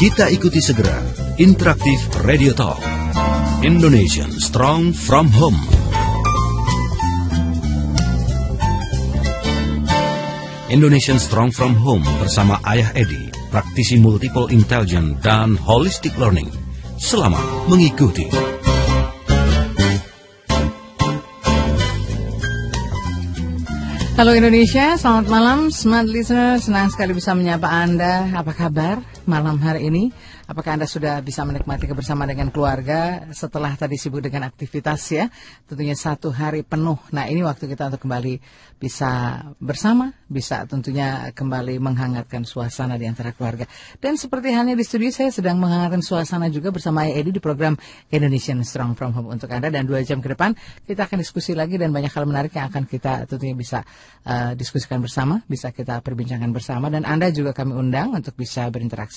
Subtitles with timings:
[0.00, 0.96] Kita ikuti segera
[1.36, 2.80] Interaktif Radio Talk.
[3.60, 5.60] Indonesian Strong from Home.
[10.72, 16.48] Indonesian Strong from Home bersama Ayah Edi, praktisi multiple intelligence dan holistic learning.
[16.96, 18.24] Selamat mengikuti.
[24.16, 29.92] Halo Indonesia, selamat malam Smart Listener, senang sekali bisa menyapa Anda Apa kabar malam hari
[29.92, 30.08] ini?
[30.48, 35.28] Apakah Anda sudah bisa menikmati kebersamaan dengan keluarga setelah tadi sibuk dengan aktivitas ya?
[35.68, 36.98] Tentunya satu hari penuh.
[37.12, 38.40] Nah ini waktu kita untuk kembali
[38.80, 43.68] bisa bersama, bisa tentunya kembali menghangatkan suasana di antara keluarga.
[44.00, 47.76] Dan seperti halnya di studio saya sedang menghangatkan suasana juga bersama Edi di program
[48.10, 49.70] Indonesian Strong From Home untuk Anda.
[49.70, 50.56] Dan dua jam ke depan
[50.88, 53.84] kita akan diskusi lagi dan banyak hal menarik yang akan kita tentunya bisa
[54.26, 56.88] uh, diskusikan bersama, bisa kita perbincangkan bersama.
[56.90, 59.09] Dan Anda juga kami undang untuk bisa berinteraksi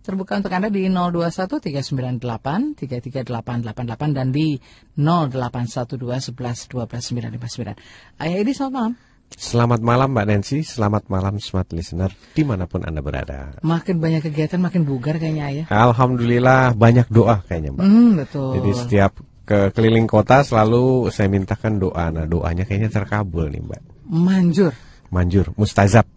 [0.00, 4.56] terbuka untuk Anda di di 021 398 33888 dan di
[4.96, 7.76] 0812 11 12 959.
[8.22, 8.94] Ayah Edi, selamat malam.
[9.30, 13.62] Selamat malam Mbak Nancy, selamat malam smart listener di mana pun Anda berada.
[13.62, 15.66] Makin banyak kegiatan makin bugar kayaknya ayah.
[15.70, 17.86] Alhamdulillah banyak doa kayaknya Mbak.
[17.86, 18.58] Hmm, betul.
[18.58, 22.10] Jadi setiap ke keliling kota selalu saya mintakan doa.
[22.10, 24.10] Nah doanya kayaknya terkabul nih Mbak.
[24.10, 24.74] Manjur.
[25.14, 26.10] Manjur, mustazab.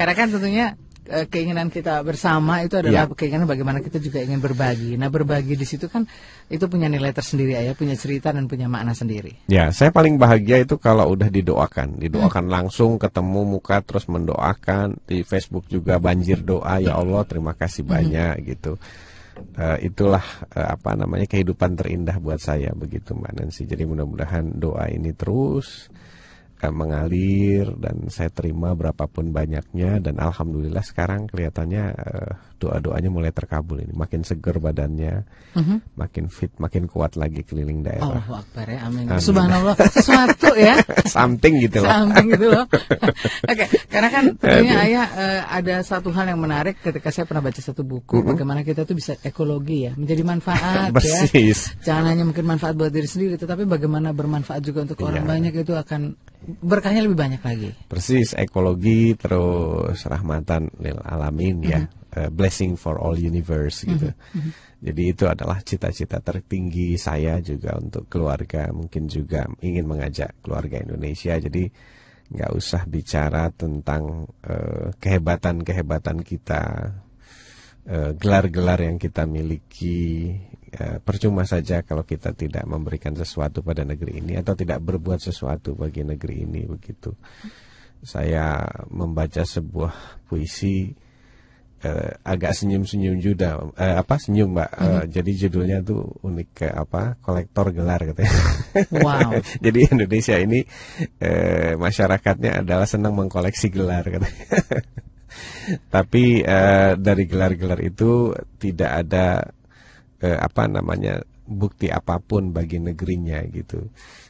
[0.00, 0.66] Karena kan tentunya
[1.04, 3.12] keinginan kita bersama itu adalah ya.
[3.12, 4.96] keinginan bagaimana kita juga ingin berbagi.
[4.96, 6.08] Nah, berbagi di situ kan
[6.48, 9.44] itu punya nilai tersendiri ya, punya cerita dan punya makna sendiri.
[9.52, 12.54] Ya, saya paling bahagia itu kalau udah didoakan, didoakan hmm.
[12.54, 17.92] langsung ketemu muka terus mendoakan di Facebook juga banjir doa ya Allah terima kasih hmm.
[17.92, 18.44] banyak hmm.
[18.56, 18.72] gitu.
[19.58, 20.22] Uh, itulah
[20.54, 23.66] uh, apa namanya kehidupan terindah buat saya begitu Mbak Nancy.
[23.66, 25.90] Jadi mudah-mudahan doa ini terus
[26.70, 32.32] mengalir dan saya terima berapapun banyaknya dan alhamdulillah sekarang kelihatannya uh,
[32.64, 35.64] doa-doanya mulai terkabul ini makin seger badannya uh mhm.
[35.68, 35.78] -huh.
[36.00, 39.20] makin fit makin kuat lagi keliling daerah Allah Akbar ya amin, amin.
[39.20, 40.80] subhanallah sesuatu ya
[41.16, 42.64] something gitu loh something gitu loh
[43.52, 43.68] oke okay.
[43.92, 47.84] karena kan tentunya ayah uh, ada satu hal yang menarik ketika saya pernah baca satu
[47.84, 48.28] buku uh -huh.
[48.32, 51.28] bagaimana kita tuh bisa ekologi ya menjadi manfaat ya
[51.84, 55.30] jangan hanya mungkin manfaat buat diri sendiri tetapi bagaimana bermanfaat juga untuk orang iya.
[55.36, 57.70] banyak itu akan berkahnya lebih banyak lagi.
[57.88, 62.03] Persis ekologi terus rahmatan lil alamin mm -hmm.
[62.14, 64.14] Uh, blessing for all universe gitu.
[64.14, 64.52] Mm -hmm.
[64.84, 71.40] Jadi itu adalah cita-cita tertinggi saya juga untuk keluarga, mungkin juga ingin mengajak keluarga Indonesia.
[71.40, 71.64] Jadi
[72.24, 76.62] nggak usah bicara tentang uh, kehebatan-kehebatan kita,
[77.84, 80.36] eh, gelar-gelar uh, yang kita miliki,
[81.04, 86.02] percuma saja kalau kita tidak memberikan sesuatu pada negeri ini atau tidak berbuat sesuatu bagi
[86.02, 87.14] negeri ini begitu.
[88.02, 90.90] Saya membaca sebuah puisi
[91.84, 94.70] eh, agak senyum-senyum juga eh, apa senyum Mbak.
[94.72, 95.04] Mm -hmm.
[95.12, 97.20] jadi judulnya tuh unik ke apa?
[97.20, 98.32] kolektor gelar katanya.
[99.04, 99.30] Wow.
[99.64, 100.64] jadi Indonesia ini
[101.20, 104.44] eh, masyarakatnya adalah senang mengkoleksi gelar katanya.
[105.94, 109.44] Tapi eh, dari gelar-gelar itu tidak ada
[110.22, 113.84] eh, apa namanya bukti apa pun bagi negerinya gitu.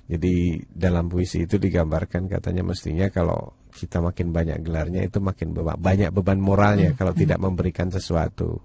[0.05, 5.75] Jadi dalam puisi itu digambarkan katanya mestinya kalau kita makin banyak gelarnya itu makin beba
[5.75, 6.99] banyak beban moralnya hmm.
[6.99, 8.63] kalau tidak memberikan sesuatu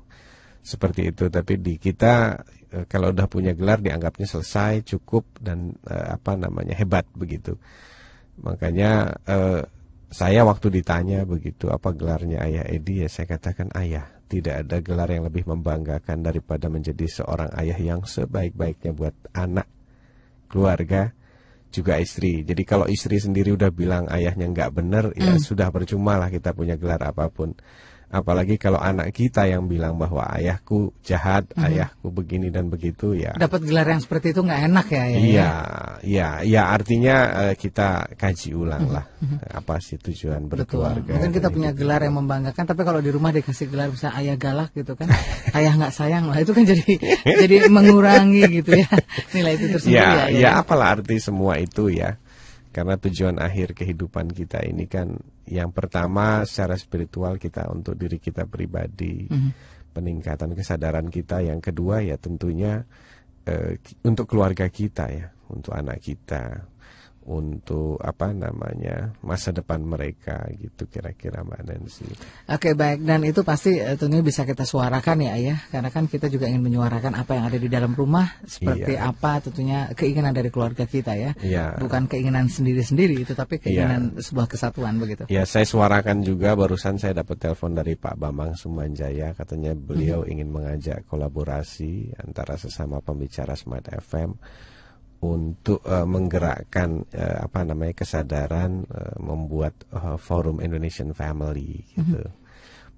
[0.61, 1.33] seperti itu.
[1.33, 2.37] Tapi di kita
[2.69, 7.57] eh, kalau udah punya gelar dianggapnya selesai cukup dan eh, apa namanya hebat begitu.
[8.45, 9.61] Makanya eh,
[10.09, 15.09] saya waktu ditanya begitu apa gelarnya ayah Edi ya saya katakan ayah tidak ada gelar
[15.09, 19.65] yang lebih membanggakan daripada menjadi seorang ayah yang sebaik-baiknya buat anak,
[20.45, 21.17] keluarga,
[21.69, 22.41] juga istri.
[22.41, 25.37] Jadi kalau istri sendiri udah bilang ayahnya nggak benar, ya mm.
[25.37, 27.53] ya sudah percuma lah kita punya gelar apa pun.
[28.09, 31.67] Apalagi kalau anak kita yang bilang bahwa ayahku jahat, mm -hmm.
[31.69, 33.37] ayahku begini dan begitu ya.
[33.37, 35.17] Dapat gelar yang seperti itu nggak enak ya, ya?
[35.17, 35.51] Iya,
[36.01, 38.95] iya, ya artinya uh, kita kaji ulang -hmm.
[38.97, 39.61] lah mm-hmm.
[39.61, 41.05] apa sih tujuan berkeluarga.
[41.05, 41.13] Betul.
[41.21, 44.73] Mungkin kita punya gelar yang membanggakan, tapi kalau di rumah dikasih gelar bisa ayah galak
[44.73, 45.05] gitu kan,
[45.53, 46.91] ayah nggak sayang lah itu kan jadi
[47.45, 48.89] jadi mengurangi gitu ya
[49.37, 50.09] nilai itu tersendiri ya.
[50.09, 52.17] Ya, ya, ya apalah arti semua itu ya.
[52.69, 55.17] Karena tujuan akhir kehidupan kita ini kan
[55.49, 59.51] yang pertama secara spiritual kita untuk diri kita pribadi, mm -hmm.
[59.97, 61.41] peningkatan kesadaran kita.
[61.41, 62.85] Yang kedua ya tentunya
[63.49, 63.73] uh,
[64.05, 66.68] untuk keluarga kita ya, untuk anak kita,
[67.29, 72.09] untuk apa namanya masa depan mereka gitu kira-kira Mbak Nancy.
[72.49, 76.25] Oke baik dan itu pasti uh, tentunya bisa kita suarakan ya ayah karena kan kita
[76.25, 79.13] juga ingin menyuarakan apa yang ada di dalam rumah seperti iya.
[79.13, 81.77] apa tentunya keinginan dari keluarga kita ya, iya.
[81.77, 84.25] bukan keinginan sendiri-sendiri tetapi keinginan iya.
[84.25, 85.29] sebuah kesatuan begitu.
[85.29, 90.31] Ya saya suarakan juga barusan saya dapat telepon dari Pak Bambang Sumanjaya katanya beliau hmm.
[90.33, 94.33] ingin mengajak kolaborasi antara sesama pembicara Smart FM
[95.19, 102.23] untuk uh, menggerakkan uh, apa namanya kesadaran uh, membuat uh, forum Indonesian Family gitu.
[102.23, 102.37] Mm -hmm.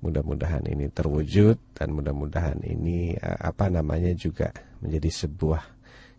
[0.01, 5.61] Mudah-mudahan ini terwujud dan mudah-mudahan ini uh, apa namanya juga menjadi sebuah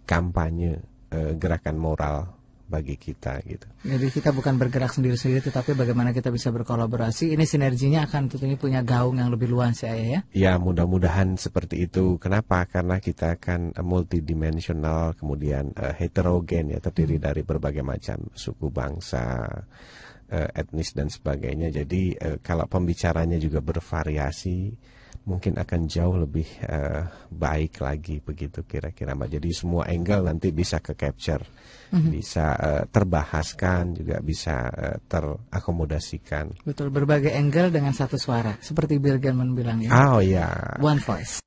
[0.03, 0.83] kampanye
[1.15, 2.42] uh, gerakan moral
[2.73, 3.69] bagi kita gitu.
[3.85, 7.37] Jadi kita bukan bergerak sendiri-sendiri tetapi bagaimana kita bisa berkolaborasi.
[7.37, 10.21] Ini sinerginya akan tentunya punya gaung yang lebih luas ya ya.
[10.33, 12.17] Ya, mudah-mudahan seperti itu.
[12.17, 12.65] Kenapa?
[12.65, 17.25] Karena kita akan multidimensional kemudian uh, heterogen ya terdiri hmm.
[17.29, 19.45] dari berbagai macam suku bangsa
[20.33, 21.69] uh, etnis dan sebagainya.
[21.69, 24.73] Jadi uh, kalau pembicaranya juga bervariasi
[25.23, 29.39] mungkin akan jauh lebih uh, baik lagi begitu kira-kira mbak.
[29.39, 31.43] Jadi semua angle nanti bisa ke capture,
[31.95, 32.11] mm-hmm.
[32.11, 36.67] bisa uh, terbahaskan juga bisa uh, terakomodasikan.
[36.67, 39.91] Betul berbagai angle dengan satu suara seperti Bill Gates bilang ya.
[39.95, 40.79] Oh ya.
[40.83, 41.43] One voice.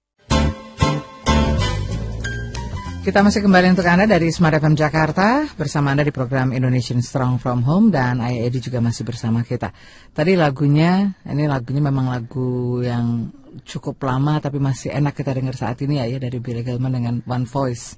[3.06, 7.38] Kita masih kembali untuk Anda dari Smart FM Jakarta bersama Anda di program Indonesian Strong
[7.38, 9.70] From Home dan Ayah Edi juga masih bersama kita.
[10.10, 13.30] Tadi lagunya, ini lagunya memang lagu yang
[13.64, 17.16] cukup lama tapi masih enak kita dengar saat ini ya, ya dari Billy Gilman dengan
[17.24, 17.96] One Voice.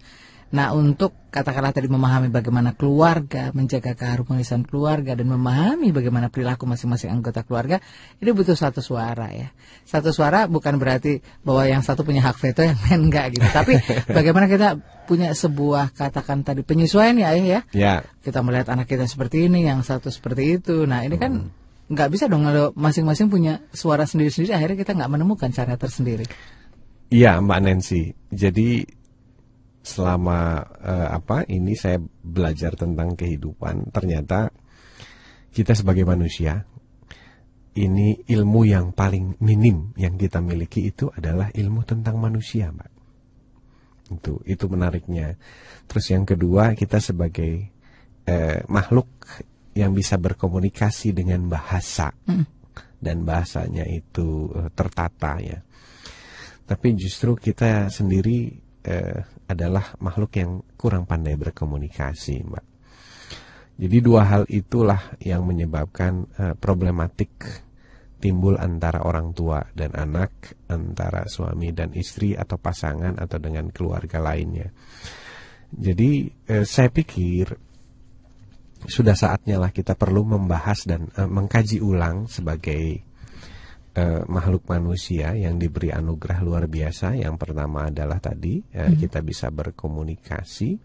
[0.48, 7.12] Nah untuk katakanlah tadi memahami bagaimana keluarga, menjaga keharmonisan keluarga dan memahami bagaimana perilaku masing-masing
[7.12, 7.84] anggota keluarga,
[8.24, 9.52] ini butuh satu suara ya.
[9.84, 13.48] Satu suara bukan berarti bahwa yang satu punya hak veto yang lain enggak gitu.
[13.52, 13.76] Tapi
[14.18, 17.60] bagaimana kita punya sebuah katakan tadi penyesuaian ya ayah ya.
[17.76, 17.94] Ya.
[18.24, 20.88] Kita melihat anak kita seperti ini, yang satu seperti itu.
[20.88, 21.67] Nah ini kan hmm.
[21.88, 26.28] Nggak bisa dong kalau masing-masing punya suara sendiri-sendiri akhirnya kita nggak menemukan cara tersendiri.
[27.08, 28.12] Iya Mbak Nancy.
[28.28, 28.84] Jadi
[29.88, 34.52] selama uh, apa ini saya belajar tentang kehidupan ternyata
[35.56, 36.68] kita sebagai manusia
[37.80, 42.92] ini ilmu yang paling minim yang kita miliki itu adalah ilmu tentang manusia mbak
[44.12, 45.40] itu itu menariknya
[45.88, 47.72] terus yang kedua kita sebagai
[48.28, 49.08] uh, makhluk
[49.78, 52.46] yang bisa berkomunikasi dengan bahasa hmm.
[52.98, 55.62] dan bahasanya itu uh, tertata ya
[56.68, 58.52] tapi justru kita sendiri
[58.84, 62.66] eh, adalah makhluk yang kurang pandai berkomunikasi, Mbak.
[63.78, 67.32] Jadi dua hal itulah yang menyebabkan eh, problematik
[68.20, 74.20] timbul antara orang tua dan anak, antara suami dan istri atau pasangan atau dengan keluarga
[74.20, 74.68] lainnya.
[75.72, 77.67] Jadi eh, saya pikir
[78.88, 83.04] sudah saatnya lah kita perlu membahas dan eh, mengkaji ulang sebagai
[83.92, 87.20] eh, makhluk manusia yang diberi anugerah luar biasa.
[87.20, 88.98] Yang pertama adalah tadi eh, hmm.
[88.98, 90.80] kita bisa berkomunikasi.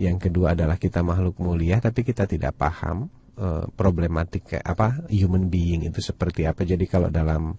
[0.00, 3.08] Yang kedua adalah kita makhluk mulia, tapi kita tidak paham
[3.40, 6.66] eh, problematik apa human being itu seperti apa.
[6.68, 7.56] Jadi kalau dalam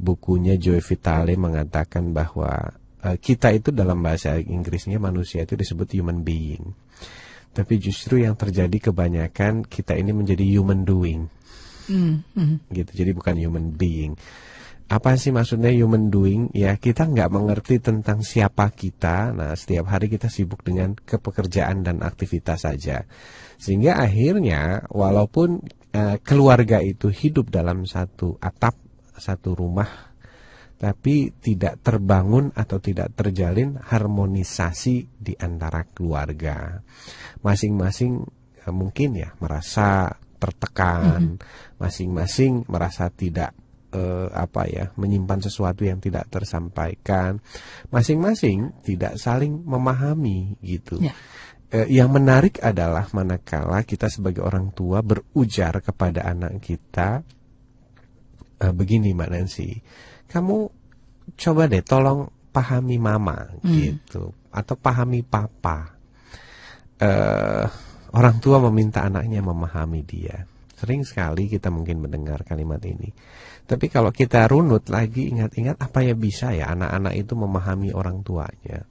[0.00, 6.70] bukunya Joy Vitale mengatakan bahwa kita itu dalam bahasa Inggrisnya manusia itu disebut human being.
[7.52, 11.28] Tapi justru yang terjadi kebanyakan kita ini menjadi human doing.
[11.90, 12.24] Mm,
[12.72, 14.16] gitu jadi bukan human being.
[14.92, 16.52] Apa sih maksudnya human doing?
[16.52, 19.32] Ya kita nggak mengerti tentang siapa kita.
[19.32, 23.08] Nah setiap hari kita sibuk dengan kepekerjaan dan aktivitas saja.
[23.56, 25.64] Sehingga akhirnya walaupun
[25.96, 28.76] uh, keluarga itu hidup dalam satu atap
[29.16, 30.11] satu rumah
[30.82, 36.82] tapi tidak terbangun atau tidak terjalin harmonisasi di antara keluarga.
[37.38, 38.18] Masing-masing
[38.66, 40.10] uh, mungkin ya merasa
[40.42, 41.38] tertekan,
[41.78, 43.54] masing-masing merasa tidak
[43.94, 47.38] uh, apa ya menyimpan sesuatu yang tidak tersampaikan,
[47.94, 50.98] masing-masing tidak saling memahami gitu.
[50.98, 51.14] Yeah.
[51.70, 57.22] Uh, yang menarik adalah manakala kita sebagai orang tua berujar kepada anak kita
[58.66, 59.78] uh, begini Mbak Nancy,
[60.32, 60.56] kamu
[61.36, 63.68] coba deh tolong pahami mama mm.
[63.76, 65.92] gitu atau pahami papa.
[67.02, 67.68] Uh,
[68.12, 70.44] Orang tua meminta anaknya memahami dia.
[70.76, 73.08] Sering sekali kita mungkin mendengar kalimat ini.
[73.64, 78.84] Tapi kalau kita runut lagi ingat-ingat apa ya bisa ya anak-anak itu memahami orang tuanya.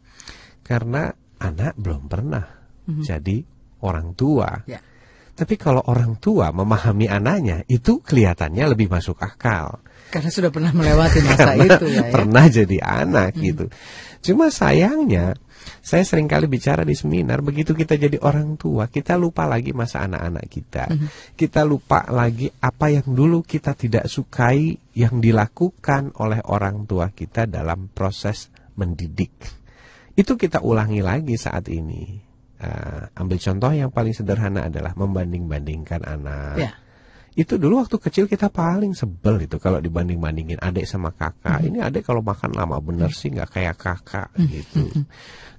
[0.66, 3.04] Karena anak belum pernah mm -hmm.
[3.06, 3.38] jadi
[3.86, 4.50] orang tua.
[4.66, 4.82] Yeah.
[5.38, 9.82] Tapi kalau orang tua memahami anaknya, itu kelihatannya lebih masuk akal.
[10.12, 12.12] Karena sudah pernah melewati masa itu ya, ya.
[12.12, 13.44] Pernah jadi anak hmm.
[13.48, 13.66] gitu.
[14.22, 15.34] Cuma sayangnya,
[15.82, 20.06] saya sering kali bicara di seminar, begitu kita jadi orang tua, kita lupa lagi masa
[20.06, 20.86] anak-anak kita.
[20.92, 21.08] Hmm.
[21.34, 27.50] Kita lupa lagi apa yang dulu kita tidak sukai yang dilakukan oleh orang tua kita
[27.50, 29.34] dalam proses mendidik.
[30.14, 36.56] Itu kita ulangi lagi saat ini uh, ambil contoh yang paling sederhana adalah membanding-bandingkan anak.
[36.62, 36.72] Ya.
[37.32, 41.64] Itu dulu waktu kecil kita paling sebel itu kalau dibanding-bandingin adik sama kakak.
[41.64, 41.68] Hmm.
[41.72, 44.48] Ini adik kalau makan lama bener sih nggak kayak kakak hmm.
[44.52, 44.84] gitu.
[44.92, 45.08] Hmm.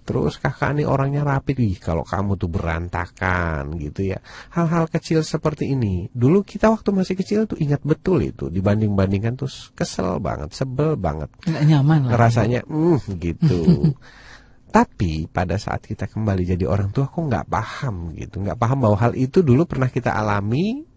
[0.03, 4.19] Terus kakak ini orangnya rapi, ih kalau kamu tuh berantakan gitu ya.
[4.51, 9.49] Hal-hal kecil seperti ini, dulu kita waktu masih kecil tuh ingat betul itu, dibanding-bandingkan tuh
[9.79, 11.31] kesel banget, sebel banget.
[11.47, 12.19] Nggak nyaman lah.
[12.19, 13.95] Rasanya, mm, gitu.
[14.77, 18.97] Tapi pada saat kita kembali jadi orang tua kok nggak paham gitu, nggak paham bahwa
[18.99, 20.92] hal itu dulu pernah kita alami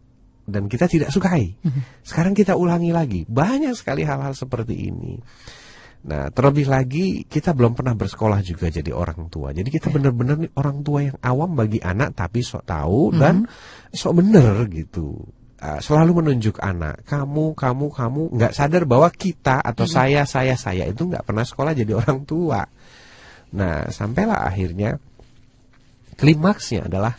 [0.46, 1.58] dan kita tidak sukai.
[1.58, 2.06] Mhm.
[2.06, 5.18] Sekarang kita ulangi lagi, banyak sekali hal-hal seperti ini.
[6.06, 9.50] Nah, terlebih lagi kita belum pernah bersekolah juga jadi orang tua.
[9.50, 9.94] Jadi kita ya.
[9.98, 13.18] benar-benar nih orang tua yang awam bagi anak tapi sok tahu hmm.
[13.18, 13.36] dan
[13.90, 15.18] sok bener gitu.
[15.56, 19.94] Uh, selalu menunjuk anak, kamu, kamu, kamu nggak sadar bahwa kita atau hmm.
[19.98, 22.62] saya, saya, saya itu nggak pernah sekolah jadi orang tua.
[23.58, 25.02] Nah, sampailah akhirnya
[26.22, 27.18] klimaksnya adalah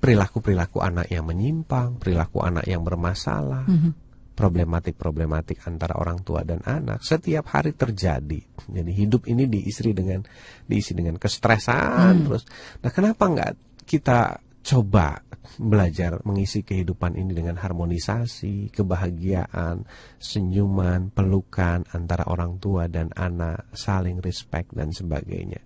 [0.00, 3.92] perilaku-perilaku anak yang menyimpang, perilaku anak yang bermasalah, mm-hmm.
[4.32, 8.40] problematik-problematik antara orang tua dan anak setiap hari terjadi.
[8.64, 10.24] Jadi hidup ini diisi dengan
[10.64, 12.24] diisi dengan kestresan mm.
[12.24, 12.42] terus.
[12.80, 13.52] Nah, kenapa nggak
[13.84, 15.20] kita coba
[15.56, 19.82] belajar mengisi kehidupan ini dengan harmonisasi, kebahagiaan,
[20.20, 25.58] senyuman, pelukan antara orang tua dan anak, saling respect dan sebagainya.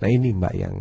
[0.00, 0.76] Nah ini Mbak yang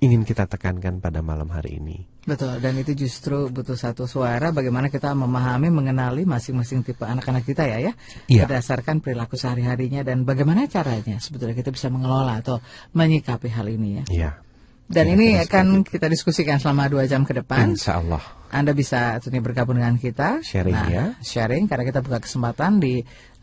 [0.00, 2.06] ingin kita tekankan pada malam hari ini.
[2.24, 7.68] Betul, dan itu justru butuh satu suara bagaimana kita memahami, mengenali masing-masing tipe anak-anak kita
[7.68, 7.92] ya ya.
[8.26, 8.48] Iya.
[8.48, 12.64] Berdasarkan perilaku sehari-harinya dan bagaimana caranya sebetulnya kita bisa mengelola atau
[12.96, 14.04] menyikapi hal ini ya.
[14.08, 14.30] Iya.
[14.84, 17.72] Dan ya, ini akan kita diskusikan selama dua jam ke depan.
[17.72, 18.20] Insya Allah.
[18.54, 20.44] Anda bisa tentunya bergabung dengan kita.
[20.44, 21.04] Sharing nah, ya.
[21.24, 23.02] Sharing karena kita buka kesempatan di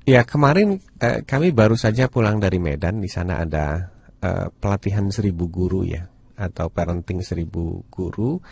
[0.06, 3.95] Ya kemarin eh, kami baru saja pulang dari Medan di sana ada
[4.26, 8.44] eh, pelatihan seribu guru ya atau parenting seribu guru.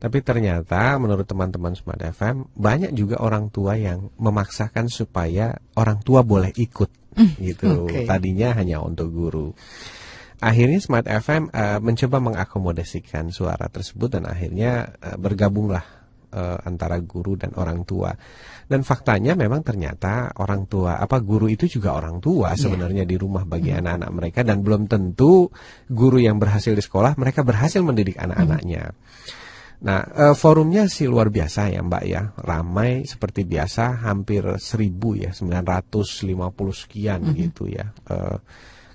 [0.00, 6.20] Tapi ternyata menurut teman-teman Smart FM banyak juga orang tua yang memaksakan supaya orang tua
[6.24, 7.88] boleh ikut mm, gitu.
[7.88, 8.04] Okay.
[8.04, 9.52] Tadinya hanya untuk guru.
[10.40, 15.84] Akhirnya Smart FM uh, eh, mencoba mengakomodasikan suara tersebut dan akhirnya uh, bergabunglah
[16.32, 18.16] uh, antara guru dan orang tua.
[18.70, 22.60] Dan faktanya memang ternyata orang tua apa guru itu juga orang tua iya.
[22.62, 23.10] sebenarnya yeah.
[23.10, 23.82] di rumah bagi hmm.
[23.82, 25.50] anak-anak mereka dan belum tentu
[25.90, 28.94] guru yang berhasil di sekolah mereka berhasil mendidik anak-anaknya.
[29.80, 35.32] Nah, uh, forumnya sih luar biasa ya Mbak ya, ramai seperti biasa, hampir seribu ya,
[35.32, 36.36] 950
[36.76, 37.34] sekian -hmm.
[37.40, 38.36] gitu ya, uh,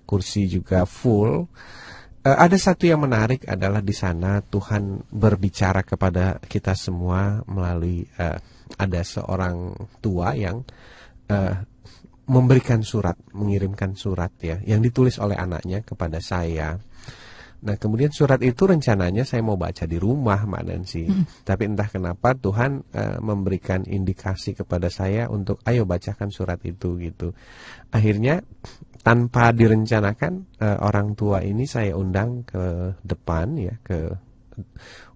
[0.05, 1.49] kursi juga full.
[2.21, 8.05] Uh, ada satu yang menarik adalah di sana Tuhan berbicara kepada kita semua melalui
[8.77, 10.65] ada seorang tua yang
[11.29, 11.55] uh,
[12.25, 16.77] memberikan surat, mengirimkan surat ya, yang ditulis oleh anaknya kepada saya.
[17.65, 21.45] Nah kemudian surat itu rencananya saya mau baca di rumah Mbak Nancy, hmm.
[21.47, 27.33] tapi entah kenapa Tuhan uh, memberikan indikasi kepada saya untuk ayo bacakan surat itu gitu.
[27.89, 28.41] Akhirnya
[29.01, 34.13] tanpa direncanakan uh, orang tua ini saya undang ke depan ya ke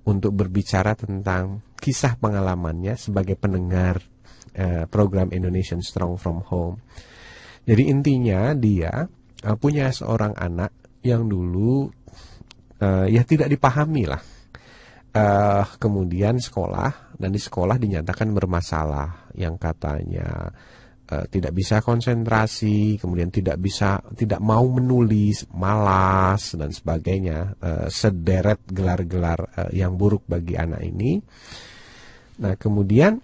[0.05, 4.03] untuk berbicara tentang kisah pengalamannya sebagai pendengar
[4.59, 6.77] uh, program Indonesian Strong from Home.
[7.63, 9.07] Jadi intinya dia
[9.43, 11.87] uh, punya seorang anak yang dulu
[12.83, 14.21] uh, ya tidak dipahami lah.
[15.09, 20.53] Uh, kemudian sekolah dan di sekolah dinyatakan bermasalah yang katanya
[21.09, 28.61] uh, tidak bisa konsentrasi, kemudian tidak bisa tidak mau menulis, malas dan sebagainya, uh, sederet
[28.69, 31.17] gelar-gelar uh, yang buruk bagi anak ini.
[32.39, 33.19] Nah, kemudian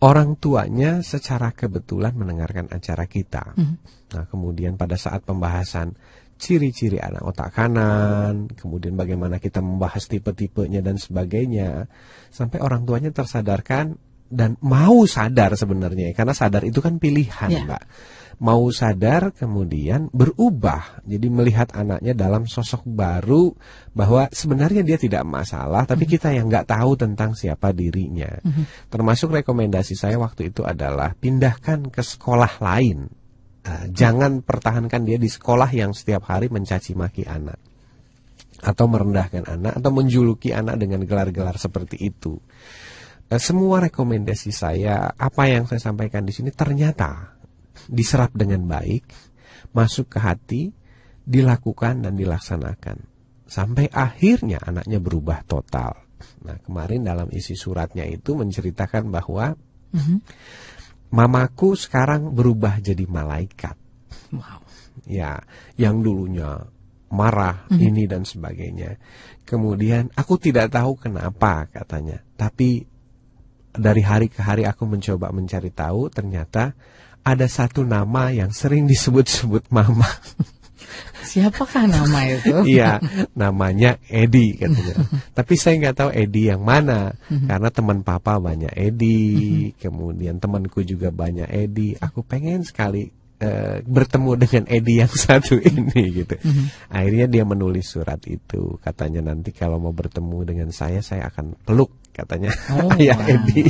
[0.00, 3.54] orang tuanya secara kebetulan mendengarkan acara kita.
[3.54, 3.76] Mm -hmm.
[4.10, 5.94] Nah, kemudian pada saat pembahasan
[6.40, 11.84] ciri-ciri anak otak kanan, kemudian bagaimana kita membahas tipe-tipenya dan sebagainya,
[12.32, 17.66] sampai orang tuanya tersadarkan dan mau sadar sebenarnya karena sadar itu kan pilihan, Ya.
[17.66, 17.84] Mbak.
[18.40, 21.04] Mau sadar kemudian berubah.
[21.04, 23.52] Jadi melihat anaknya dalam sosok baru
[23.92, 28.32] bahwa sebenarnya dia tidak masalah tapi kita yang nggak tahu tentang siapa dirinya.
[28.88, 33.12] Termasuk rekomendasi saya waktu itu adalah pindahkan ke sekolah lain.
[33.60, 37.60] Uh, jangan pertahankan dia di sekolah yang setiap hari mencaci maki anak
[38.60, 42.40] atau merendahkan anak atau menjuluki anak dengan gelar-gelar seperti itu.
[43.30, 47.38] Eh, Semua rekomendasi saya, apa yang saya sampaikan di sini ternyata
[47.86, 49.06] diserap dengan baik,
[49.70, 50.62] masuk ke hati,
[51.22, 53.06] dilakukan dan dilaksanakan.
[53.46, 55.94] Sampai akhirnya anaknya berubah total.
[56.42, 59.54] Nah, kemarin dalam isi suratnya itu menceritakan bahwa
[61.14, 63.78] mamaku sekarang berubah jadi malaikat.
[64.34, 64.62] Wow.
[65.06, 65.38] Ya,
[65.78, 66.66] yang dulunya
[67.10, 68.98] marah ini dan sebagainya.
[69.46, 72.89] Kemudian aku tidak tahu kenapa katanya, tapi
[73.74, 76.74] dari hari ke hari aku mencoba mencari tahu, ternyata
[77.20, 80.08] ada satu nama yang sering disebut-sebut mama.
[81.20, 82.56] Siapakah nama itu?
[82.74, 82.98] Iya,
[83.36, 85.06] namanya Edi katanya.
[85.38, 91.12] Tapi saya nggak tahu Edi yang mana, karena teman papa banyak Edi, kemudian temanku juga
[91.12, 91.94] banyak Edi.
[92.00, 93.06] Aku pengen sekali
[93.38, 96.34] eh, bertemu dengan Edi yang satu ini gitu.
[96.90, 101.99] Akhirnya dia menulis surat itu, katanya nanti kalau mau bertemu dengan saya, saya akan peluk
[102.10, 103.30] katanya Oh, ayah wow.
[103.30, 103.64] Edi.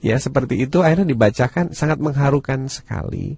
[0.00, 3.34] ya seperti itu akhirnya dibacakan sangat mengharukan sekali.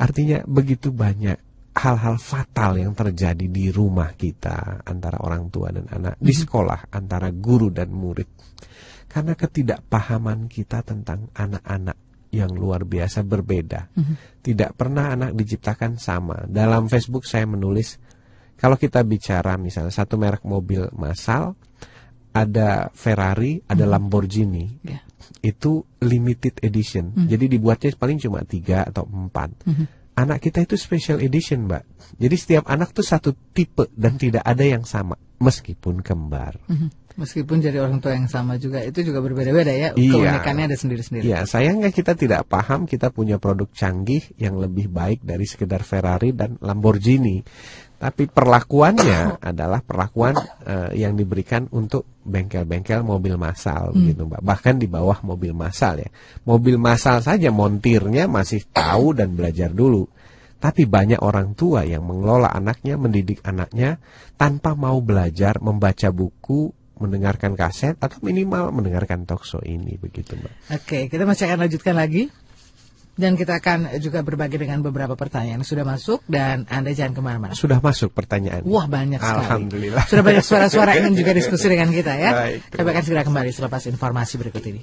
[0.00, 1.38] Artinya begitu banyak
[1.72, 7.32] hal-hal fatal yang terjadi di rumah kita antara orang tua dan anak, di sekolah antara
[7.32, 8.28] guru dan murid.
[9.08, 11.96] Karena ketidakpahaman kita tentang anak-anak
[12.32, 13.92] yang luar biasa berbeda.
[14.40, 16.48] Tidak pernah anak diciptakan sama.
[16.48, 18.00] Dalam Facebook saya menulis
[18.56, 21.52] kalau kita bicara misalnya satu merek mobil massal,
[22.32, 25.00] ada Ferrari, ada Lamborghini Ya.
[25.44, 27.12] itu limited edition.
[27.28, 29.64] Jadi dibuatnya paling cuma tiga atau empat.
[30.12, 31.88] Anak kita itu special edition, mbak.
[32.20, 36.60] Jadi setiap anak tuh satu tipe dan tidak ada yang sama, meskipun kembar.
[36.68, 37.01] Mhm.
[37.16, 39.88] Meskipun jadi orang tua yang sama juga, itu juga berbeda-beda ya.
[39.94, 40.12] Iya.
[40.16, 41.24] Keunikannya ada sendiri-sendiri.
[41.28, 46.32] Ya, sayangnya kita tidak paham kita punya produk canggih yang lebih baik dari sekedar Ferrari
[46.32, 47.44] dan Lamborghini.
[48.02, 50.34] Tapi perlakuannya adalah perlakuan
[50.66, 54.42] eh, yang diberikan untuk bengkel-bengkel mobil massal begitu, Mbak.
[54.42, 56.10] Bahkan di bawah mobil massal ya.
[56.42, 60.10] Mobil massal saja montirnya masih tahu dan belajar dulu.
[60.62, 63.98] Tapi banyak orang tua yang mengelola anaknya, mendidik anaknya
[64.38, 66.70] tanpa mau belajar membaca buku,
[67.02, 70.52] mendengarkan kaset atau minimal mendengarkan talkshow ini begitu, Mbak.
[70.78, 72.30] Oke, kita masih akan lanjutkan lagi.
[73.12, 77.20] Dan kita akan juga berbagi dengan beberapa pertanyaan yang sudah masuk dan Anda jangan ke
[77.20, 77.52] mana-mana.
[77.52, 78.64] Sudah masuk pertanyaan.
[78.64, 79.44] Wah banyak sekali.
[79.44, 80.04] Alhamdulillah.
[80.08, 82.30] Sudah banyak suara-suara ingin juga diskusi dengan kita ya.
[82.32, 84.80] Baik, Kami akan segera kembali selepas informasi berikut ini.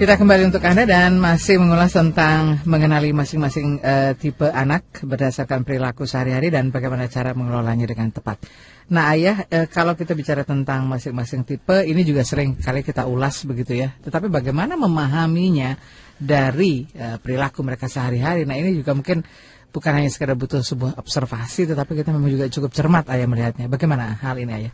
[0.00, 6.08] Kita kembali untuk Anda dan masih mengulas tentang mengenali masing-masing eh, tipe anak berdasarkan perilaku
[6.08, 8.40] sehari-hari dan bagaimana cara mengelolanya dengan tepat.
[8.96, 13.44] Nah ayah, eh, kalau kita bicara tentang masing-masing tipe, ini juga sering kali kita ulas
[13.44, 13.92] begitu ya.
[14.00, 15.76] Tetapi bagaimana memahaminya
[16.16, 18.48] dari eh, perilaku mereka sehari-hari?
[18.48, 19.20] Nah ini juga mungkin
[19.68, 23.68] bukan hanya sekedar butuh sebuah observasi, tetapi kita memang juga cukup cermat ayah melihatnya.
[23.68, 24.72] Bagaimana hal ini ayah?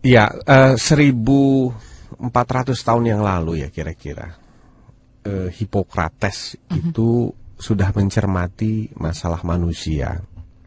[0.00, 0.80] Iya, eh,
[2.20, 4.36] 1400 tahun yang lalu ya kira-kira.
[5.24, 10.20] Eh, Hippocrates itu sudah mencermati masalah manusia.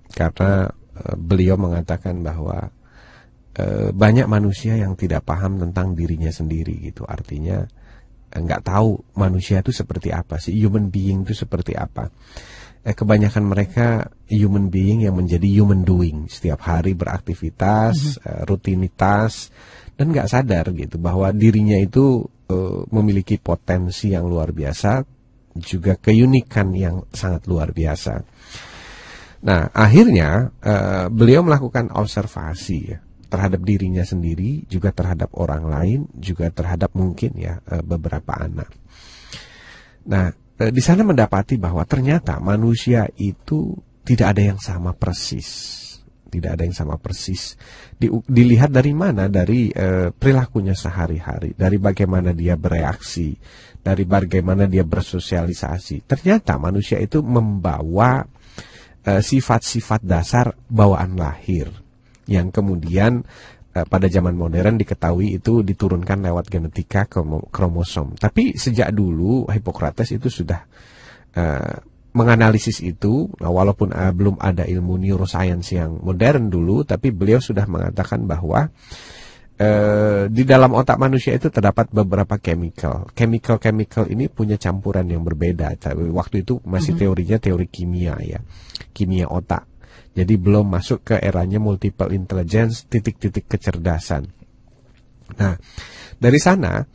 [0.09, 2.69] Karena eh, beliau mengatakan bahwa
[3.57, 7.05] eh, banyak manusia yang tidak paham tentang dirinya sendiri gitu.
[7.05, 7.65] Artinya
[8.29, 12.09] eh, nggak tahu manusia itu seperti apa sih, human being itu seperti apa.
[12.83, 19.55] Eh, kebanyakan mereka human being yang menjadi human doing setiap hari beraktivitas eh, rutinitas
[19.93, 25.03] dan nggak sadar gitu bahwa dirinya itu eh, memiliki potensi yang luar biasa
[25.53, 28.13] juga keunikan yang sangat luar biasa.
[29.43, 32.99] Nah akhirnya eh, beliau melakukan observasi ya,
[33.33, 38.69] terhadap dirinya sendiri juga terhadap orang lain juga terhadap mungkin ya eh, beberapa anak.
[40.03, 40.29] Nah,
[40.59, 45.79] eh, di sana mendapati bahwa ternyata manusia itu tidak ada yang sama persis.
[46.33, 47.53] Tidak ada yang sama persis.
[47.93, 49.29] Di- dilihat dari mana?
[49.29, 53.37] Dari eh, perilakunya sehari-hari, dari bagaimana dia bereaksi,
[53.77, 56.09] dari bagaimana dia bersosialisasi.
[56.09, 58.25] Ternyata manusia itu membawa
[59.05, 61.69] eh, sifat-sifat dasar bawaan lahir
[62.25, 63.21] yang kemudian
[63.77, 68.17] eh, pada zaman modern diketahui itu diturunkan lewat genetika kromo- kromosom.
[68.17, 70.65] Tapi sejak dulu Hippocrates itu sudah
[72.13, 77.65] menganalisis itu, nah, walaupun eh, belum ada ilmu neuroscience yang modern dulu, tapi beliau sudah
[77.65, 78.69] mengatakan bahwa
[79.57, 83.09] eh, di dalam otak manusia itu terdapat beberapa chemical.
[83.17, 85.73] Chemical-chemical ini punya campuran yang berbeda.
[85.77, 88.39] Tapi Waktu itu masih teorinya teori kimia ya,
[88.93, 89.65] kimia otak.
[90.13, 94.29] Jadi belum masuk ke eranya multiple intelligence, titik-titik kecerdasan.
[95.41, 95.57] Nah,
[96.21, 96.85] dari sana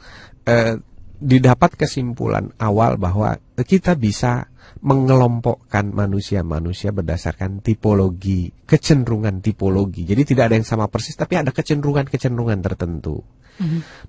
[0.47, 0.79] eh,
[1.19, 4.47] didapat kesimpulan awal bahwa kita bisa
[4.81, 10.07] mengelompokkan manusia-manusia berdasarkan tipologi, kecenderungan tipologi.
[10.07, 13.21] Jadi tidak ada yang sama persis, tapi ada kecenderungan-kecenderungan tertentu.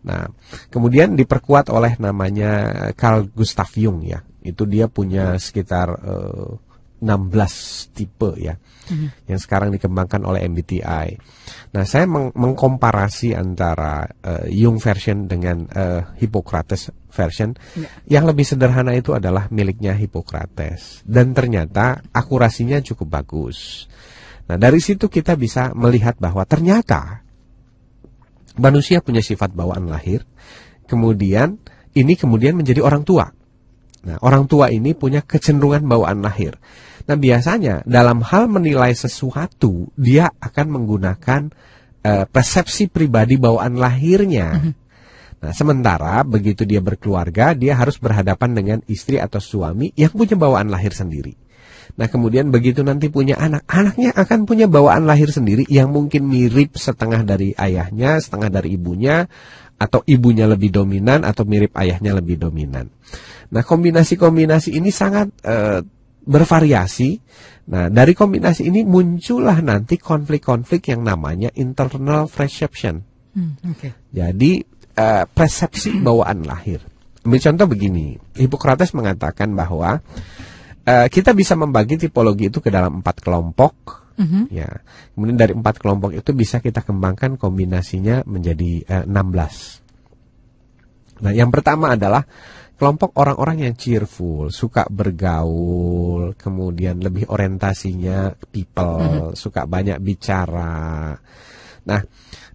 [0.06, 0.30] Nah,
[0.70, 4.22] kemudian diperkuat oleh namanya Carl Gustav Jung ya.
[4.46, 6.50] Itu dia punya sekitar eh,
[7.00, 8.56] 16 tipe ya.
[9.30, 11.08] Yang sekarang dikembangkan oleh MBTI.
[11.78, 17.54] Nah, saya meng mengkomparasi antara eh, Jung version dengan eh, Hippocrates version.
[18.10, 23.86] Yang lebih sederhana itu adalah miliknya Hippocrates dan ternyata akurasinya cukup bagus.
[24.50, 27.22] Nah, dari situ kita bisa melihat bahwa ternyata
[28.58, 30.26] manusia punya sifat bawaan lahir.
[30.90, 31.62] Kemudian
[31.94, 33.30] ini kemudian menjadi orang tua.
[34.00, 36.56] Nah, orang tua ini punya kecenderungan bawaan lahir.
[37.10, 41.50] Nah, biasanya dalam hal menilai sesuatu, dia akan menggunakan
[42.06, 44.54] eh, persepsi pribadi bawaan lahirnya.
[45.40, 50.68] Nah, sementara begitu dia berkeluarga, dia harus berhadapan dengan istri atau suami yang punya bawaan
[50.68, 51.32] lahir sendiri.
[51.96, 56.76] Nah, kemudian begitu nanti punya anak, anaknya akan punya bawaan lahir sendiri yang mungkin mirip
[56.76, 59.32] setengah dari ayahnya, setengah dari ibunya,
[59.80, 62.92] atau ibunya lebih dominan atau mirip ayahnya lebih dominan.
[63.50, 65.82] Nah, kombinasi-kombinasi ini sangat eh,
[66.30, 67.10] bervariasi.
[67.74, 73.02] Nah, dari kombinasi ini muncullah nanti konflik-konflik yang namanya internal perception.
[73.34, 73.94] Hmm, Oke.
[74.14, 74.62] Jadi
[74.94, 76.86] eh, persepsi bawaan lahir.
[77.26, 80.02] Ambil contoh begini, Hippocrates mengatakan bahwa
[80.86, 83.74] eh, kita bisa membagi tipologi itu ke dalam empat kelompok.
[84.52, 84.84] Ya,
[85.16, 89.80] kemudian dari empat kelompok itu bisa kita kembangkan kombinasinya menjadi eh, 16.
[91.20, 92.24] Nah, yang pertama adalah
[92.80, 101.12] kelompok orang-orang yang cheerful, suka bergaul, kemudian lebih orientasinya people, suka banyak bicara.
[101.84, 102.02] Nah,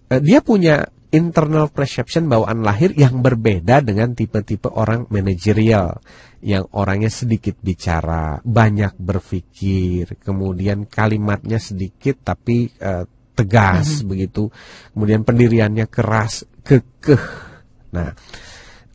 [0.09, 0.81] eh, dia punya
[1.13, 6.01] internal perception bawaan lahir yang berbeda dengan tipe-tipe orang manajerial
[6.41, 13.05] yang orangnya sedikit bicara, banyak berpikir, kemudian kalimatnya sedikit tapi eh,
[13.37, 14.49] tegas begitu,
[14.97, 17.25] kemudian pendiriannya keras, kekeh.
[17.93, 18.09] Nah,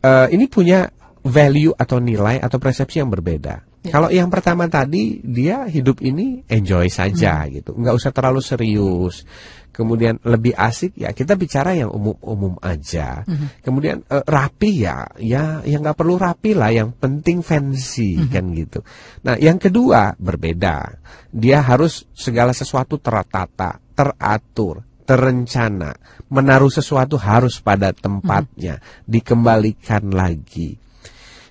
[0.03, 3.71] eh, ini punya value atau nilai atau persepsi yang berbeda.
[3.81, 9.25] Kalau yang pertama tadi dia hidup ini enjoy saja gitu, nggak usah terlalu serius.
[9.71, 13.25] Kemudian lebih asik ya kita bicara yang umum-umum aja.
[13.65, 18.85] Kemudian eh, rapi ya, ya yang nggak perlu rapi lah, yang penting fancy kan gitu.
[19.25, 21.01] Nah yang kedua berbeda,
[21.33, 25.97] dia harus segala sesuatu tertata, teratur, terencana,
[26.29, 28.77] menaruh sesuatu harus pada tempatnya,
[29.09, 30.80] dikembalikan lagi.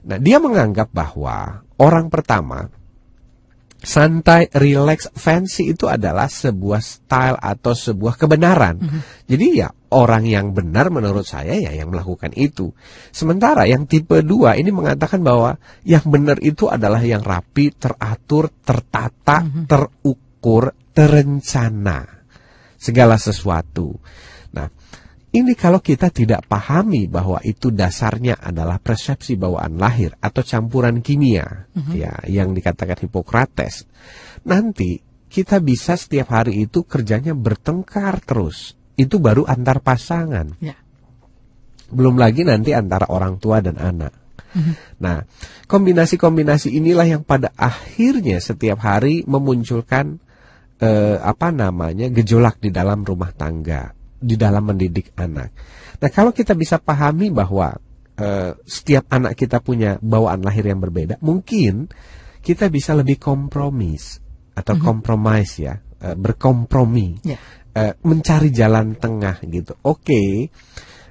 [0.06, 2.68] Nah, dia menganggap bahwa orang pertama
[3.80, 8.76] santai, relax, fancy itu adalah sebuah style atau sebuah kebenaran.
[9.24, 12.70] Jadi ya orang yang benar menurut saya ya yang melakukan itu.
[13.10, 19.48] Sementara yang tipe 2 ini mengatakan bahwa yang benar itu adalah yang rapi, teratur, tertata,
[19.64, 22.20] terukur, terencana.
[22.80, 23.96] Segala sesuatu.
[25.30, 31.70] Ini kalau kita tidak pahami bahwa itu dasarnya adalah persepsi bawaan lahir atau campuran kimia
[31.94, 33.86] ya yang dikatakan Hippocrates.
[34.42, 34.98] Nanti
[35.30, 38.74] kita bisa setiap hari itu kerjanya bertengkar terus.
[38.98, 40.58] Itu baru antar pasangan.
[40.58, 40.74] Ya.
[41.94, 44.10] Belum lagi nanti antara orang tua dan anak.
[44.98, 45.22] Nah,
[45.70, 50.18] kombinasi-kombinasi inilah yang pada akhirnya setiap hari memunculkan
[50.82, 55.50] eh, apa namanya gejolak di dalam rumah tangga, di dalam mendidik anak.
[55.98, 57.72] Nah, kalau kita bisa pahami bahwa
[58.20, 61.88] eh, setiap anak kita punya bawaan lahir yang berbeda, mungkin
[62.44, 64.20] kita bisa lebih kompromis
[64.52, 67.40] atau kompromis ya, eh, berkompromi, Ya.
[67.72, 69.72] eh, mencari jalan tengah gitu.
[69.82, 70.52] Oke.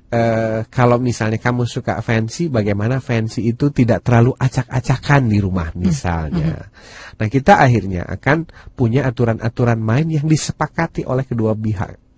[0.09, 6.65] eh, kalau misalnya kamu suka fancy, bagaimana fancy itu tidak terlalu acak-acakan di rumah misalnya.
[7.13, 12.08] Nah kita akhirnya akan punya aturan-aturan main yang disepakati oleh kedua pihak.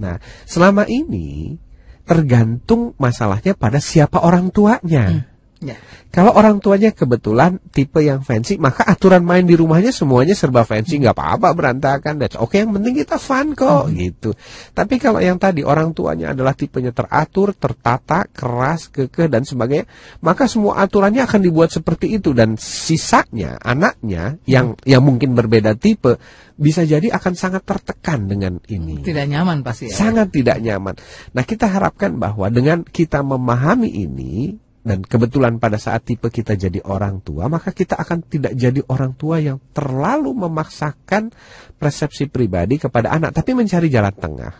[0.00, 0.16] Nah
[0.48, 1.60] selama ini
[2.08, 5.29] tergantung masalahnya pada siapa orang tuanya.
[5.60, 5.76] Ya.
[6.08, 10.96] Kalau orang tuanya kebetulan tipe yang fancy, maka aturan main di rumahnya semuanya serba fancy,
[10.96, 12.16] nggak apa-apa berantakan.
[12.16, 14.32] That's oke, yang penting kita fun kok, gitu.
[14.72, 19.84] Tapi kalau yang tadi orang tuanya adalah tipenya teratur, tertata, keras, kekeh dan sebagainya,
[20.24, 26.16] maka semua aturannya akan dibuat seperti itu dan sisanya anaknya yang yang mungkin berbeda tipe
[26.56, 29.04] bisa jadi akan sangat tertekan dengan ini.
[29.04, 29.96] Tidak nyaman pasti ya.
[29.96, 30.96] Sangat tidak nyaman.
[31.36, 36.80] Nah, kita harapkan bahwa dengan kita memahami ini dan kebetulan pada saat tipe kita jadi
[36.88, 41.28] orang tua, maka kita akan tidak jadi orang tua yang terlalu memaksakan
[41.76, 44.54] persepsi pribadi kepada anak, tapi mencari jalan tengah.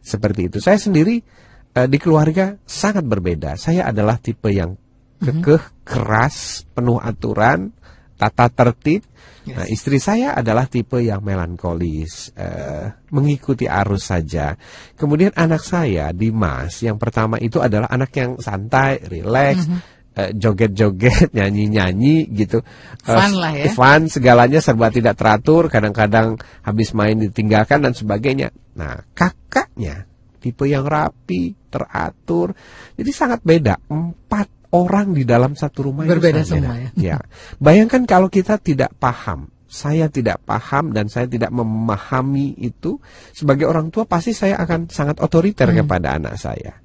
[0.00, 0.56] Seperti itu.
[0.58, 1.20] Saya sendiri
[1.76, 3.60] eh, di keluarga sangat berbeda.
[3.60, 4.72] Saya adalah tipe yang
[5.20, 7.76] kekeh, keras, penuh aturan,
[8.22, 9.02] tata tertib.
[9.42, 14.54] Nah, istri saya adalah tipe yang melankolis, eh, mengikuti arus saja.
[14.94, 19.66] Kemudian anak saya, Dimas, yang pertama itu adalah anak yang santai, rileks,
[20.14, 22.62] eh, joget-joget, nyanyi-nyanyi gitu.
[23.02, 23.74] Eh, Fun lah ya.
[23.74, 28.54] Fun, segalanya serba tidak teratur, kadang-kadang habis main ditinggalkan dan sebagainya.
[28.78, 30.06] Nah, kakaknya
[30.42, 32.54] tipe yang rapi, teratur.
[32.98, 33.78] Jadi sangat beda.
[33.86, 37.00] Empat orang di dalam satu rumah itu Berbeda sangat semua beda.
[37.12, 37.18] ya.
[37.60, 43.00] Bayangkan kalau kita tidak paham, saya tidak paham dan saya tidak memahami itu
[43.32, 46.76] sebagai orang tua pasti saya akan sangat otoriter kepada anak saya.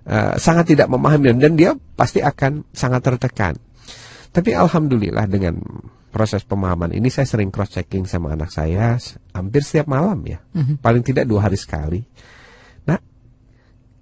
[0.00, 3.54] Eh, sangat tidak memahami dan, dia pasti akan sangat tertekan.
[4.32, 5.60] Tapi alhamdulillah dengan
[6.10, 8.96] proses pemahaman ini saya sering cross checking sama anak saya
[9.36, 10.40] hampir setiap malam ya.
[10.80, 12.00] Paling tidak dua hari sekali.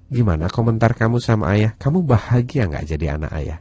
[0.08, 1.76] Gimana komentar kamu sama ayah?
[1.76, 3.58] Kamu bahagia nggak jadi anak ayah?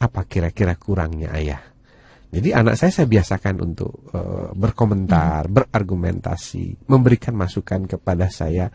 [0.00, 1.60] Apa kira-kira kurangnya ayah?
[2.34, 8.66] Jadi anak saya saya biasakan untuk eh, berkomentar, berargumentasi, memberikan masukan kepada saya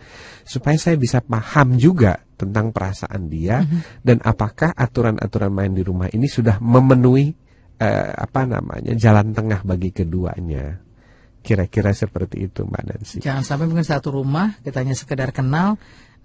[0.47, 3.59] supaya saya bisa paham juga tentang perasaan dia
[3.99, 7.35] dan apakah aturan-aturan main di rumah ini sudah memenuhi
[7.83, 10.79] eh, apa namanya jalan tengah bagi keduanya.
[11.39, 13.17] Kira-kira seperti itu Mbak Nancy.
[13.23, 15.75] Jangan sampai mungkin satu rumah kita hanya sekedar kenal,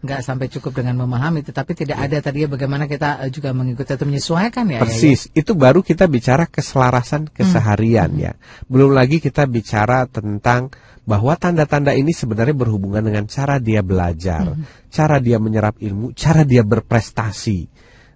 [0.04, 3.96] nggak sampai cukup dengan memahami, tetapi tidak ada tadi ya bagaimana kita eh, juga mengikuti
[3.96, 4.76] atau menyesuaikan ya.
[4.76, 4.82] ya, ya.
[4.84, 8.32] Persis, itu baru kita bicara keselarasan keseharian ya.
[8.68, 10.68] Belum lagi kita bicara tentang
[11.08, 14.56] bahwa tanda-tanda ini sebenarnya berhubungan dengan cara dia belajar,
[14.92, 17.72] cara dia menyerap ilmu, cara dia berprestasi.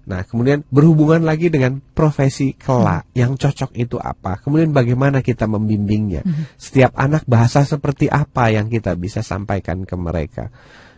[0.09, 4.41] Nah, kemudian berhubungan lagi dengan profesi kelak yang cocok itu apa.
[4.41, 6.25] Kemudian bagaimana kita membimbingnya.
[6.57, 10.49] Setiap anak bahasa seperti apa yang kita bisa sampaikan ke mereka.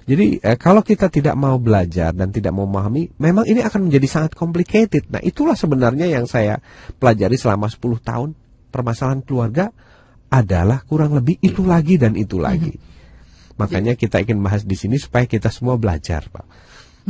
[0.08, 4.06] Jadi eh, kalau kita tidak mau belajar dan tidak mau memahami, memang ini akan menjadi
[4.08, 5.08] sangat complicated.
[5.12, 6.58] Nah, itulah sebenarnya yang saya
[6.96, 8.30] pelajari selama 10 tahun.
[8.70, 9.74] Permasalahan keluarga
[10.30, 12.70] adalah kurang lebih itu lagi dan itu lagi.
[13.58, 16.46] Makanya kita ingin bahas di sini supaya kita semua belajar, Pak.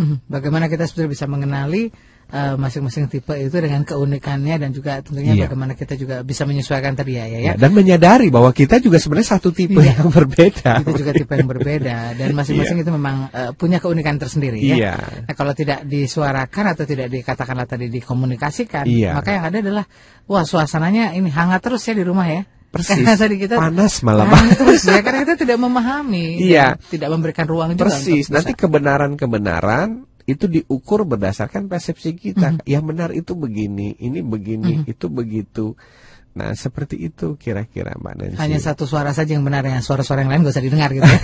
[0.00, 0.16] Mhm.
[0.26, 1.92] Bagaimana kita sebetulnya bisa mengenali
[2.30, 5.50] eh, masing-masing tipe itu dengan keunikannya dan juga tentunya Iya.
[5.50, 7.38] bagaimana kita juga bisa menyesuaikan tadi ya, ya.
[7.42, 10.00] Ya, dan menyadari bahwa kita juga sebenarnya satu tipe Iya.
[10.00, 10.72] yang berbeda.
[10.86, 14.76] Itu juga tipe yang berbeda dan masing-masing itu memang eh, punya keunikan tersendiri ya.
[14.78, 14.94] Iya.
[15.26, 19.18] Nah, kalau tidak disuarakan atau tidak dikatakanlah tadi dikomunikasikan, Iya.
[19.18, 19.84] maka yang ada adalah
[20.24, 22.42] wah suasananya ini hangat terus ya di rumah ya.
[22.70, 23.02] Persis.
[23.02, 24.30] Karena tadi kita Panas malah.
[24.30, 26.78] hangat terus ya karena kita tidak memahami, Iya.
[26.86, 28.30] tidak memberikan ruang juga Persis.
[28.30, 32.62] Nanti kebenaran-kebenaran itu diukur berdasarkan persepsi kita.
[32.62, 35.74] Yang benar itu begini, ini begini, itu begitu.
[36.30, 38.38] Nah, seperti itu kira-kira Mbak Nancy.
[38.38, 41.18] hanya satu suara saja yang benar yang suara-suara yang lain gak usah didengar gitu ya.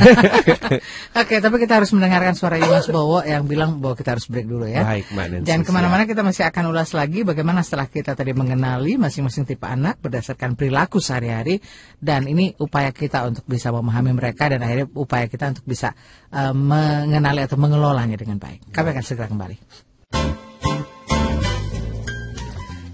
[1.22, 4.66] Oke, tapi kita harus mendengarkan suara Mas Bowo yang bilang bahwa kita harus break dulu
[4.66, 4.82] ya.
[4.82, 5.46] Baik, Mbak Nancy.
[5.46, 9.62] Jangan ke mana-mana kita masih akan ulas lagi bagaimana setelah kita tadi mengenali masing-masing tipe
[9.62, 11.62] anak berdasarkan perilaku sehari-hari
[12.02, 15.94] dan ini upaya kita untuk bisa memahami mereka dan akhirnya upaya kita untuk bisa
[16.34, 18.74] eh, mengenali atau mengelolanya dengan baik.
[18.74, 19.86] Kami akan segera kembali.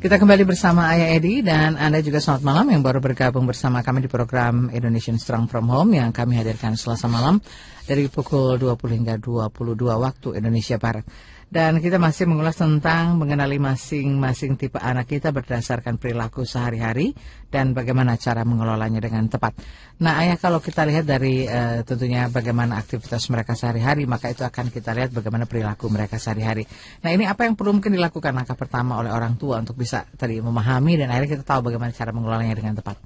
[0.03, 4.03] Kita kembali bersama Ayah Edi dan Anda juga selamat malam yang baru bergabung bersama kami
[4.03, 7.39] di program Indonesian Strong From Home yang kami hadirkan selasa malam
[7.87, 11.07] dari pukul 20 hingga 22 waktu Indonesia Barat.
[11.53, 17.13] Dan kita masih mengulas tentang mengenali masing-masing tipe anak kita berdasarkan perilaku sehari-hari
[17.53, 19.61] dan bagaimana cara mengelolanya dengan tepat.
[20.01, 24.73] Nah, ayah kalau kita lihat dari eh, tentunya bagaimana aktivitas mereka sehari-hari, maka itu akan
[24.73, 26.65] kita lihat bagaimana perilaku mereka sehari-hari.
[27.05, 30.41] Nah, ini apa yang perlu mungkin dilakukan langkah pertama oleh orang tua untuk bisa tadi
[30.41, 32.97] memahami dan akhirnya kita tahu bagaimana cara mengelolanya dengan tepat.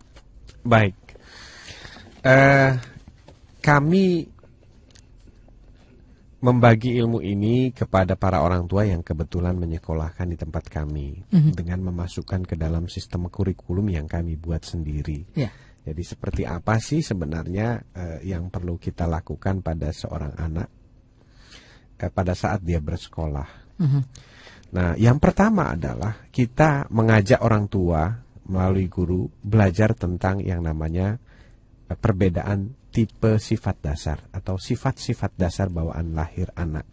[0.62, 0.94] Baik.
[2.22, 2.70] Eh,
[3.58, 4.35] kami
[6.36, 11.24] membagi ilmu ini kepada para orang tua yang kebetulan menyekolahkan di tempat kami
[11.56, 15.24] dengan memasukkan ke dalam sistem kurikulum yang kami buat sendiri.
[15.32, 15.48] Ya.
[15.86, 20.68] Jadi seperti apa sih sebenarnya eh, yang perlu kita lakukan pada seorang anak
[22.02, 23.78] eh, pada saat dia bersekolah?
[23.78, 24.02] Mhm.
[24.66, 28.10] Nah, yang pertama adalah kita mengajak orang tua
[28.50, 31.22] melalui guru belajar tentang yang namanya
[31.86, 36.88] eh, perbedaan tipe sifat dasar atau sifat-sifat dasar bawaan lahir anak.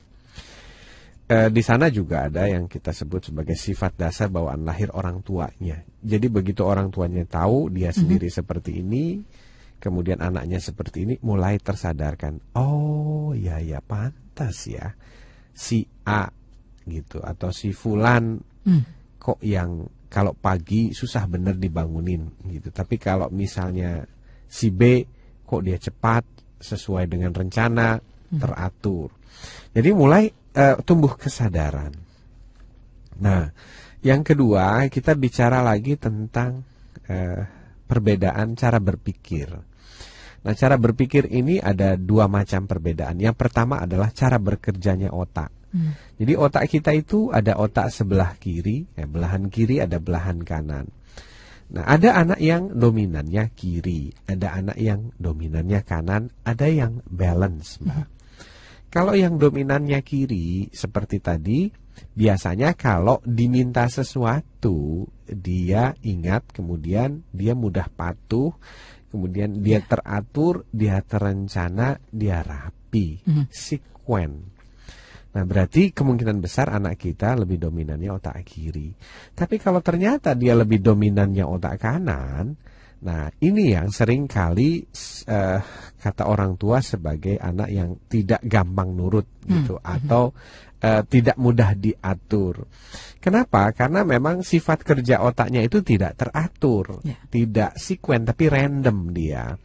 [1.24, 5.80] E, di sana juga ada yang kita sebut sebagai sifat dasar bawaan lahir orang tuanya.
[6.04, 8.39] Jadi begitu orang tuanya tahu dia sendiri mm -hmm.
[8.44, 9.24] seperti ini,
[9.80, 12.52] kemudian anaknya seperti ini, mulai tersadarkan.
[12.60, 14.92] Oh, ya ya pantas ya
[15.56, 16.28] si A
[16.84, 18.84] gitu atau si Fulan mm.
[19.24, 22.76] kok yang kalau pagi susah bener dibangunin gitu.
[22.76, 24.04] Tapi kalau misalnya
[24.52, 25.08] si B
[25.44, 26.24] kok dia cepat
[26.64, 28.40] sesuai dengan rencana hmm.
[28.40, 29.12] teratur.
[29.76, 31.92] Jadi mulai uh, tumbuh kesadaran.
[33.20, 33.52] Nah,
[34.04, 36.64] yang kedua kita bicara lagi tentang
[37.08, 37.42] uh,
[37.86, 39.50] perbedaan cara berpikir.
[40.44, 43.16] Nah, cara berpikir ini ada dua macam perbedaan.
[43.16, 45.52] Yang pertama adalah cara bekerjanya otak.
[45.72, 45.96] Hmm.
[46.20, 50.92] Jadi otak kita itu ada otak sebelah kiri, ya, belahan kiri ada belahan kanan.
[51.74, 57.98] Nah, ada anak yang dominannya kiri, ada anak yang dominannya kanan, ada yang balance, Mbak.
[57.98, 58.12] Hmm.
[58.94, 61.66] Kalau yang dominannya kiri seperti tadi,
[62.14, 68.54] biasanya kalau diminta sesuatu, dia ingat, kemudian dia mudah patuh,
[69.10, 69.98] kemudian dia ya.
[69.98, 73.50] teratur, dia terencana, dia rapi, hmm.
[73.50, 74.53] sekuen.
[75.34, 78.93] Nah berarti kemungkinan besar anak kita lebih dominannya otak kiri.
[79.34, 82.54] Tapi kalau ternyata dia lebih dominannya otak kanan,
[83.02, 84.86] nah ini yang sering kali
[85.26, 85.60] uh,
[85.98, 89.84] kata orang tua sebagai anak yang tidak gampang nurut gitu hmm.
[89.84, 90.30] atau
[90.84, 92.69] uh, tidak mudah diatur.
[93.17, 93.74] Kenapa?
[93.74, 97.17] Karena memang sifat kerja otaknya itu tidak teratur, yeah.
[97.32, 99.56] tidak sekuen tapi random dia.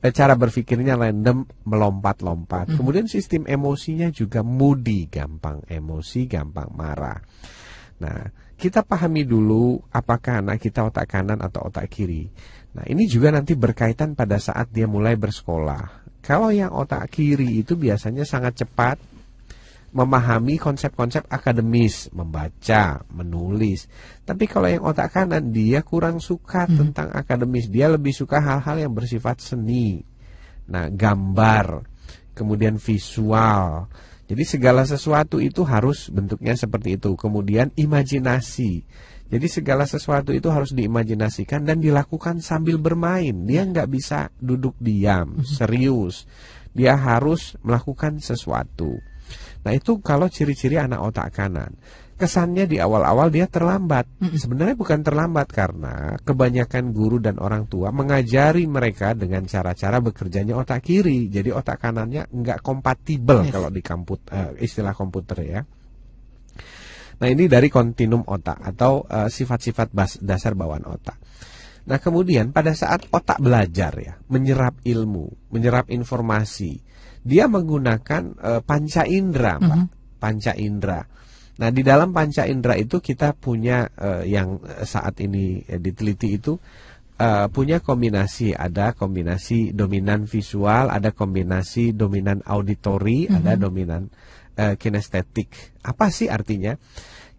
[0.00, 2.72] Eh, cara berpikirnya random melompat-lompat.
[2.72, 2.76] Hmm.
[2.80, 7.20] Kemudian sistem emosinya juga moody, gampang emosi, gampang marah.
[8.00, 8.24] Nah,
[8.56, 12.32] kita pahami dulu apakah anak kita otak kanan atau otak kiri.
[12.72, 16.00] Nah, ini juga nanti berkaitan pada saat dia mulai bersekolah.
[16.24, 18.96] Kalau yang otak kiri itu biasanya sangat cepat
[19.90, 23.90] memahami konsep-konsep akademis, membaca, menulis.
[24.22, 26.76] Tapi kalau yang otak kanan dia kurang suka hmm.
[26.78, 30.06] tentang akademis, dia lebih suka hal-hal yang bersifat seni.
[30.70, 31.82] Nah, gambar,
[32.38, 33.90] kemudian visual.
[34.30, 37.18] Jadi segala sesuatu itu harus bentuknya seperti itu.
[37.18, 38.86] Kemudian imajinasi.
[39.30, 43.34] Jadi segala sesuatu itu harus diimajinasikan dan dilakukan sambil bermain.
[43.46, 45.46] Dia nggak bisa duduk diam, hmm.
[45.46, 46.30] serius.
[46.70, 49.09] Dia harus melakukan sesuatu.
[49.60, 51.76] Nah itu kalau ciri-ciri anak otak kanan.
[52.20, 54.04] Kesannya di awal-awal dia terlambat.
[54.20, 60.84] Sebenarnya bukan terlambat karena kebanyakan guru dan orang tua mengajari mereka dengan cara-cara bekerjanya otak
[60.84, 61.32] kiri.
[61.32, 63.52] Jadi otak kanannya nggak kompatibel yes.
[63.56, 65.60] kalau di kamput, uh, istilah komputer ya.
[67.20, 71.20] Nah ini dari kontinum otak atau eh, sifat-sifat uh, dasar bawaan otak.
[71.88, 76.80] Nah kemudian pada saat otak belajar ya, menyerap ilmu, menyerap informasi,
[77.20, 79.66] dia menggunakan uh, panca indera, Pak.
[79.66, 79.86] Mm -hmm.
[80.20, 81.00] Panca indera.
[81.60, 86.56] Nah, di dalam panca indera itu kita punya uh, yang saat ini uh, diteliti itu
[87.20, 93.38] uh, punya kombinasi, ada kombinasi dominan visual, ada kombinasi dominan auditori, mm -hmm.
[93.44, 94.02] ada dominan
[94.56, 95.76] uh, kinestetik.
[95.84, 96.76] Apa sih artinya?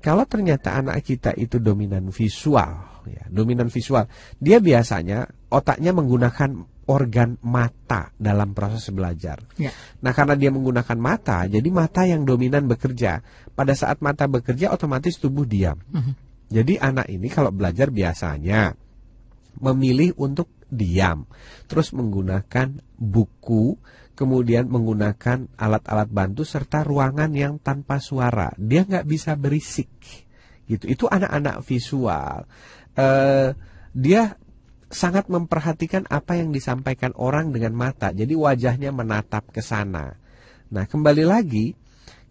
[0.01, 4.09] Kalau ternyata anak kita itu dominan visual, ya, dominan visual,
[4.41, 9.39] dia biasanya otaknya menggunakan organ mata dalam proses belajar.
[9.55, 9.71] Ya.
[10.03, 13.23] Nah, karena dia menggunakan mata, jadi mata yang dominan bekerja.
[13.55, 15.79] Pada saat mata bekerja, otomatis tubuh diam.
[15.95, 16.13] Uh -huh.
[16.51, 18.75] Jadi anak ini kalau belajar biasanya
[19.63, 21.23] memilih untuk diam,
[21.71, 23.79] terus menggunakan buku,
[24.19, 28.51] kemudian menggunakan alat-alat bantu serta ruangan yang tanpa suara.
[28.59, 29.91] Dia nggak bisa berisik,
[30.67, 30.87] gitu.
[30.91, 32.43] Itu anak-anak visual.
[32.99, 33.55] Uh,
[33.91, 34.39] dia
[34.91, 38.11] sangat memperhatikan apa yang disampaikan orang dengan mata.
[38.11, 40.15] Jadi wajahnya menatap ke sana.
[40.71, 41.75] Nah, kembali lagi,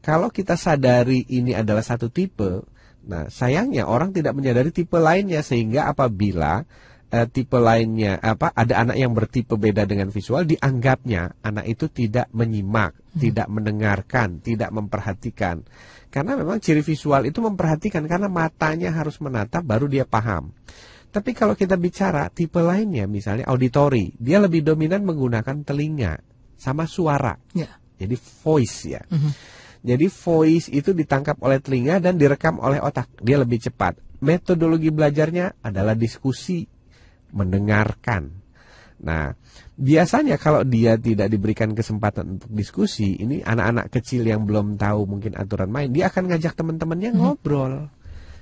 [0.01, 2.64] kalau kita sadari ini adalah satu tipe,
[3.05, 6.64] nah sayangnya orang tidak menyadari tipe lainnya sehingga apabila
[7.11, 12.33] uh, tipe lainnya apa ada anak yang bertipe beda dengan visual dianggapnya anak itu tidak
[12.33, 13.20] menyimak, hmm.
[13.20, 15.66] tidak mendengarkan, tidak memperhatikan.
[16.11, 20.51] Karena memang ciri visual itu memperhatikan karena matanya harus menatap baru dia paham.
[21.11, 26.14] Tapi kalau kita bicara tipe lainnya, misalnya auditori, dia lebih dominan menggunakan telinga
[26.55, 27.35] sama suara.
[27.51, 27.75] Yeah.
[27.99, 29.03] Jadi voice ya.
[29.11, 29.33] Mm -hmm.
[29.81, 33.11] Jadi voice itu ditangkap oleh telinga dan direkam oleh otak.
[33.20, 33.96] Dia lebih cepat.
[34.20, 36.68] Metodologi belajarnya adalah diskusi,
[37.33, 38.29] mendengarkan.
[39.01, 39.33] Nah,
[39.81, 45.33] biasanya kalau dia tidak diberikan kesempatan untuk diskusi, ini anak-anak kecil yang belum tahu mungkin
[45.40, 47.88] aturan main, dia akan ngajak teman-temannya ngobrol.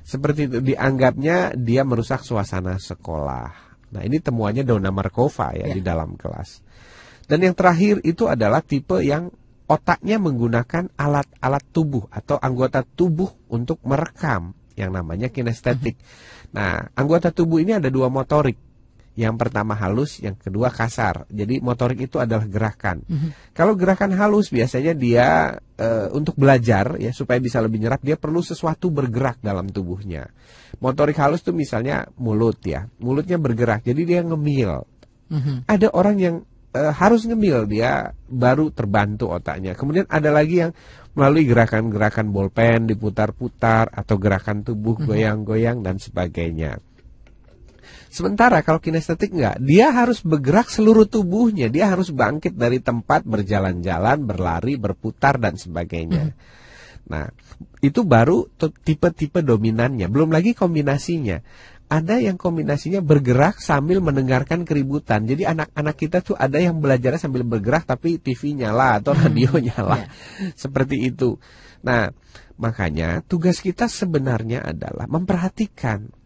[0.08, 3.68] Seperti itu dianggapnya dia merusak suasana sekolah.
[3.92, 5.76] Nah, ini temuannya Dona Markova ya, Ya.
[5.76, 6.64] di dalam kelas.
[7.28, 9.28] Dan yang terakhir itu adalah tipe yang
[9.68, 16.00] otaknya menggunakan alat-alat tubuh atau anggota tubuh untuk merekam yang namanya kinestetik.
[16.56, 18.56] Nah, anggota tubuh ini ada dua motorik.
[19.18, 21.26] Yang pertama halus, yang kedua kasar.
[21.26, 23.02] Jadi motorik itu adalah gerakan.
[23.50, 28.38] Kalau gerakan halus biasanya dia eh, untuk belajar ya supaya bisa lebih nyerap dia perlu
[28.46, 30.30] sesuatu bergerak dalam tubuhnya.
[30.78, 32.86] Motorik halus tuh misalnya mulut ya.
[33.02, 33.82] Mulutnya bergerak.
[33.82, 34.86] Jadi dia ngemil.
[35.34, 35.66] Mhm.
[35.66, 36.36] Ada orang yang
[36.78, 39.74] eh, harus ngemil dia baru terbantu otaknya.
[39.74, 40.70] Kemudian ada lagi yang
[41.18, 46.78] melalui gerakan-gerakan bolpen diputar-putar atau gerakan tubuh goyang-goyang dan sebagainya.
[48.08, 54.24] Sementara kalau kinestetik enggak, dia harus bergerak seluruh tubuhnya, dia harus bangkit dari tempat berjalan-jalan,
[54.24, 56.32] berlari, berputar dan sebagainya.
[57.08, 57.28] Nah,
[57.80, 61.40] itu baru tipe-tipe dominannya, belum lagi kombinasinya.
[61.88, 65.24] Ada yang kombinasinya bergerak sambil mendengarkan keributan.
[65.24, 70.04] Jadi anak-anak kita tuh ada yang belajarnya sambil bergerak tapi TV nyala atau radio nyala.
[70.52, 71.40] Seperti itu.
[71.80, 72.12] Nah,
[72.60, 76.17] makanya tugas kita sebenarnya adalah memperhatikan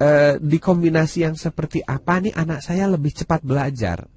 [0.00, 4.08] eh, di kombinasi yang seperti apa nih anak saya lebih cepat belajar.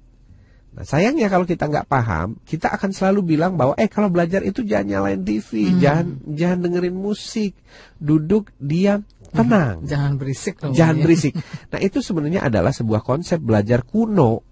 [0.70, 4.62] Nah, sayangnya kalau kita nggak paham, kita akan selalu bilang bahwa eh kalau belajar itu
[4.62, 7.58] jangan nyalain TV, jangan jangan dengerin musik,
[7.98, 9.02] duduk diam,
[9.34, 9.82] tenang.
[9.82, 10.70] Jangan berisik dong.
[10.70, 11.02] Jangan ya.
[11.02, 11.34] berisik.
[11.74, 14.46] Nah, itu sebenarnya adalah sebuah konsep belajar kuno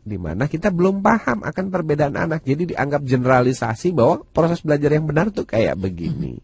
[0.00, 2.42] di mana kita belum paham akan perbedaan anak.
[2.42, 6.42] Jadi dianggap generalisasi bahwa proses belajar yang benar tuh kayak begini.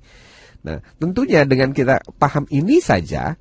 [0.62, 3.34] Nah, tentunya dengan kita paham ini saja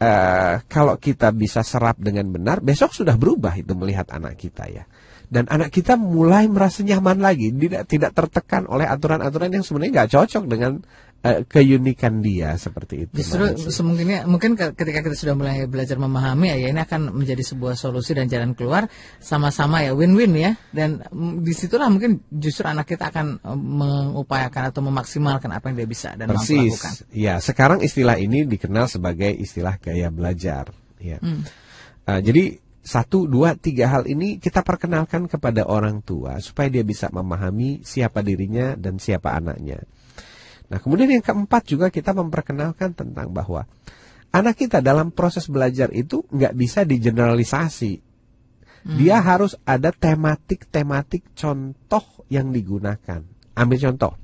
[0.00, 4.84] eh, kalau kita bisa serap dengan benar, besok sudah berubah itu melihat anak kita ya.
[5.30, 10.10] Dan anak kita mulai merasa nyaman lagi, tidak tidak tertekan oleh aturan-aturan yang sebenarnya nggak
[10.10, 10.82] cocok dengan
[11.20, 13.12] eh, keunikan dia seperti itu.
[13.20, 17.76] Justru semungkinnya mungkin ke- ketika kita sudah mulai belajar memahami ya ini akan menjadi sebuah
[17.76, 18.88] solusi dan jalan keluar
[19.20, 24.72] sama-sama ya win-win ya dan mm, di situlah mungkin justru anak kita akan eh, mengupayakan
[24.72, 26.72] atau memaksimalkan apa yang dia bisa dan mampu Persis.
[26.76, 26.92] lakukan.
[27.12, 30.72] Ya, sekarang istilah ini dikenal sebagai istilah gaya belajar.
[31.00, 31.16] Ya.
[31.20, 31.44] Hmm.
[32.04, 37.12] Uh, jadi satu, dua, tiga hal ini kita perkenalkan kepada orang tua supaya dia bisa
[37.12, 39.84] memahami siapa dirinya dan siapa anaknya.
[40.70, 43.66] Nah, kemudian yang keempat juga kita memperkenalkan tentang bahwa
[44.30, 48.08] anak kita dalam proses belajar itu nggak bisa digeneralisasi.
[48.80, 53.20] Dia harus ada tematik-tematik contoh yang digunakan.
[53.52, 54.16] Ambil contoh.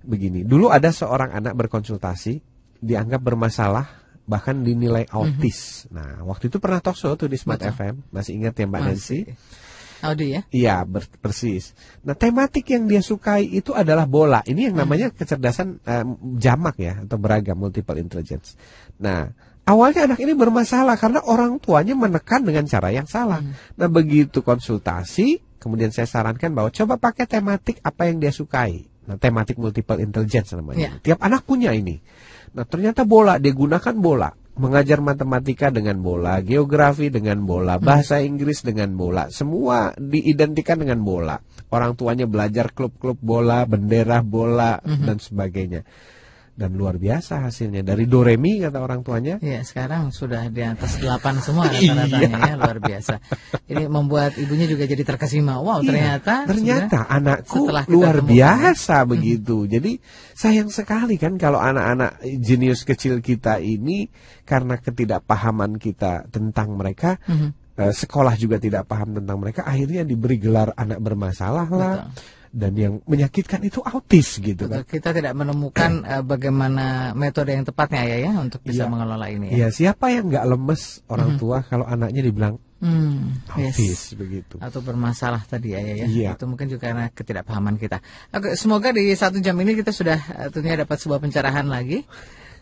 [0.00, 2.40] Begini, dulu ada seorang anak berkonsultasi
[2.80, 5.84] dianggap bermasalah bahkan dinilai autis.
[5.92, 7.76] Nah, waktu itu pernah talk show tuh di Smart Betul.
[7.76, 9.20] FM, masih ingat ya Mbak Nancy?
[10.04, 10.40] Audi ya.
[10.52, 11.72] Iya, ber- persis.
[12.04, 14.44] Nah, tematik yang dia sukai itu adalah bola.
[14.44, 16.04] Ini yang namanya kecerdasan eh,
[16.36, 18.54] jamak ya atau beragam multiple intelligence.
[19.00, 19.32] Nah,
[19.64, 23.40] awalnya anak ini bermasalah karena orang tuanya menekan dengan cara yang salah.
[23.80, 28.84] Nah, begitu konsultasi, kemudian saya sarankan bahwa coba pakai tematik apa yang dia sukai.
[29.08, 31.00] Nah, tematik multiple intelligence namanya.
[31.00, 31.96] Tiap anak punya ini.
[32.52, 34.30] Nah, ternyata bola dia gunakan bola.
[34.54, 41.42] Mengajar matematika dengan bola, geografi dengan bola, bahasa Inggris dengan bola, semua diidentikan dengan bola.
[41.74, 45.82] Orang tuanya belajar klub-klub bola, bendera bola dan sebagainya.
[46.54, 49.42] Dan luar biasa hasilnya dari Doremi kata orang tuanya.
[49.42, 53.18] Iya, sekarang sudah di atas 8 semua rata-ratanya ya, luar biasa.
[53.66, 55.58] Ini membuat ibunya juga jadi terkesima.
[55.58, 58.30] Wow, ternyata Iya, ternyata sudah anakku luar temukan.
[58.30, 59.66] biasa begitu.
[59.66, 59.98] Jadi
[60.30, 64.06] sayang sekali kan kalau anak-anak jenius kecil kita ini
[64.46, 67.18] karena ketidakpahaman kita tentang mereka,
[67.74, 71.94] eh, sekolah juga tidak paham tentang mereka, akhirnya diberi gelar anak bermasalah lah.
[72.54, 74.86] Dan yang menyakitkan itu autis gitu kan.
[74.86, 78.90] Kita tidak menemukan eh, bagaimana metode yang tepatnya ya ya untuk bisa Iya.
[78.94, 79.54] mengelola ini ya.
[79.58, 83.80] Iya, siapa yang nggak lemes orang tua kalau anaknya dibilang Hmm, yes.
[83.80, 84.60] autis begitu.
[84.60, 86.06] Atau bermasalah tadi ya, ya, ya.
[86.06, 86.30] Iya.
[86.36, 87.98] Itu mungkin juga karena ketidakpahaman kita.
[88.30, 92.04] Oke, semoga di satu jam ini kita sudah eh, tentunya dapat sebuah pencerahan lagi.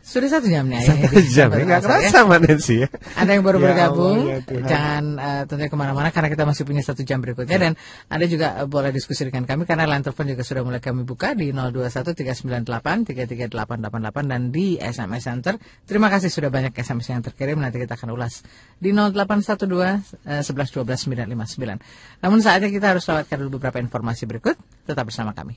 [0.03, 2.89] Sudah satu jam nih Satu ya, jam ya nggak terasa, kerasa Mbak Nancy ya.
[3.15, 6.67] Ada yang baru Ya bergabung, Allah, ya jangan eh, tentunya ke mana-mana karena kita masih
[6.67, 7.73] punya satu jam berikutnya dan
[8.11, 11.39] Anda juga eh, boleh diskusi dengan kami karena line telepon juga sudah mulai kami buka
[11.39, 13.07] di 021398
[14.27, 15.55] dan di SMS Center.
[15.87, 18.43] Terima kasih sudah banyak SMS yang terkirim nanti kita akan ulas
[18.83, 21.79] di 0812 eh, 11 12 959.
[22.27, 24.59] Namun saatnya kita harus lewatkan dulu beberapa informasi berikut.
[24.83, 25.55] Tetap bersama kami.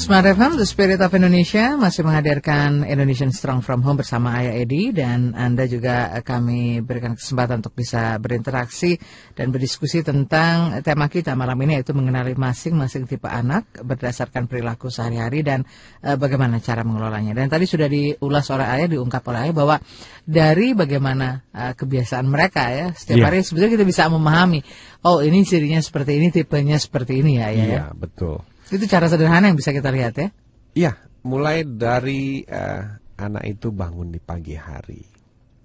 [0.00, 4.96] Smart FM, The Spirit of Indonesia masih menghadirkan Indonesian Strong From Home bersama Ayah Edi
[4.96, 8.96] dan Anda juga kami berikan kesempatan untuk bisa berinteraksi
[9.36, 15.44] dan berdiskusi tentang tema kita malam ini yaitu mengenali masing-masing tipe anak berdasarkan perilaku sehari-hari
[15.44, 15.68] dan
[16.00, 17.36] uh, bagaimana cara mengelolanya.
[17.36, 19.76] Dan tadi sudah diulas oleh Ayah, diungkap oleh Ayah bahwa
[20.24, 23.26] dari bagaimana uh, kebiasaan mereka ya setiap yeah.
[23.28, 24.64] hari sebetulnya kita bisa memahami
[25.04, 27.52] oh ini cirinya seperti ini, tipenya seperti ini ya.
[27.52, 28.40] Iya, ya, betul.
[28.70, 30.28] Itu cara sederhana yang bisa kita lihat ya?
[30.70, 30.92] Iya,
[31.26, 32.84] mulai dari uh,
[33.18, 35.02] anak itu bangun di pagi hari.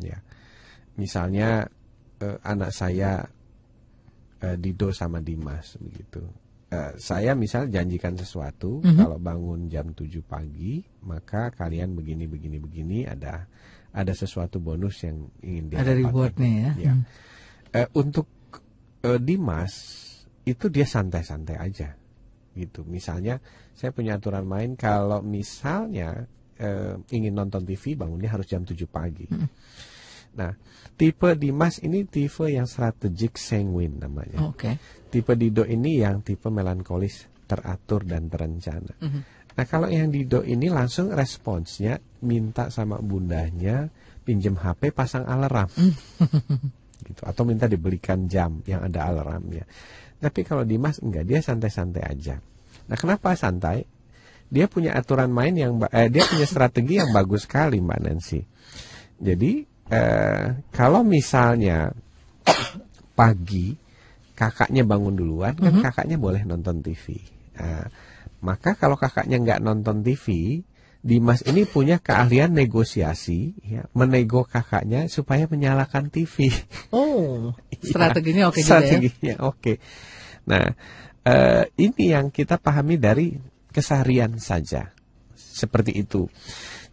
[0.01, 0.17] Ya,
[0.97, 1.69] misalnya
[2.19, 3.21] uh, anak saya
[4.41, 6.25] uh, Dido sama Dimas begitu.
[6.73, 8.97] Uh, saya misal janjikan sesuatu mm -hmm.
[8.97, 13.45] kalau bangun jam 7 pagi maka kalian begini begini begini ada
[13.93, 16.71] ada sesuatu bonus yang ingin dia ada rewardnya ya.
[16.89, 16.93] ya.
[16.97, 17.03] Hmm.
[17.69, 18.27] Uh, untuk
[19.05, 19.73] uh, Dimas
[20.41, 21.93] itu dia santai-santai aja
[22.55, 22.87] gitu.
[22.87, 23.37] Misalnya
[23.75, 26.25] saya punya aturan main kalau misalnya
[26.55, 29.27] eh, ingin nonton TV bangunnya harus jam 7 pagi.
[29.27, 29.47] Hmm.
[30.35, 30.51] Nah,
[30.99, 34.51] tipe Dimas ini tipe yang strategik sanguin namanya.
[34.51, 34.59] Oke.
[34.59, 34.75] Okay.
[35.11, 38.95] Tipe Dido ini yang tipe melankolis, teratur dan terencana.
[38.99, 39.21] -hmm.
[39.55, 41.95] Nah, kalau yang Dido ini langsung responsnya
[42.27, 43.87] minta sama bundanya
[44.27, 45.71] pinjam HP pasang alarm.
[45.71, 45.93] Mm.
[47.05, 49.63] gitu atau minta dibelikan jam yang ada alarmnya.
[50.19, 52.39] Tapi kalau Dimas enggak, dia santai-santai aja.
[52.87, 53.83] Nah, kenapa santai?
[54.45, 58.41] Dia punya aturan main yang eh, dia punya strategi yang bagus sekali, Mbak Nancy.
[59.17, 61.91] Jadi, eh, kalau misalnya
[63.19, 63.73] pagi
[64.35, 65.83] kakaknya bangun duluan, kan mm -hmm.
[65.83, 67.17] kakaknya boleh nonton TV.
[67.55, 67.87] Nah,
[68.43, 70.59] maka kalau kakaknya nggak nonton TV,
[71.05, 76.49] Dimas ini punya keahlian negosiasi, ya, menego kakaknya supaya menyalakan TV.
[76.89, 77.53] Oh,
[77.93, 79.45] strateginya oke okay strateginya ya?
[79.45, 79.61] oke.
[79.61, 79.75] Okay.
[80.49, 80.65] Nah,
[81.29, 83.37] uh, ini yang kita pahami dari
[83.69, 84.97] keseharian saja,
[85.37, 86.25] seperti itu.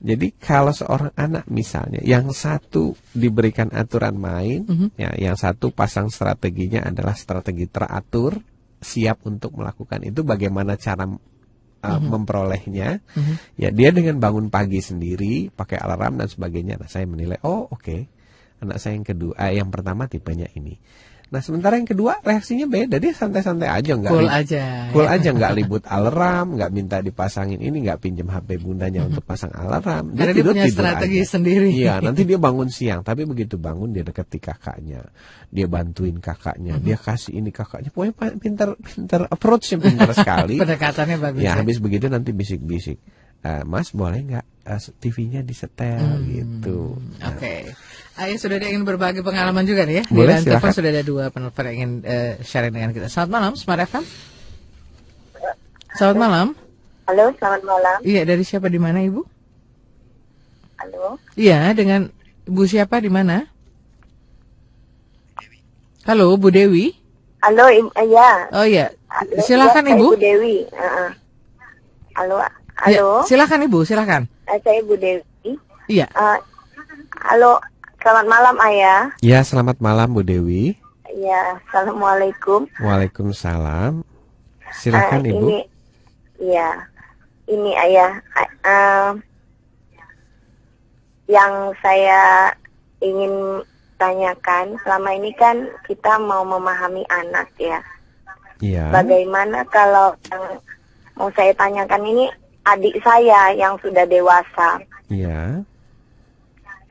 [0.05, 4.89] Jadi kalau seorang anak misalnya, yang satu diberikan aturan main, mm -hmm.
[5.01, 8.37] ya, yang satu pasang strateginya adalah strategi teratur,
[8.77, 11.09] siap untuk melakukan itu, bagaimana cara
[11.83, 12.09] uh, mm-hmm.
[12.09, 12.89] memperolehnya.
[13.03, 13.37] Mm-hmm.
[13.59, 16.79] Ya dia dengan bangun pagi sendiri, pakai alarm dan sebagainya.
[16.79, 18.01] Nah saya menilai, oh oke, okay.
[18.63, 20.79] anak saya yang kedua, eh, yang pertama tipenya ini.
[21.33, 25.17] Nah sementara yang kedua reaksinya beda dia santai-santai aja nggak cool aja cool ya.
[25.17, 29.09] aja nggak libut alarm nggak minta dipasangin ini nggak pinjam HP bundanya mm-hmm.
[29.17, 31.29] untuk pasang alarm dia Karena tidur, dia punya tidur strategi aja.
[31.33, 35.09] sendiri iya nanti dia bangun siang tapi begitu bangun dia deketi kakaknya
[35.49, 36.85] dia bantuin kakaknya mm-hmm.
[36.85, 41.81] dia kasih ini kakaknya pokoknya pintar pintar approachnya pintar sekali pendekatannya bagus ya, ya habis
[41.81, 43.01] begitu nanti bisik-bisik
[43.41, 46.79] uh, Mas boleh nggak uh, eh, TV-nya disetel hmm, gitu.
[47.19, 47.35] Nah.
[47.35, 47.41] Oke.
[47.41, 47.63] Okay.
[48.13, 50.05] Ayah sudah ada ingin berbagi pengalaman juga nih ya.
[50.13, 53.09] Boleh, Di telepon sudah ada dua penelpon yang ingin uh, sharing dengan kita.
[53.09, 54.05] Selamat malam, Smart FM.
[55.97, 56.47] Selamat malam.
[57.09, 57.99] Halo, selamat malam.
[58.05, 59.25] Iya, dari siapa di mana Ibu?
[60.77, 61.17] Halo.
[61.41, 62.13] Iya, dengan
[62.45, 63.49] Ibu siapa di mana?
[66.05, 66.93] Halo, Bu Dewi.
[67.41, 68.31] Halo, iya.
[68.53, 68.93] Oh iya.
[69.41, 70.07] Silakan ya, Ibu.
[70.15, 70.69] Bu Dewi.
[70.69, 71.11] Uh -uh.
[72.13, 72.37] Halo.
[72.45, 73.25] Ya, halo.
[73.25, 74.29] Ya, silakan Ibu, silakan.
[74.45, 75.57] Uh, saya Bu Dewi.
[75.89, 76.13] Iya.
[76.13, 76.37] Uh,
[77.25, 77.57] halo,
[78.03, 79.01] selamat malam Ayah.
[79.23, 80.75] Ya, selamat malam Bu Dewi.
[81.15, 82.67] Ya, assalamualaikum.
[82.83, 84.03] Waalaikumsalam.
[84.75, 85.47] Silakan uh, Ibu.
[85.47, 85.59] Ini,
[86.43, 86.71] ya,
[87.47, 88.19] ini Ayah.
[88.67, 89.11] Uh,
[91.31, 92.51] yang saya
[92.99, 93.63] ingin
[93.97, 97.79] tanyakan selama ini kan kita mau memahami anak ya.
[98.59, 98.91] Iya.
[98.91, 100.59] Bagaimana kalau yang
[101.15, 102.27] mau saya tanyakan ini
[102.67, 104.83] adik saya yang sudah dewasa.
[105.07, 105.63] Iya.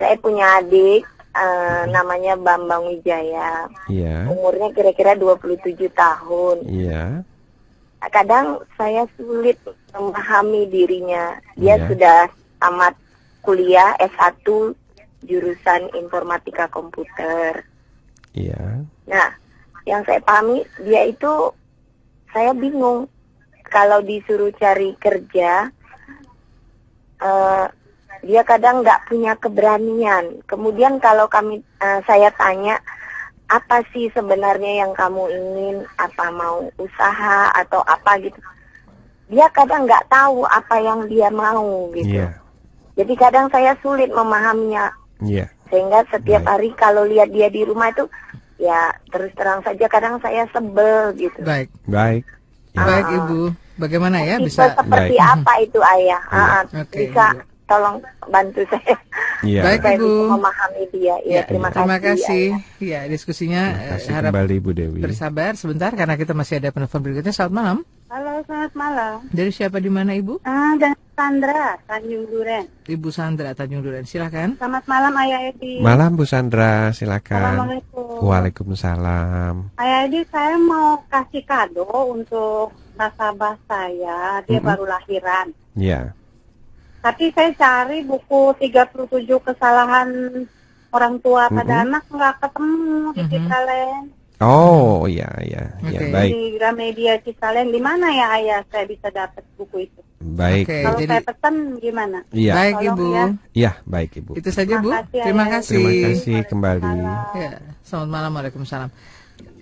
[0.02, 1.06] Saya punya adik
[1.38, 3.70] uh, namanya Bambang Wijaya.
[3.86, 4.26] Iya.
[4.34, 6.58] Umurnya kira-kira 27 tahun.
[6.66, 7.22] Iya.
[8.10, 9.62] Kadang saya sulit
[9.94, 11.38] memahami dirinya.
[11.54, 11.86] Dia iya.
[11.86, 12.20] sudah
[12.58, 12.98] tamat
[13.46, 14.42] kuliah S1
[15.22, 17.62] jurusan informatika komputer.
[18.34, 18.82] Iya.
[19.06, 19.30] Nah,
[19.86, 21.54] yang saya pahami dia itu
[22.34, 23.06] saya bingung
[23.70, 25.70] kalau disuruh cari kerja
[27.22, 27.66] uh,
[28.22, 30.46] dia kadang nggak punya keberanian.
[30.46, 32.78] Kemudian kalau kami uh, saya tanya
[33.52, 38.40] apa sih sebenarnya yang kamu ingin, apa mau usaha atau apa gitu,
[39.28, 42.24] dia kadang nggak tahu apa yang dia mau gitu.
[42.24, 42.40] Yeah.
[42.96, 44.96] Jadi kadang saya sulit memahaminya.
[45.20, 45.52] Yeah.
[45.68, 46.52] Sehingga setiap Baik.
[46.52, 48.08] hari kalau lihat dia di rumah itu
[48.62, 51.40] ya terus terang saja kadang saya sebel gitu.
[51.44, 51.68] Baik.
[51.90, 52.24] Baik.
[52.72, 52.88] Ya.
[52.88, 53.42] Baik Ibu,
[53.76, 55.34] bagaimana ya bisa seperti baik.
[55.36, 56.24] apa itu Ayah?
[56.24, 56.40] Ya.
[56.40, 57.26] Uh, okay, bisa.
[57.72, 57.96] Tolong
[58.28, 58.96] bantu saya.
[59.48, 59.62] Ya.
[59.72, 60.12] Baik saya Ibu.
[60.36, 61.16] memahami dia.
[61.24, 62.60] Ya, ya terima, terima kasih.
[62.60, 62.84] kasih.
[62.84, 65.00] Ya, diskusinya terima kasih harap kembali Ibu Dewi.
[65.00, 67.32] Bersabar sebentar karena kita masih ada penelpon berikutnya.
[67.32, 67.78] Selamat malam.
[68.12, 69.16] Halo, selamat malam.
[69.32, 70.44] Dari siapa di mana Ibu?
[70.44, 72.66] Ah, dan Sandra, Tanjung Duren.
[72.84, 74.04] Ibu Sandra Tanjung Duren.
[74.04, 74.60] Silakan.
[74.60, 75.80] Selamat malam, Ayah Edi.
[75.80, 77.40] Malam Bu Sandra, silakan.
[77.40, 78.20] Assalamualaikum.
[78.20, 79.56] Waalaikumsalam.
[79.80, 84.44] Ayah Edi, saya mau kasih kado untuk nasabah saya.
[84.44, 84.68] Dia Mm-mm.
[84.68, 85.48] baru lahiran.
[85.80, 86.12] Ya.
[87.02, 90.10] Tapi saya cari buku 37 kesalahan
[90.94, 91.84] orang tua pada Mm-mm.
[91.86, 93.30] anak nggak ketemu di Mhm.
[93.32, 94.04] Citalen.
[94.42, 96.06] Oh, ya, ya, ya, Oke.
[96.10, 97.68] baik, Di Gramedia Citalen.
[97.70, 100.02] Di mana ya Ayah saya bisa dapat buku itu?
[100.22, 100.66] baik.
[100.66, 102.20] Oke, Kalau jadi saya pesan gimana?
[102.32, 103.08] Iya, baik Tolong Ibu.
[103.18, 103.26] ya.
[103.54, 104.32] iya, baik Ibu.
[104.40, 104.90] Itu saja Bu.
[104.90, 105.54] Terima kasih, Terima Ayah.
[105.58, 105.78] kasih.
[105.78, 106.96] Terima kasih kembali.
[107.36, 107.52] Ya,
[107.84, 108.90] selamat malam, Waalaikumsalam.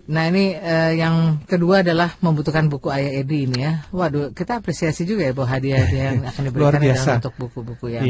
[0.10, 3.86] Nah ini eh, yang kedua adalah membutuhkan buku Ayah Edi ini ya.
[3.94, 6.98] Waduh, kita apresiasi juga ya bahwa hadiah-hadiah yang akan Luar diberikan biasa.
[6.98, 8.04] adalah untuk buku-buku yang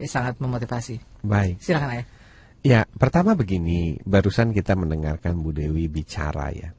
[0.00, 0.96] eh, sangat memotivasi.
[1.20, 1.60] baik.
[1.60, 2.06] Silakan Ayah.
[2.66, 6.74] Ya, pertama begini, barusan kita mendengarkan Bu Dewi bicara ya.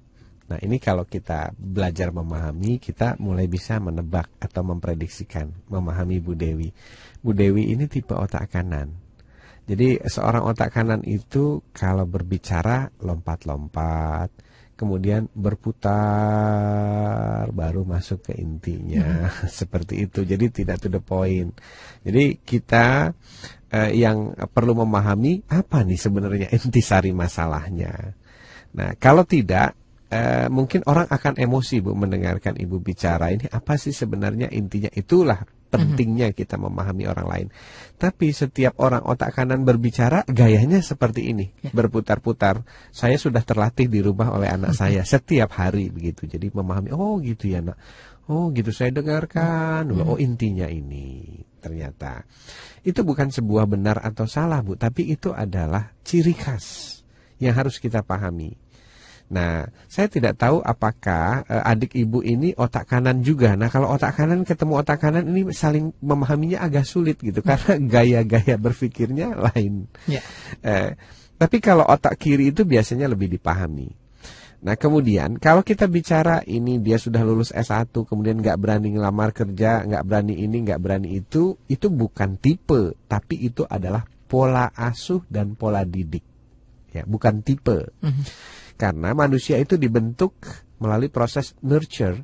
[0.47, 6.72] Nah, ini kalau kita belajar memahami, kita mulai bisa menebak atau memprediksikan, memahami Bu Dewi.
[7.20, 8.95] Bu Dewi ini tipe otak kanan.
[9.68, 14.32] Jadi, seorang otak kanan itu kalau berbicara lompat-lompat,
[14.78, 15.89] kemudian berputar,
[17.49, 19.25] baru masuk ke intinya.
[19.59, 20.21] Seperti itu.
[20.21, 21.57] Jadi tidak to the point.
[22.05, 23.11] Jadi kita
[23.73, 28.13] eh, yang perlu memahami apa nih sebenarnya intisari masalahnya.
[28.78, 29.73] Nah, kalau tidak
[30.13, 35.41] eh, mungkin orang akan emosi Bu mendengarkan Ibu bicara ini apa sih sebenarnya intinya itulah
[35.68, 37.47] pentingnya kita memahami orang lain.
[37.99, 42.63] Tapi setiap orang otak kanan berbicara gayanya seperti ini, berputar-putar.
[42.89, 46.26] Saya sudah terlatih di rumah oleh anak saya setiap hari begitu.
[46.26, 47.78] Jadi memahami oh gitu ya, Nak.
[48.28, 50.15] Oh gitu saya dengarkan dulu.
[50.15, 51.24] Oh intinya ini
[51.63, 52.28] ternyata.
[52.84, 56.99] Itu bukan sebuah benar atau salah, Bu, tapi itu adalah ciri khas
[57.39, 58.55] yang harus kita pahami.
[59.28, 63.59] Nah, saya tidak tahu apakah eh, adik ibu ini otak kanan juga.
[63.59, 68.55] Nah, kalau otak kanan ketemu otak kanan ini saling memahaminya agak sulit gitu karena gaya-gaya
[68.55, 69.91] berpikirnya lain.
[70.07, 70.23] Ya.
[70.63, 70.95] Eh,
[71.36, 73.91] tapi kalau otak kiri itu biasanya lebih dipahami.
[74.57, 79.86] Nah, kemudian kalau kita bicara ini dia sudah lulus S1, kemudian nggak berani ngelamar kerja,
[79.86, 85.53] nggak berani ini, nggak berani itu, itu bukan tipe, tapi itu adalah pola asuh dan
[85.53, 86.25] pola didik.
[86.89, 87.93] Ya, bukan tipe.
[88.01, 88.23] Mhm.
[88.78, 90.38] Karena manusia itu dibentuk
[90.78, 92.21] melalui proses nurture,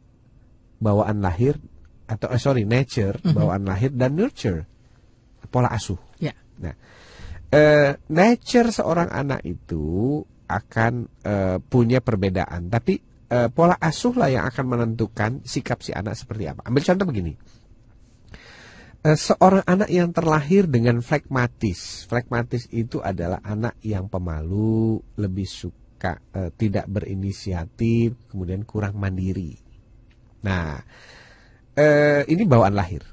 [0.77, 1.57] bawaan lahir
[2.05, 3.33] atau eh, sorry nature, Mhm.
[3.33, 4.69] bawaan lahir dan nurture,
[5.49, 5.97] pola asuh.
[6.21, 6.37] Ya.
[6.61, 6.77] Nah,
[7.49, 13.01] eh, nature seorang anak itu akan eh, punya perbedaan, tapi
[13.33, 16.61] eh, pola asuh lah yang akan menentukan sikap si anak seperti apa.
[16.69, 17.33] Ambil contoh begini.
[19.03, 22.05] Eh, seorang anak yang terlahir dengan flekmatis.
[22.07, 29.55] Flekmatis itu adalah anak yang pemalu, lebih suka eh, tidak berinisiatif, kemudian kurang mandiri.
[30.43, 30.75] Nah,
[31.73, 33.03] eh, ini bawaan lahir.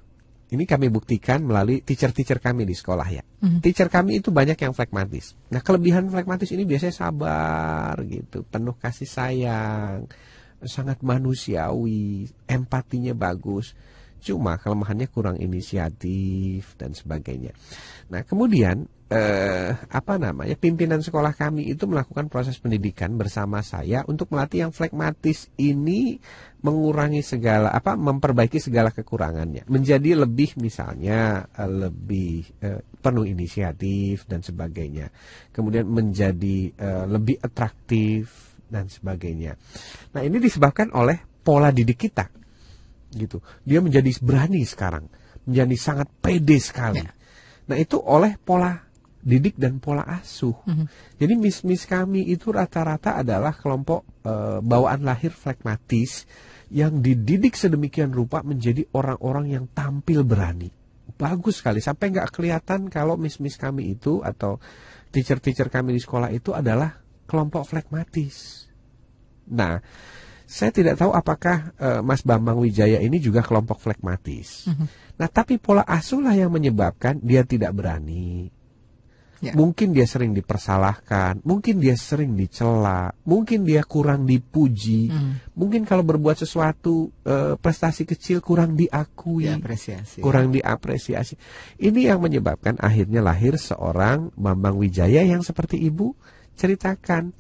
[0.51, 3.23] Ini kami buktikan melalui teacher-teacher kami di sekolah ya.
[3.23, 3.63] Mhm.
[3.63, 5.39] Teacher kami itu banyak yang flekmatis.
[5.55, 10.11] Nah, kelebihan flekmatis ini biasanya sabar gitu, penuh kasih sayang,
[10.67, 13.79] sangat manusiawi, empatinya bagus.
[14.21, 17.55] Cuma kelemahannya kurang inisiatif dan sebagainya.
[18.11, 20.55] Nah, kemudian eh, apa namanya?
[20.55, 26.23] Pimpinan sekolah kami itu melakukan proses pendidikan bersama saya untuk melatih yang flekmatis ini
[26.63, 34.47] mengurangi segala apa memperbaiki segala kekurangannya, menjadi lebih misalnya eh, lebih eh, penuh inisiatif dan
[34.47, 35.11] sebagainya.
[35.51, 39.59] Kemudian menjadi eh, lebih atraktif dan sebagainya.
[40.15, 42.31] Nah, ini disebabkan oleh pola didik kita
[43.11, 43.43] gitu.
[43.67, 45.11] Dia menjadi berani sekarang,
[45.51, 47.03] menjadi sangat pede sekali.
[47.03, 47.11] Ya.
[47.71, 48.75] Nah itu oleh pola
[49.21, 50.57] didik dan pola asuh.
[50.65, 50.87] Mhm.
[51.21, 56.25] Jadi mis-mis kami itu rata-rata adalah kelompok eh, bawaan lahir flekmatis
[56.73, 60.73] yang dididik sedemikian rupa menjadi orang-orang yang tampil berani.
[61.21, 64.57] Bagus sekali sampai nggak kelihatan kalau mis-mis kami itu atau
[65.13, 66.97] teacher-teacher kami di sekolah itu adalah
[67.29, 68.65] kelompok flekmatis.
[69.51, 69.83] Nah,
[70.47, 74.71] saya tidak tahu apakah eh, Mas Bambang Wijaya ini juga kelompok flekmatis.
[74.71, 74.87] Mhm.
[75.21, 78.60] Nah, tapi pola asuh lah yang menyebabkan dia tidak berani.
[79.41, 79.57] Ya.
[79.57, 85.57] Mungkin dia sering dipersalahkan, mungkin dia sering dicela, mungkin dia kurang dipuji, Mhm.
[85.57, 90.21] mungkin kalau berbuat sesuatu eh, prestasi kecil kurang diakui, Diapresiasi.
[90.21, 91.41] kurang diapresiasi.
[91.81, 96.13] Ini yang menyebabkan akhirnya lahir seorang Bambang Wijaya yang seperti ibu
[96.61, 97.33] ceritakan.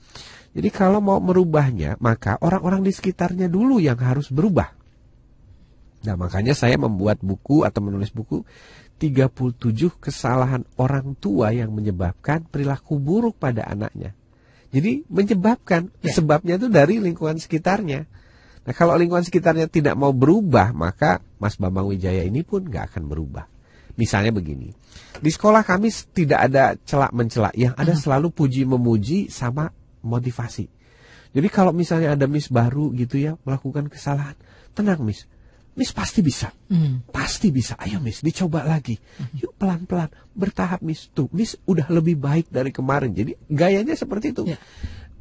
[0.56, 4.72] Jadi kalau mau merubahnya, maka orang-orang di sekitarnya dulu yang harus berubah.
[6.00, 8.40] Nah, makanya saya membuat buku atau menulis buku
[9.00, 14.12] 37 kesalahan orang tua yang menyebabkan perilaku buruk pada anaknya.
[14.70, 16.12] Jadi menyebabkan Ya.
[16.12, 18.04] sebabnya itu dari lingkungan sekitarnya.
[18.60, 23.08] Nah, kalau lingkungan sekitarnya tidak mau berubah, maka Mas Bambang Wijaya ini pun nggak akan
[23.08, 23.48] berubah.
[23.96, 24.70] Misalnya begini,
[25.18, 29.72] di sekolah kami tidak ada celak mencela, yang ada selalu puji memuji sama
[30.04, 30.70] motivasi.
[31.30, 34.34] Jadi kalau misalnya ada Miss baru gitu ya melakukan kesalahan,
[34.74, 35.29] tenang Miss,
[35.78, 37.06] Miss pasti bisa, Hmm.
[37.08, 37.78] pasti bisa.
[37.78, 38.98] Ayo Miss, dicoba lagi.
[39.38, 41.08] Yuk pelan-pelan, bertahap Miss.
[41.14, 43.14] Tuh, Miss udah lebih baik dari kemarin.
[43.14, 44.42] Jadi gayanya seperti itu.
[44.50, 44.58] Ya.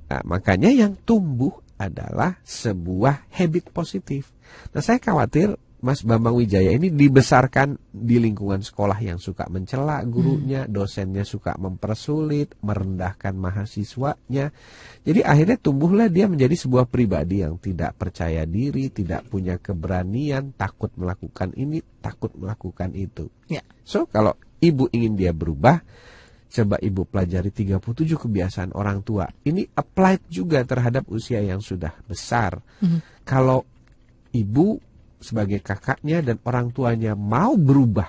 [0.10, 4.34] Nah, makanya yang tumbuh adalah sebuah habit positif.
[4.74, 10.68] Nah, saya khawatir Mas Bambang Wijaya ini dibesarkan di lingkungan sekolah yang suka mencela gurunya,
[10.68, 14.52] dosennya suka mempersulit, merendahkan mahasiswanya.
[15.08, 20.92] Jadi akhirnya tumbuhlah dia menjadi sebuah pribadi yang tidak percaya diri, tidak punya keberanian, takut
[21.00, 23.32] melakukan ini, takut melakukan itu.
[23.48, 23.64] Ya.
[23.88, 25.80] So, kalau ibu ingin dia berubah,
[26.52, 29.32] coba ibu pelajari 37 kebiasaan orang tua.
[29.48, 32.60] Ini applied juga terhadap usia yang sudah besar.
[33.24, 33.64] Kalau
[34.36, 34.89] ibu
[35.20, 38.08] sebagai kakaknya dan orang tuanya mau berubah,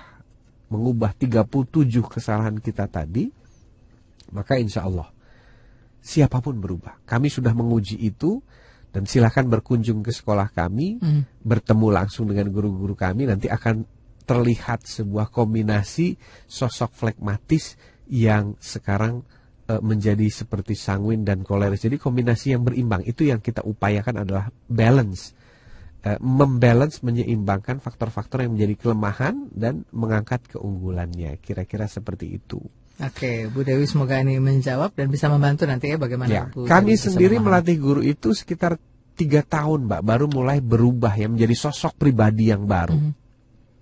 [0.71, 3.27] mengubah 37 kesalahan kita tadi,
[4.31, 5.11] maka insya Allah
[6.01, 7.03] siapa pun berubah.
[7.05, 8.41] Kami sudah menguji itu
[8.91, 11.23] dan silakan berkunjung ke sekolah kami, Hmm.
[11.43, 13.85] bertemu langsung dengan guru-guru kami, nanti akan
[14.25, 16.15] terlihat sebuah kombinasi
[16.47, 17.75] sosok flekmatis
[18.07, 19.23] yang sekarang
[19.71, 21.87] eh, menjadi seperti sanguin dan koleris.
[21.87, 25.31] Jadi kombinasi yang berimbang itu yang kita upayakan adalah balance.
[26.01, 31.37] Eh, membalance menyeimbangkan faktor-faktor yang menjadi kelemahan dan mengangkat keunggulannya.
[31.37, 32.57] Kira-kira seperti itu.
[32.97, 36.97] Oke, Bu Dewi semoga ini menjawab dan bisa membantu nanti ya bagaimana Ya, Bu kami
[36.97, 37.45] Dewi sendiri memahami.
[37.45, 38.81] melatih guru itu sekitar
[39.13, 43.11] tiga tahun, Mbak, baru mulai berubah ya menjadi sosok pribadi yang baru, Mhm.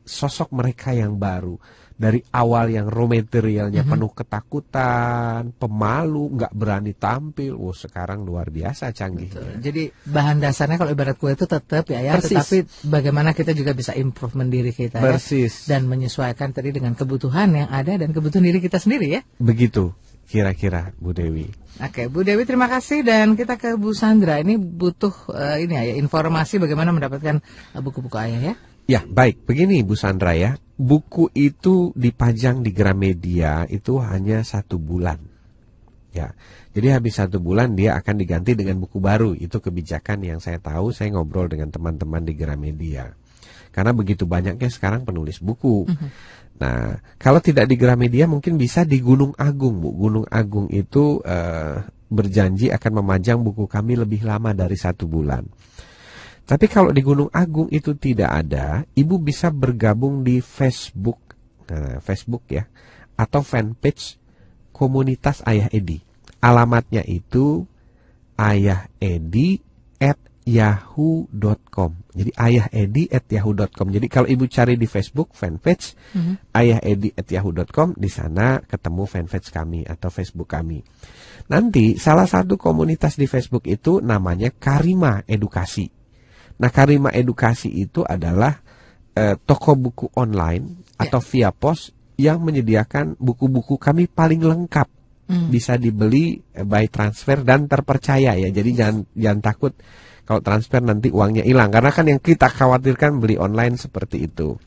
[0.09, 1.61] Sosok mereka yang baru.
[1.99, 3.91] Dari awal yang raw materialnya Mhm.
[3.91, 9.35] penuh ketakutan, pemalu, nggak berani tampil, wow sekarang luar biasa canggihnya.
[9.35, 9.59] Betul.
[9.59, 12.39] Jadi bahan dasarnya kalau ibarat kue itu tetap ya ya, Persis.
[12.39, 12.57] tetapi
[12.87, 15.19] bagaimana kita juga bisa improvement diri kita ya
[15.67, 19.21] dan menyesuaikan tadi dengan kebutuhan yang ada dan kebutuhan diri kita sendiri ya.
[19.35, 19.91] begitu
[20.23, 21.49] kira-kira Bu Dewi.
[21.81, 24.37] Oke, Bu Dewi terima kasih dan kita ke Bu Sandra.
[24.37, 28.55] Ini butuh eh, ini ya informasi bagaimana mendapatkan eh, buku-buku ayah ya.
[28.89, 29.45] Ya, baik.
[29.45, 30.57] Begini Bu Sandra ya.
[30.73, 35.21] Buku itu dipajang di Gramedia itu hanya satu bulan.
[36.09, 36.33] Ya,
[36.73, 39.37] jadi habis satu bulan dia akan diganti dengan buku baru.
[39.37, 40.89] Itu kebijakan yang saya tahu.
[40.89, 43.13] Saya ngobrol dengan teman-teman di Gramedia.
[43.69, 45.85] Karena begitu banyaknya sekarang penulis buku.
[46.59, 49.93] Nah, kalau tidak di Gramedia mungkin bisa di Gunung Agung, Bu.
[49.93, 55.45] Gunung Agung itu eh, berjanji akan memajang buku kami lebih lama dari satu bulan.
[56.49, 61.37] Tapi kalau di Gunung Agung itu tidak ada, ibu bisa bergabung di Facebook,
[61.69, 62.65] nah, Facebook ya,
[63.13, 64.17] atau fanpage
[64.73, 66.01] komunitas Ayah Edi.
[66.41, 67.69] Alamatnya itu
[68.33, 69.61] Ayah Edi
[70.01, 71.91] at yahoo.com.
[72.17, 73.93] Jadi Ayah Edi at yahoo.com.
[73.93, 75.93] Jadi kalau ibu cari di Facebook fanpage
[76.49, 80.81] Ayah Edi at yahoo.com, di sana ketemu fanpage kami atau Facebook kami.
[81.53, 85.98] Nanti salah satu komunitas di Facebook itu namanya Karima Edukasi.
[86.59, 88.59] Nah, Karima Edukasi itu adalah
[89.15, 94.87] eh, toko buku online atau via pos yang menyediakan buku-buku kami paling lengkap.
[95.29, 98.49] Bisa dibeli eh, by transfer dan terpercaya ya.
[98.51, 99.73] Jadi jangan jangan takut
[100.27, 104.59] kalau transfer nanti uangnya hilang karena kan yang kita khawatirkan beli online seperti itu.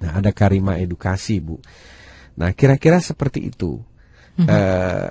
[0.00, 1.60] Nah, ada Karima Edukasi, Bu.
[2.40, 3.76] Nah, kira-kira seperti itu.
[4.40, 5.08] Eh,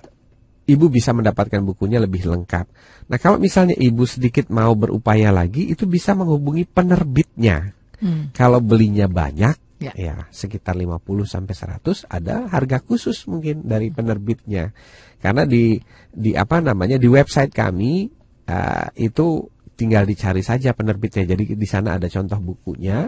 [0.69, 2.65] ibu bisa mendapatkan bukunya lebih lengkap.
[3.09, 7.73] Nah, kalau misalnya ibu sedikit mau berupaya lagi, itu bisa menghubungi penerbitnya.
[7.97, 8.29] Hmm.
[8.31, 9.95] Kalau belinya banyak, Ya.
[9.95, 14.75] ya, sekitar 50 sampai 100 ada harga khusus mungkin dari penerbitnya.
[15.23, 15.79] Karena di
[16.11, 18.11] di apa namanya di website kami
[18.43, 19.47] eh, itu
[19.79, 21.23] tinggal dicari saja penerbitnya.
[21.23, 23.07] Jadi di sana ada contoh bukunya.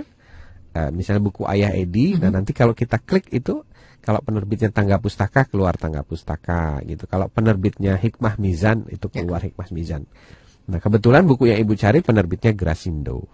[0.72, 2.16] Eh, misalnya buku Ayah Edi.
[2.16, 3.68] Nah, nanti kalau kita klik itu
[4.02, 7.06] kalau penerbitnya Tangga Pustaka keluar Tangga Pustaka gitu.
[7.06, 10.10] Kalau penerbitnya Hikmah Mizan itu keluar Hikmah Mizan.
[10.70, 13.26] Nah, kebetulan buku yang Ibu cari penerbitnya Grasindo.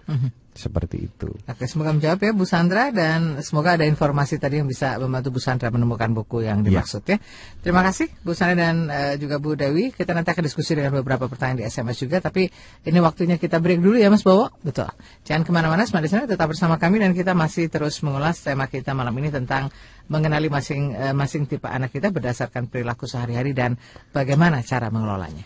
[0.58, 1.30] Seperti itu.
[1.46, 5.40] Oke, semoga menjawab ya Bu Sandra dan semoga ada informasi tadi yang bisa membantu Bu
[5.44, 6.82] Sandra menemukan buku yang Ya.
[6.82, 7.22] dimaksud ya.
[7.62, 9.94] Terima kasih Bu Sandra dan eh, juga Bu Dewi.
[9.94, 12.50] Kita nanti akan diskusi dengan beberapa pertanyaan di SMS juga, tapi
[12.90, 14.50] ini waktunya kita break dulu ya Mas Bowo.
[14.66, 14.90] Betul.
[15.30, 18.98] Jangan ke mana-mana, Smart Listener tetap bersama kami dan kita masih terus mengulas tema kita
[18.98, 19.70] malam ini tentang
[20.10, 23.78] mengenali masing eh, masing tipe anak kita berdasarkan perilaku sehari-hari dan
[24.10, 25.46] bagaimana cara mengelolanya.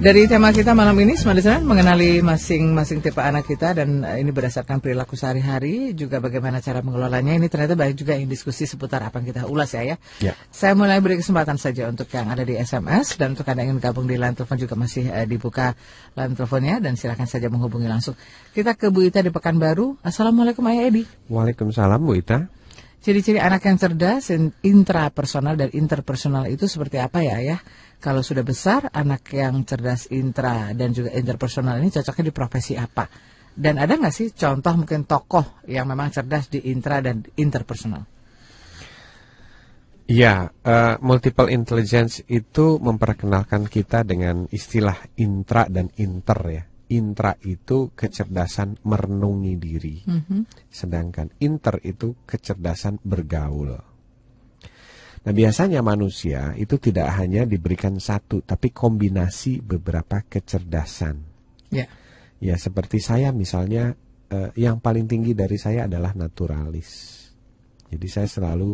[0.00, 4.80] Dari tema kita malam ini, Listener, mengenali masing-masing tipe anak kita dan eh, ini berdasarkan
[4.80, 7.36] perilaku sehari-hari, juga bagaimana cara mengelolanya.
[7.36, 9.96] Ini ternyata banyak juga yang diskusi seputar apa yang kita ulas ya ya.
[10.24, 10.32] Ya.
[10.48, 13.84] Saya mulai beri kesempatan saja untuk yang ada di SMS dan untuk Anda yang ingin
[13.84, 15.76] gabung di line telepon juga masih eh, dibuka
[16.16, 18.16] line teleponnya dan silakan saja menghubungi langsung.
[18.56, 20.00] Kita ke Bu Ita di Pekanbaru.
[20.00, 21.04] Assalamualaikum Ayah Edi.
[21.28, 22.48] Waalaikumsalam Bu Ita.
[23.00, 27.56] Ciri-ciri anak yang cerdas, in- intrapersonal dan interpersonal itu seperti apa ya ya?
[28.00, 33.04] Kalau sudah besar, anak yang cerdas intra dan juga interpersonal ini cocoknya di profesi apa?
[33.52, 38.08] Dan ada nggak sih contoh mungkin tokoh yang memang cerdas di intra dan interpersonal?
[40.08, 46.64] Ya, eh, multiple intelligence itu memperkenalkan kita dengan istilah intra dan inter ya.
[46.90, 50.02] Intra itu kecerdasan merenungi diri,
[50.66, 53.89] sedangkan inter itu kecerdasan bergaul.
[55.20, 61.20] Nah, biasanya manusia itu tidak hanya diberikan satu, tapi kombinasi beberapa kecerdasan.
[61.68, 61.84] Ya.
[62.40, 63.92] Ya, seperti saya misalnya,
[64.32, 67.20] eh, yang paling tinggi dari saya adalah naturalis.
[67.92, 68.72] Jadi saya selalu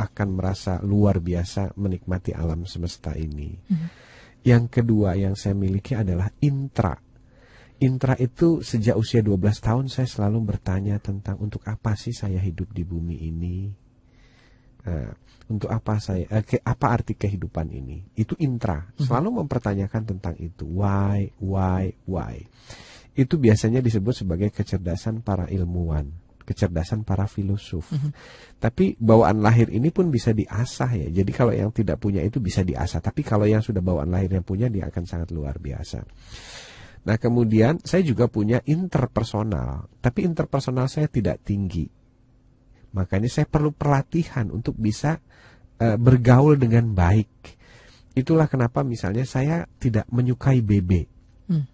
[0.00, 3.52] akan merasa luar biasa menikmati alam semesta ini.
[4.42, 6.96] Yang kedua yang saya miliki adalah intra.
[7.82, 12.70] Intra itu sejak usia 12 tahun saya selalu bertanya tentang untuk apa sih saya hidup
[12.70, 13.81] di bumi ini.
[14.82, 15.14] Nah,
[15.52, 18.02] untuk apa saya eh, apa arti kehidupan ini?
[18.16, 18.88] Itu intra.
[18.96, 20.64] Selalu mempertanyakan tentang itu.
[20.64, 22.40] Why, why, why.
[23.12, 26.08] Itu biasanya disebut sebagai kecerdasan para ilmuwan,
[26.48, 27.84] kecerdasan para filosof.
[28.64, 31.08] Tapi bawaan lahir ini pun bisa diasah ya.
[31.20, 34.46] Jadi kalau yang tidak punya itu bisa diasah, tapi kalau yang sudah bawaan lahir yang
[34.46, 36.00] punya dia akan sangat luar biasa.
[37.02, 42.01] Nah, kemudian saya juga punya interpersonal, tapi interpersonal saya tidak tinggi.
[42.92, 45.20] Makanya saya perlu pelatihan untuk bisa
[45.80, 47.32] eh, bergaul dengan baik.
[48.12, 50.92] Itulah kenapa misalnya saya tidak menyukai BB.
[51.48, 51.66] Hmm.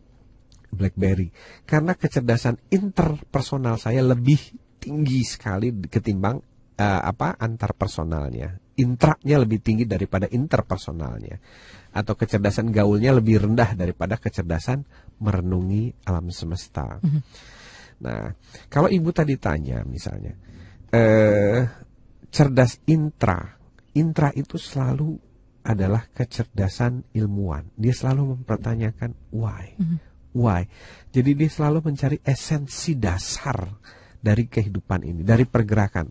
[0.68, 1.32] BlackBerry
[1.64, 4.36] karena kecerdasan interpersonal saya lebih
[4.76, 6.36] tinggi sekali ketimbang
[6.76, 8.54] eh, apa antar personalnya.
[8.78, 11.34] Intraknya lebih tinggi daripada interpersonalnya
[11.98, 14.86] atau kecerdasan gaulnya lebih rendah daripada kecerdasan
[15.18, 17.02] merenungi alam semesta.
[17.98, 18.30] Nah,
[18.70, 20.30] kalau ibu tadi tanya misalnya,
[20.92, 21.60] eh,
[22.28, 23.56] cerdas intra,
[23.96, 25.16] intra itu selalu
[25.64, 27.68] adalah kecerdasan ilmuwan.
[27.76, 29.76] Dia selalu mempertanyakan why,
[30.32, 30.64] why.
[31.12, 33.68] Jadi dia selalu mencari esensi dasar
[34.18, 36.10] dari kehidupan ini, dari pergerakan.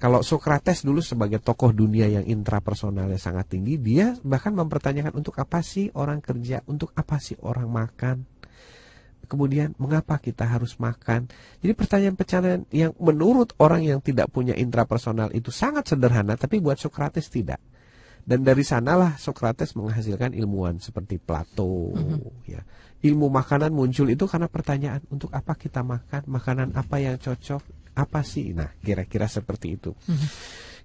[0.00, 5.60] Kalau Socrates dulu sebagai tokoh dunia yang intrapersonalnya sangat tinggi, dia bahkan mempertanyakan untuk apa
[5.60, 8.24] sih orang kerja, untuk apa sih orang makan.
[9.30, 11.30] Kemudian mengapa kita harus makan?
[11.62, 17.30] Jadi pertanyaan-pertanyaan yang menurut orang yang tidak punya intrapersonal itu sangat sederhana, tapi buat Socrates
[17.30, 17.62] tidak.
[18.26, 21.94] Dan dari sanalah Socrates menghasilkan ilmuwan seperti Plato.
[22.42, 22.66] Ya,
[23.06, 28.20] ilmu makanan muncul itu karena pertanyaan untuk apa kita makan, makanan apa yang cocok, apa
[28.26, 28.50] sih?
[28.50, 29.94] Nah, kira-kira seperti itu.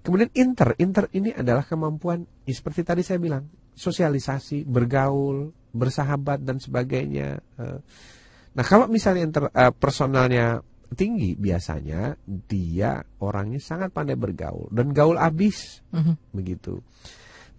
[0.06, 6.56] Kemudian inter, inter ini adalah kemampuan, ya seperti tadi saya bilang, sosialisasi, bergaul, bersahabat dan
[6.56, 7.42] sebagainya.
[7.58, 7.78] Eh,
[8.56, 10.64] Nah, kalau misalnya inter, eh, personalnya
[10.96, 16.14] tinggi, biasanya dia orangnya sangat pandai bergaul dan gaul abis, Mhm.
[16.32, 16.80] begitu.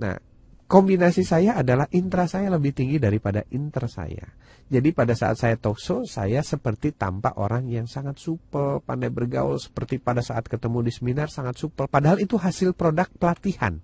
[0.02, 0.18] Nah,
[0.66, 4.26] kombinasi saya adalah intra saya lebih tinggi daripada inter saya.
[4.68, 9.56] Jadi pada saat saya talk show, saya seperti tampak orang yang sangat supel, pandai bergaul,
[9.56, 11.88] seperti pada saat ketemu di seminar sangat supel.
[11.88, 13.80] Padahal itu hasil produk pelatihan.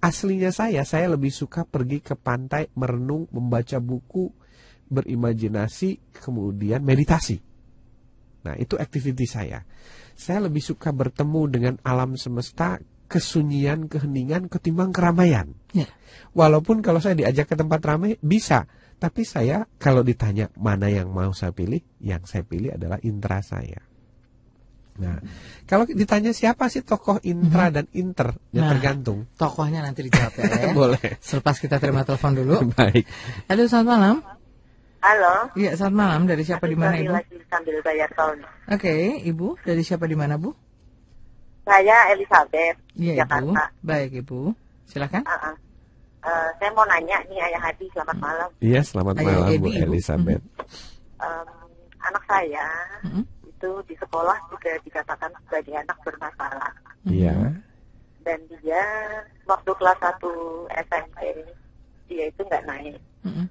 [0.00, 4.30] Aslinya saya, saya lebih suka pergi ke pantai, merenung, membaca buku,
[4.90, 7.38] berimajinasi, kemudian meditasi.
[8.44, 9.62] Nah, itu aktiviti saya.
[10.16, 12.80] Saya lebih suka bertemu dengan alam semesta,
[13.10, 15.54] kesunyian, keheningan, ketimbang keramaian.
[15.72, 15.88] Ya.
[16.36, 18.68] Walaupun kalau saya diajak ke tempat ramai, bisa.
[19.00, 23.80] Tapi saya, kalau ditanya mana yang mau saya pilih, yang saya pilih adalah intra saya.
[25.00, 25.16] Nah,
[25.64, 28.70] kalau ditanya siapa sih tokoh intra dan inter, ya Nah.
[28.76, 29.24] tergantung.
[29.32, 30.44] Tokohnya nanti dijawab ya.
[30.44, 30.72] ya.
[30.76, 31.16] Boleh.
[31.24, 32.54] Selepas kita terima telepon dulu.
[32.76, 33.08] Baik.
[33.48, 34.39] Halo, selamat malam.
[35.00, 35.48] Halo.
[35.56, 36.20] Iya, selamat malam.
[36.28, 37.12] Dari siapa di mana, Ibu?
[37.16, 38.36] lagi sambil bayar tol.
[38.68, 38.92] Oke,
[39.24, 39.56] Ibu.
[39.64, 40.52] Dari siapa di mana, Bu?
[41.64, 43.20] Saya Elizabeth, Iya, Ibu.
[43.24, 43.62] Jakarta.
[43.80, 44.52] Baik, Ibu.
[44.84, 45.24] Silakan.
[45.24, 45.54] Ah, ah.
[46.20, 48.48] Eh, saya mau nanya nih Ayah Hadi, selamat malam.
[48.60, 49.68] Iya, selamat Ayah malam Edi, Bu.
[49.72, 50.42] Elizabeth.
[51.16, 51.48] Em,
[52.00, 52.66] anak saya
[53.00, 53.22] Mhm.
[53.48, 56.72] itu di sekolah juga dikatakan sebagai anak bermasalah.
[57.08, 57.56] Iya.
[58.20, 58.84] Dan dia
[59.48, 60.28] waktu kelas 1
[60.76, 61.20] SMP,
[62.04, 63.00] dia itu nggak naik.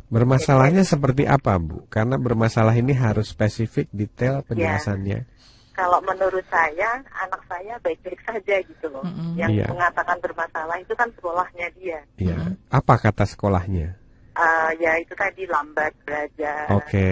[0.09, 1.85] Bermasalahnya seperti apa, Bu?
[1.87, 5.25] Karena bermasalah ini harus spesifik, detail penjelasannya.
[5.71, 8.99] Kalau menurut saya, anak saya baik-baik saja gitu loh.
[9.05, 9.39] Mm-mm.
[9.39, 9.65] Yang Iya.
[9.71, 11.99] mengatakan bermasalah itu kan sekolahnya dia.
[12.17, 12.37] Iya.
[12.67, 13.95] Apa kata sekolahnya?
[14.35, 17.11] eh, ya itu tadi lambat belajar, Oke.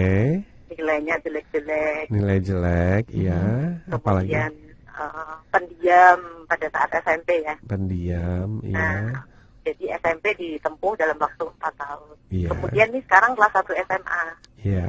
[0.72, 3.36] nilainya jelek-jelek, Nilai jelek, iya.
[3.86, 4.52] Apalagi kemudian
[4.88, 7.52] eh, pendiam pada saat SMP ya.
[7.68, 8.80] pendiam, iya.
[8.80, 9.20] Nah,
[9.68, 12.16] jadi SMP ditempuh dalam waktu 4 tahun.
[12.32, 12.48] Iya.
[12.52, 14.24] Kemudian nih sekarang kelas 1 SMA.
[14.64, 14.88] Iya.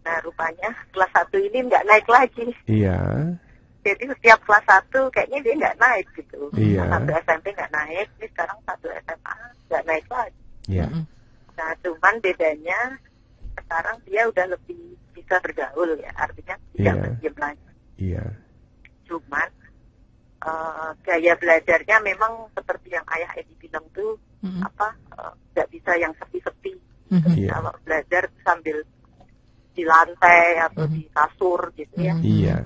[0.00, 2.46] Nah, rupanya kelas 1 ini nggak naik lagi.
[2.66, 2.98] Iya.
[3.80, 6.40] Jadi setiap kelas 1 kayaknya dia nggak naik gitu.
[6.58, 6.82] Iya.
[6.84, 9.36] Kelas 1 SMP nggak naik, ini sekarang 1 SMA
[9.70, 10.40] nggak naik lagi.
[10.68, 10.88] Iya.
[11.56, 12.80] Nah, cuman bedanya
[13.56, 14.80] sekarang dia udah lebih
[15.12, 17.02] bisa bergaul ya, artinya tidak Iya.
[17.04, 17.66] berdiam lagi.
[18.00, 18.24] Iya.
[19.06, 19.48] Cuman
[20.40, 24.64] eh, gaya belajarnya memang seperti yang ayah Edi bilang tuh Mm-mm.
[24.64, 24.88] apa
[25.20, 26.74] eh, nggak bisa yang sepi-sepi.
[27.10, 27.30] Mhm.
[27.36, 27.50] Iya.
[27.58, 28.76] Kalau belajar sambil
[29.74, 30.94] di lantai atau Mhm.
[30.94, 32.14] di kasur gitu ya.
[32.16, 32.24] Mhm.
[32.24, 32.56] Iya.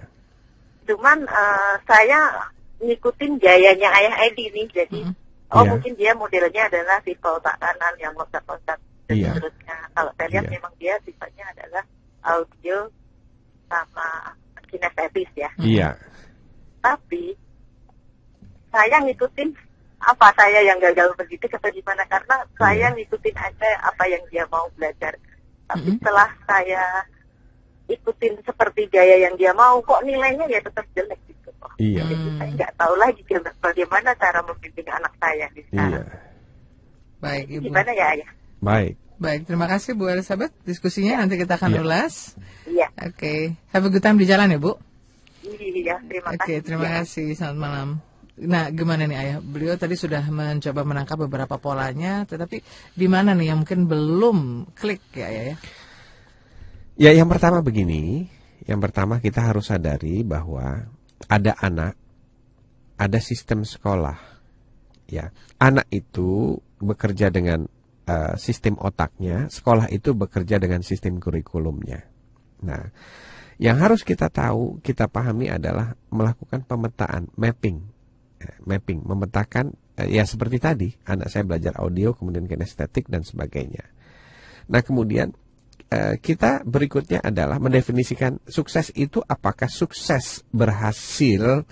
[0.85, 2.21] Cuman eh, saya
[2.79, 5.15] ngikutin gayanya ayah Edi nih, jadi Mhm.
[5.55, 5.71] oh Iya.
[5.73, 9.33] mungkin dia modelnya adalah tipe otak kanan yang loncat-loncat dan Iya.
[9.33, 9.77] seterusnya.
[9.95, 10.53] Kalau saya lihat Iya.
[10.61, 11.85] memang dia sifatnya adalah
[12.25, 12.79] audio
[13.67, 14.09] sama
[14.69, 15.51] kinestetis ya.
[15.59, 15.89] Iya.
[16.79, 17.33] Tapi
[18.75, 19.49] saya ngikutin
[20.05, 22.97] apa saya yang gagal mendidik atau gimana karena saya Iya.
[22.99, 25.15] ngikutin aja apa yang dia mau belajar.
[25.65, 25.97] Tapi Mhm.
[25.97, 26.83] setelah saya
[27.87, 31.49] ikutin seperti gaya yang dia mau, kok nilainya ya tetap jelek gitu.
[31.79, 32.05] Iya.
[32.05, 32.37] Jadi Hmm.
[32.37, 35.69] saya nggak tahu lagi gimana- bagaimana cara membimbing anak saya di Iya.
[35.73, 36.07] sekarang.
[37.23, 37.65] Baik, Ibu.
[37.65, 38.31] Gimana ya ayah?
[38.61, 38.95] Baik.
[39.15, 40.53] Baik, terima kasih Bu Elizabeth.
[40.67, 41.81] Diskusinya nanti kita akan Iya.
[41.81, 42.35] ulas.
[42.67, 44.77] Iya, Oke, have a good time di jalan ya Bu.
[45.41, 46.57] iya, terima Oke, kasih.
[46.61, 46.93] terima Ya.
[47.01, 47.27] kasih.
[47.33, 47.89] Selamat malam.
[48.35, 49.39] Nah, gimana nih Ayah?
[49.39, 52.59] Beliau tadi sudah mencoba menangkap beberapa polanya, tetapi
[52.99, 54.39] di mana nih yang mungkin belum
[54.75, 55.57] klik ya Ayah ya?
[56.95, 58.27] Ya, yang pertama begini.
[58.67, 60.89] Yang pertama kita harus sadari bahwa
[61.31, 61.95] ada anak,
[62.99, 64.19] ada sistem sekolah.
[65.07, 65.31] Ya,
[65.63, 67.71] anak itu bekerja dengan
[68.11, 72.03] eh, sistem otaknya, sekolah itu bekerja dengan sistem kurikulumnya.
[72.67, 72.91] Nah,
[73.63, 77.94] yang harus kita tahu, kita pahami adalah melakukan pemetaan, mapping,
[78.65, 83.85] mapping, memetakan eh, ya seperti tadi, anak saya belajar audio, kemudian kinestetik dan sebagainya.
[84.71, 85.33] Nah, kemudian
[85.93, 91.65] eh, kita berikutnya adalah mendefinisikan sukses itu apakah sukses berhasil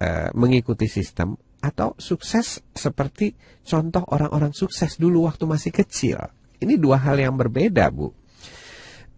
[0.00, 3.32] eh, mengikuti sistem atau sukses seperti
[3.64, 6.20] contoh orang-orang sukses dulu waktu masih kecil.
[6.60, 8.12] Ini dua hal yang berbeda, Bu.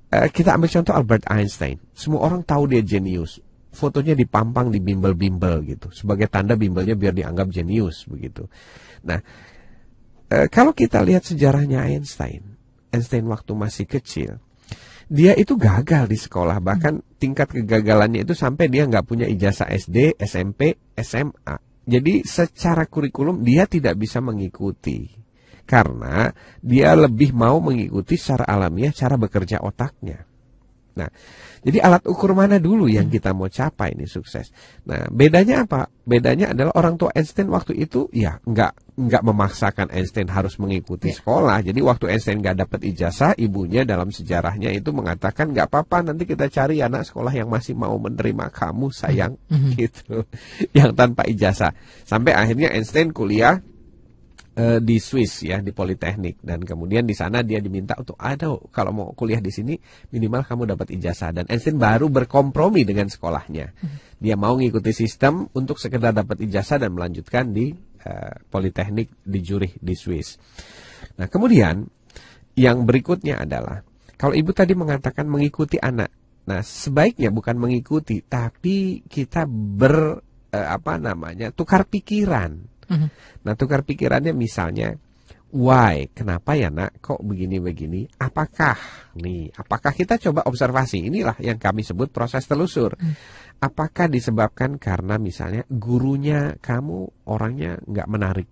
[0.07, 1.83] Kita ambil contoh Albert Einstein.
[1.93, 3.43] Semua orang tahu dia jenius.
[3.77, 5.93] Fotonya dipampang di bimbel-bimbel gitu.
[5.93, 8.49] Sebagai tanda bimbelnya biar dianggap jenius begitu.
[9.05, 9.21] Nah,
[10.33, 12.57] eh, kalau kita lihat sejarahnya Einstein,
[12.89, 14.41] Einstein waktu masih kecil,
[15.07, 16.59] dia itu gagal di sekolah.
[16.59, 21.57] Bahkan tingkat kegagalannya itu sampai dia nggak punya ijazah SD, SMP, SMA.
[21.87, 25.07] Jadi secara kurikulum dia tidak bisa mengikuti.
[25.67, 26.31] Karena
[26.63, 30.27] dia lebih mau mengikuti secara alamiah cara bekerja otaknya.
[30.97, 31.13] Nah,
[31.61, 34.49] jadi alat ukur mana dulu yang kita mau capai ini sukses?
[34.89, 35.93] Nah, bedanya apa?
[36.09, 41.21] Bedanya adalah orang tua Einstein waktu itu ya nggak nggak memaksakan Einstein harus mengikuti Ya.
[41.21, 41.61] sekolah.
[41.61, 46.49] Jadi waktu Einstein nggak dapat ijazah, ibunya dalam sejarahnya itu mengatakan nggak apa-apa nanti kita
[46.49, 49.37] cari anak sekolah yang masih mau menerima kamu sayang
[49.77, 50.25] gitu,
[50.79, 51.77] yang tanpa ijazah.
[52.09, 53.61] Sampai akhirnya Einstein kuliah
[54.57, 56.41] eh, di Swiss ya di Politeknik.
[56.41, 59.77] Dan kemudian di sana dia diminta untuk ada kalau mau kuliah di sini
[60.11, 61.37] minimal kamu dapat ijazah.
[61.37, 63.77] Dan Einstein baru berkompromi dengan sekolahnya.
[64.17, 67.71] Dia mau ngikuti sistem untuk sekedar dapat ijazah dan melanjutkan di
[68.03, 70.41] eh, Politeknik di Zurich di Swiss.
[71.21, 71.85] Nah kemudian
[72.57, 73.85] yang berikutnya adalah
[74.17, 76.09] kalau ibu tadi mengatakan mengikuti anak
[76.47, 83.09] nah sebaiknya bukan mengikuti tapi kita ber eh, apa namanya tukar pikiran Mhm.
[83.47, 84.95] Nah, tukar pikirannya misalnya,
[85.55, 86.11] why?
[86.13, 86.99] Kenapa ya nak?
[87.01, 88.07] Kok begini-begini?
[88.19, 88.77] Apakah
[89.17, 89.55] nih?
[89.57, 91.07] Apakah kita coba observasi?
[91.07, 92.99] Inilah yang kami sebut proses telusur.
[93.57, 98.51] Apakah disebabkan karena misalnya gurunya kamu orangnya nggak menarik,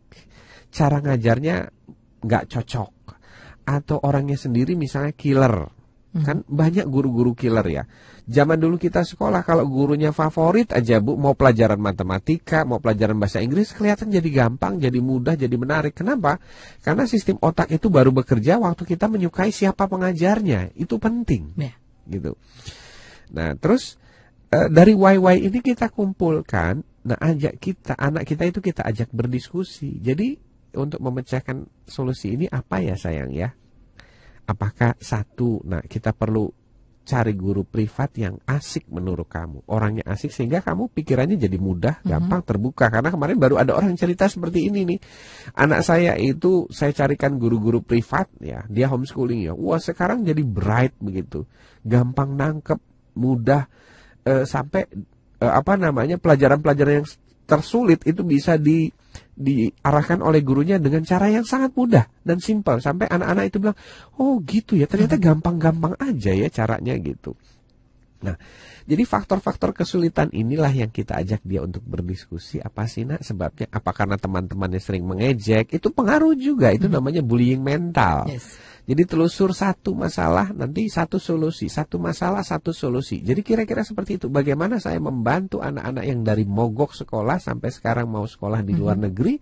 [0.72, 1.57] cara ngajarnya
[2.24, 2.93] nggak cocok,
[3.68, 5.74] atau orangnya sendiri misalnya killer?
[6.23, 7.83] Kan banyak guru-guru killer ya.
[8.31, 13.43] Zaman dulu kita sekolah kalau gurunya favorit aja Bu, mau pelajaran matematika, mau pelajaran bahasa
[13.43, 15.99] Inggris kelihatan jadi gampang, jadi mudah, jadi menarik.
[15.99, 16.39] Kenapa?
[16.87, 20.71] Karena sistem otak itu baru bekerja waktu kita menyukai siapa pengajarnya.
[20.79, 21.59] Itu penting.
[21.59, 21.75] Ya.
[22.07, 22.39] Gitu.
[23.35, 23.99] Nah, terus
[24.55, 29.99] eh, dari YY ini kita kumpulkan, nah ajak kita, anak kita itu kita ajak berdiskusi.
[29.99, 30.39] Jadi
[30.79, 33.51] untuk memecahkan solusi ini apa ya sayang ya?
[34.45, 36.53] Apakah satu, nah kita perlu
[37.05, 39.68] cari guru privat yang asik menurut kamu.
[39.68, 42.88] Orangnya asik sehingga kamu pikirannya jadi mudah, gampang terbuka.
[42.88, 44.99] Karena kemarin baru ada orang cerita seperti ini nih.
[45.61, 49.53] Anak saya itu saya carikan guru-guru privat ya, dia homeschooling ya.
[49.53, 51.45] Wah, sekarang jadi bright begitu.
[51.84, 52.80] Gampang nangkep,
[53.20, 53.68] mudah
[54.24, 54.88] eh, sampai
[55.45, 57.09] eh, apa namanya pelajaran-pelajaran yang
[57.45, 58.90] tersulit itu bisa di
[59.34, 62.78] diarahkan oleh gurunya dengan cara yang sangat mudah dan simpel.
[62.78, 63.78] Sampai anak-anak itu bilang
[64.18, 67.34] oh gitu ya ternyata gampang-gampang aja ya caranya gitu.
[68.24, 68.36] Nah
[68.84, 73.64] jadi faktor-faktor kesulitan inilah yang kita ajak dia untuk berdiskusi apa sih nak sebabnya?
[73.72, 75.72] Apa karena teman-temannya sering mengejek?
[75.72, 78.28] Itu pengaruh juga itu namanya bullying mental.
[78.28, 78.61] Yes.
[78.85, 83.24] Jadi telusur satu masalah, nanti satu solusi, satu masalah, satu solusi.
[83.24, 84.28] Jadi kira-kira seperti itu.
[84.28, 89.41] Bagaimana saya membantu anak-anak yang dari mogok sekolah sampai sekarang mau sekolah di luar negeri,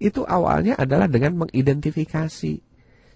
[0.00, 2.64] itu awalnya adalah dengan mengidentifikasi.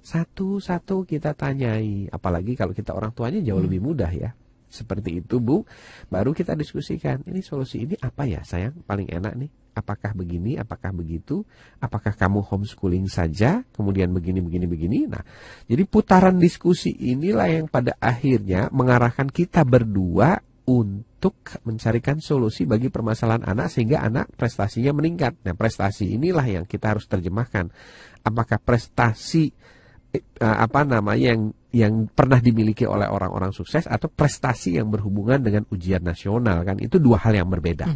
[0.05, 2.05] Satu-satu kita tanyai.
[2.12, 4.37] Apalagi kalau kita orang tuanya jauh lebih mudah ya.
[4.73, 5.68] Seperti itu Bu,
[6.09, 7.20] baru kita diskusikan.
[7.29, 8.81] Ini solusi ini apa ya sayang?
[8.89, 9.51] Paling enak nih.
[9.73, 11.45] Apakah begini, apakah begitu?
[11.81, 14.99] Apakah kamu homeschooling saja, kemudian begini, begini, begini?
[15.09, 15.25] Nah,
[15.64, 23.49] jadi putaran diskusi inilah yang pada akhirnya mengarahkan kita berdua untuk mencarikan solusi bagi permasalahan
[23.49, 25.41] anak sehingga anak prestasinya meningkat.
[25.41, 27.73] Nah, prestasi inilah yang kita harus terjemahkan.
[28.23, 29.53] Apakah prestasi
[30.12, 35.64] eh, apa namanya yang yang pernah dimiliki oleh orang-orang sukses atau prestasi yang berhubungan dengan
[35.73, 36.77] ujian nasional kan?
[36.79, 37.89] Itu dua hal yang berbeda.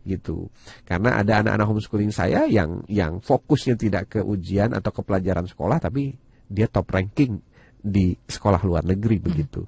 [0.00, 0.48] Gitu.
[0.88, 5.76] Karena ada anak-anak homeschooling saya yang yang fokusnya tidak ke ujian atau ke pelajaran sekolah
[5.76, 6.16] tapi
[6.48, 7.40] dia top ranking
[7.80, 9.64] di sekolah luar negeri begitu.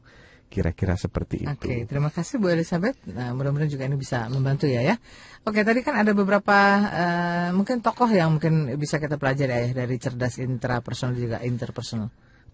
[0.53, 1.49] Kira-kira seperti itu.
[1.49, 3.01] Oke, terima kasih Bu Elizabeth.
[3.09, 5.01] Nah, mudah-mudahan juga ini bisa membantu ya ya.
[5.49, 6.57] Oke, tadi kan ada beberapa
[6.93, 12.13] eh, mungkin tokoh yang mungkin bisa kita pelajari ya dari cerdas intrapersonal juga interpersonal.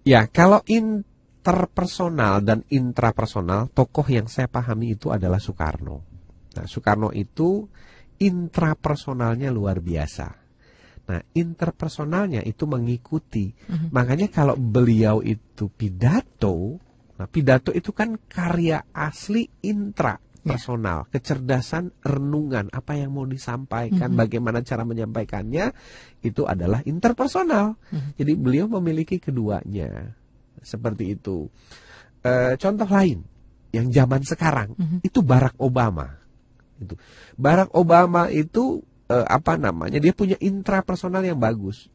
[0.09, 6.01] Ya, kalau interpersonal dan intrapersonal, tokoh yang saya pahami itu adalah Soekarno.
[6.57, 7.69] Nah, Soekarno itu
[8.17, 10.29] intrapersonalnya luar biasa.
[11.13, 13.53] Nah, interpersonalnya itu mengikuti.
[13.69, 16.81] Makanya kalau beliau itu pidato,
[17.21, 20.17] nah pidato itu kan karya asli intra
[20.49, 25.77] personal, kecerdasan renungan, apa yang mau disampaikan, bagaimana cara menyampaikannya,
[26.25, 27.77] itu adalah interpersonal.
[28.17, 30.17] Jadi beliau memiliki keduanya,
[30.65, 31.53] seperti itu.
[32.25, 33.23] Eh, contoh lain,
[33.71, 34.73] yang zaman sekarang
[35.05, 36.19] itu Barack Obama.
[36.81, 36.97] Itu
[37.37, 38.81] Barack Obama itu
[39.13, 40.01] eh, apa namanya?
[40.01, 41.93] Dia punya intrapersonal yang bagus,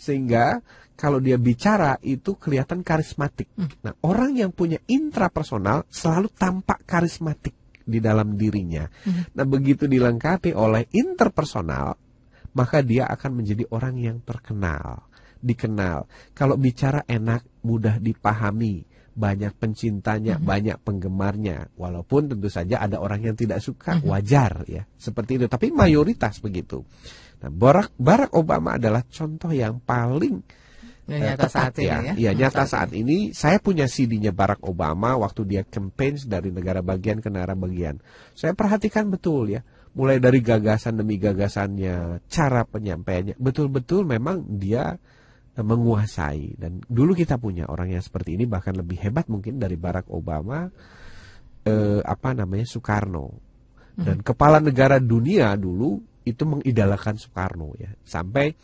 [0.00, 0.64] sehingga
[0.96, 3.48] kalau dia bicara itu kelihatan karismatik.
[3.80, 8.84] Nah, orang yang punya intrapersonal selalu tampak karismatik di dalam dirinya.
[9.34, 11.96] Nah, begitu dilengkapi oleh interpersonal,
[12.54, 15.06] maka dia akan menjadi orang yang terkenal,
[15.38, 16.06] dikenal.
[16.34, 21.74] Kalau bicara enak, mudah dipahami, banyak pencintanya, banyak penggemarnya.
[21.76, 25.46] Walaupun tentu saja ada orang yang tidak suka, wajar ya, seperti itu.
[25.46, 26.82] Tapi mayoritas begitu.
[27.40, 30.44] Nah, Barack, Barack Obama adalah contoh yang paling
[31.10, 31.98] Eh, nyata tepat saat ini ya.
[32.14, 36.54] Iya, Hmm, nyata saat saat ini saya punya CD-nya Barack Obama waktu dia campaign dari
[36.54, 37.98] negara bagian ke negara bagian.
[38.38, 39.66] Saya perhatikan betul ya,
[39.98, 44.94] mulai dari gagasan demi gagasannya, cara penyampaiannya, betul-betul memang dia
[45.58, 46.54] eh, menguasai.
[46.54, 50.70] Dan dulu kita punya orang yang seperti ini bahkan lebih hebat mungkin dari Barack Obama
[51.66, 53.50] eh, apa namanya Soekarno.
[54.00, 57.92] Dan kepala negara dunia dulu itu mengidolakan Soekarno ya.
[58.00, 58.56] Sampai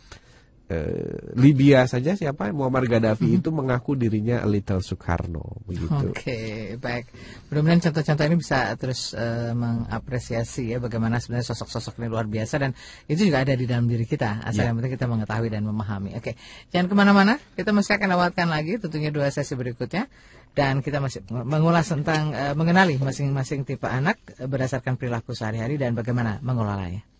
[0.67, 7.07] eh, Libya saja siapa Muammar Gaddafi itu mengaku dirinya a little Soekarno begitu Oke, baik.
[7.49, 12.71] Mudah-mudahan contoh-contoh ini bisa terus eh, mengapresiasi ya bagaimana sebenarnya sosok-sosok ini luar biasa dan
[13.07, 14.43] itu juga ada di dalam diri kita.
[14.43, 14.71] Asal Ya.
[14.71, 16.19] yang penting kita mengetahui dan memahami.
[16.19, 16.35] Oke,
[16.69, 17.33] jangan ke mana-mana.
[17.55, 20.11] Kita masih akan lewatkan lagi tentunya dua sesi berikutnya
[20.53, 26.43] dan kita masih mengulas tentang eh, mengenali masing-masing tipe anak berdasarkan perilaku sehari-hari dan bagaimana
[26.43, 27.16] mengelolanya.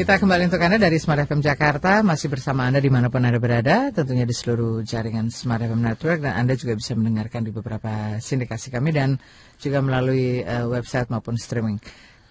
[0.00, 3.36] Kita kembali untuk Anda dari Smart FM Jakarta, masih bersama Anda di mana pun Anda
[3.36, 8.16] berada, tentunya di seluruh jaringan Smart FM Network, dan Anda juga bisa mendengarkan di beberapa
[8.16, 9.20] sindikasi kami dan
[9.60, 11.76] juga melalui eh, website maupun streaming.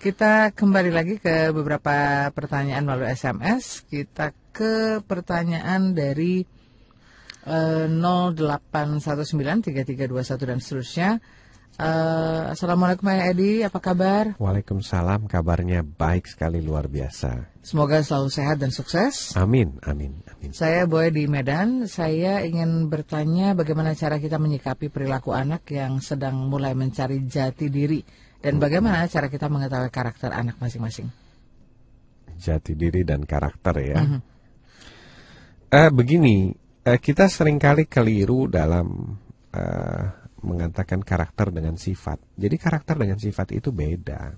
[0.02, 6.42] Kita kembali lagi ke beberapa pertanyaan melalui SMS, kita ke pertanyaan dari
[7.46, 11.22] eh, 08193321 dan seterusnya.
[11.80, 14.36] Eh, Assalamualaikum Ayah Edi, apa kabar?
[14.36, 19.32] Waalaikumsalam kabarnya baik sekali luar biasa Semoga selalu sehat dan sukses.
[19.40, 21.88] Amin amin amin Saya Boy di Medan.
[21.88, 28.04] Saya ingin bertanya bagaimana cara kita menyikapi perilaku anak yang sedang mulai mencari jati diri
[28.44, 31.08] dan bagaimana cara kita mengetahui karakter anak masing-masing.
[32.36, 34.04] jati diri dan karakter ya.
[35.72, 36.52] Eh begini,
[36.84, 39.16] eh, kita sering kali keliru dalam
[39.56, 42.20] eh, mengatakan karakter dengan sifat.
[42.36, 44.36] Jadi karakter dengan sifat itu beda.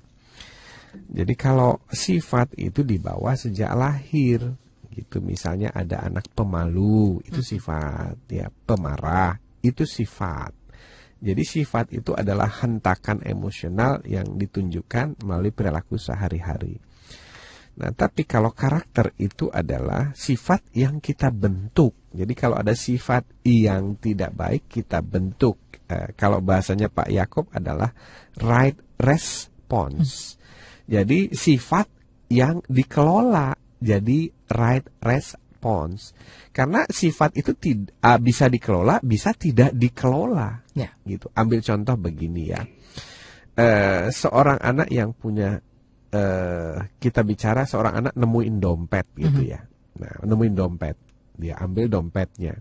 [0.92, 4.44] Jadi kalau sifat itu dibawa sejak lahir,
[4.92, 5.24] gitu.
[5.24, 10.52] Misalnya ada anak pemalu, itu sifat, ya, pemarah, itu sifat.
[11.22, 16.82] Jadi sifat itu adalah hentakan emosional yang ditunjukkan melalui perilaku sehari-hari.
[17.72, 21.96] Nah, tapi kalau karakter itu adalah sifat yang kita bentuk.
[22.12, 25.71] Jadi kalau ada sifat yang tidak baik kita bentuk.
[25.92, 27.92] Eh, kalau bahasanya Pak Yakob adalah
[28.40, 30.40] right response.
[30.88, 31.92] Jadi sifat
[32.32, 36.16] yang dikelola jadi right response.
[36.56, 37.92] Karena sifat itu tidak
[38.24, 40.64] bisa dikelola, bisa tidak dikelola.
[40.72, 40.96] Ya.
[41.04, 41.28] Gitu.
[41.36, 42.62] Ambil contoh begini ya.
[43.52, 45.60] Eh, seorang anak yang punya
[46.08, 49.60] eh, kita bicara seorang anak nemuin dompet gitu ya.
[50.00, 50.96] Nah, nemuin dompet,
[51.36, 52.56] dia ambil dompetnya.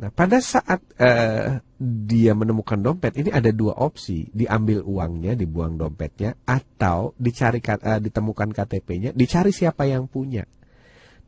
[0.00, 6.40] Nah, pada saat eh, dia menemukan dompet, ini ada dua opsi: diambil uangnya, dibuang dompetnya,
[6.48, 10.48] atau dicari eh, ditemukan KTP-nya, dicari siapa yang punya.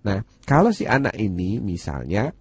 [0.08, 2.32] Nah, kalau si anak ini misalnya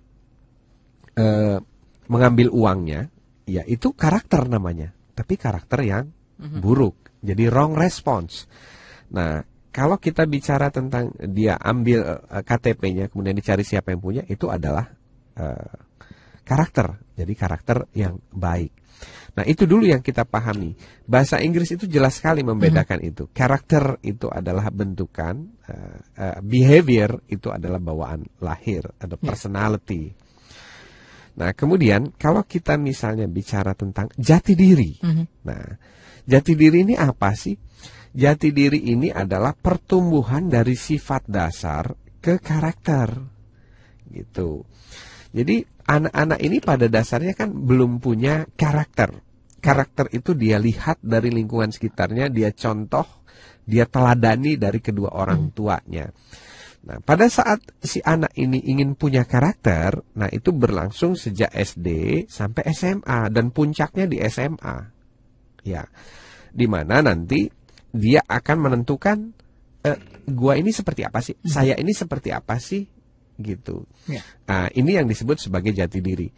[1.20, 1.60] eh,
[2.08, 3.12] mengambil uangnya,
[3.44, 8.48] ya itu karakter namanya, tapi karakter yang buruk, jadi wrong response.
[9.12, 9.44] Nah,
[9.76, 14.88] kalau kita bicara tentang dia ambil eh, KTP-nya, kemudian dicari siapa yang punya, itu adalah
[15.36, 15.91] eh,
[16.44, 18.72] karakter, jadi karakter yang baik.
[19.32, 20.76] Nah, itu dulu yang kita pahami.
[21.08, 23.32] Bahasa Inggris itu jelas sekali membedakan itu.
[23.32, 30.12] Karakter itu adalah bentukan, eh, eh, behavior itu adalah bawaan lahir atau personality.
[31.40, 35.00] Nah, kemudian kalau kita misalnya bicara tentang jati diri.
[35.48, 35.64] Nah,
[36.28, 37.56] jati diri ini apa sih?
[38.12, 41.88] Jati diri ini adalah pertumbuhan dari sifat dasar
[42.20, 43.16] ke karakter.
[44.12, 44.68] Gitu.
[45.32, 49.14] Jadi anak-anak ini pada dasarnya kan belum punya karakter.
[49.62, 53.06] Karakter itu dia lihat dari lingkungan sekitarnya, dia contoh,
[53.62, 56.10] dia teladani dari kedua orang tuanya.
[56.82, 61.88] Nah, pada saat si anak ini ingin punya karakter, nah itu berlangsung sejak SD
[62.26, 64.78] sampai SMA dan puncaknya di SMA.
[65.62, 65.86] Ya.
[66.50, 67.46] Di mana nanti
[67.94, 69.18] dia akan menentukan
[69.86, 71.38] eh, gua ini seperti apa sih?
[71.46, 72.82] Saya ini seperti apa sih?
[73.42, 73.86] Gitu.
[74.08, 74.22] Ya.
[74.48, 76.30] Nah, ini yang disebut sebagai jati diri.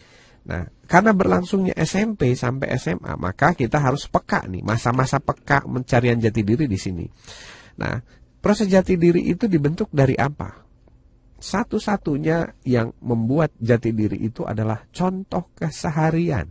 [0.43, 6.43] Nah, karena berlangsungnya SMP sampai SMA, maka kita harus peka nih, masa-masa peka pencarian jati
[6.43, 7.07] diri di sini.
[7.79, 7.95] Nah,
[8.43, 10.51] proses jati diri itu dibentuk dari apa?
[11.39, 16.47] Satu-satunya yang membuat jati diri itu adalah contoh keseharian.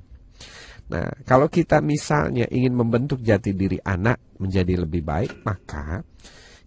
[0.92, 6.04] Nah, kalau kita misalnya ingin membentuk jati diri anak menjadi lebih baik, maka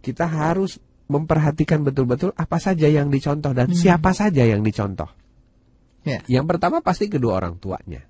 [0.02, 5.10] kita harus memperhatikan betul-betul apa saja yang dicontoh dan siapa saja yang dicontoh.
[6.06, 6.22] Ya.
[6.30, 8.06] Yang pertama pasti kedua orang tuanya.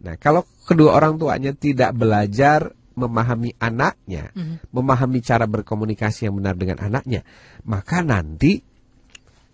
[0.00, 4.32] Nah, kalau kedua orang tuanya tidak belajar memahami anaknya,
[4.72, 7.24] memahami cara berkomunikasi yang benar dengan anaknya,
[7.64, 8.60] maka nanti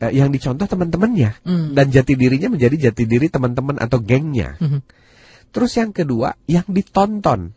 [0.02, 1.42] eh, yang dicontoh teman-temannya
[1.74, 4.58] dan jati dirinya menjadi jati diri teman-teman atau gengnya.
[5.50, 7.54] Terus yang kedua, yang ditonton.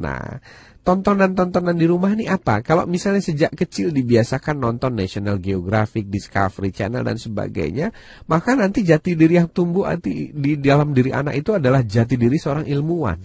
[0.00, 0.40] Nah,
[0.80, 2.64] tontonan-tontonan di rumah ini apa?
[2.64, 7.92] Kalau misalnya sejak kecil dibiasakan nonton National Geographic, Discovery Channel dan sebagainya,
[8.26, 12.40] maka nanti jati diri yang tumbuh nanti di dalam diri anak itu adalah jati diri
[12.40, 13.18] seorang ilmuwan.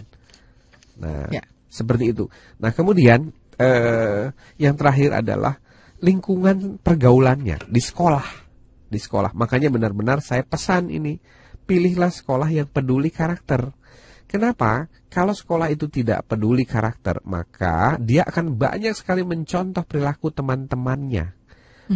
[1.00, 1.44] Nah, Ya.
[1.68, 2.28] seperti itu.
[2.60, 4.28] Nah, kemudian eh,
[4.60, 5.56] yang terakhir adalah
[6.04, 8.44] lingkungan pergaulannya di sekolah.
[8.86, 9.32] Di sekolah.
[9.32, 11.16] Makanya benar-benar saya pesan ini,
[11.64, 13.72] pilihlah sekolah yang peduli karakter.
[14.28, 14.92] Kenapa?
[15.16, 21.32] Kalau sekolah itu tidak peduli karakter, maka dia akan banyak sekali mencontoh perilaku teman-temannya.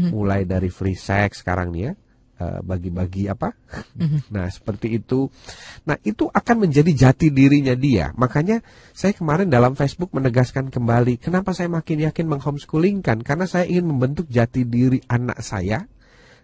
[0.08, 1.92] Mulai dari free sex sekarang nih ya,
[2.40, 3.52] eh, bagi-bagi apa?
[4.32, 5.28] nah, seperti itu.
[5.84, 8.08] Nah, itu akan menjadi jati dirinya dia.
[8.16, 8.64] Makanya
[8.96, 13.20] saya kemarin dalam Facebook menegaskan kembali, kenapa saya makin yakin menghomeschoolingkan?
[13.20, 15.84] Karena saya ingin membentuk jati diri anak saya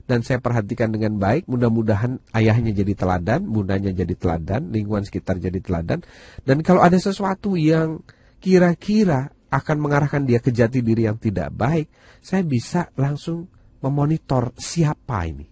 [0.06, 1.50] dan saya perhatikan dengan baik.
[1.50, 6.06] Mudah-mudahan ayahnya jadi teladan, bundanya jadi teladan, lingkungan sekitar jadi teladan.
[6.46, 8.00] Dan kalau ada sesuatu yang
[8.38, 11.90] kira-kira akan mengarahkan dia ke jati diri yang tidak baik,
[12.22, 13.50] saya bisa langsung
[13.82, 15.46] memonitor siapa ini.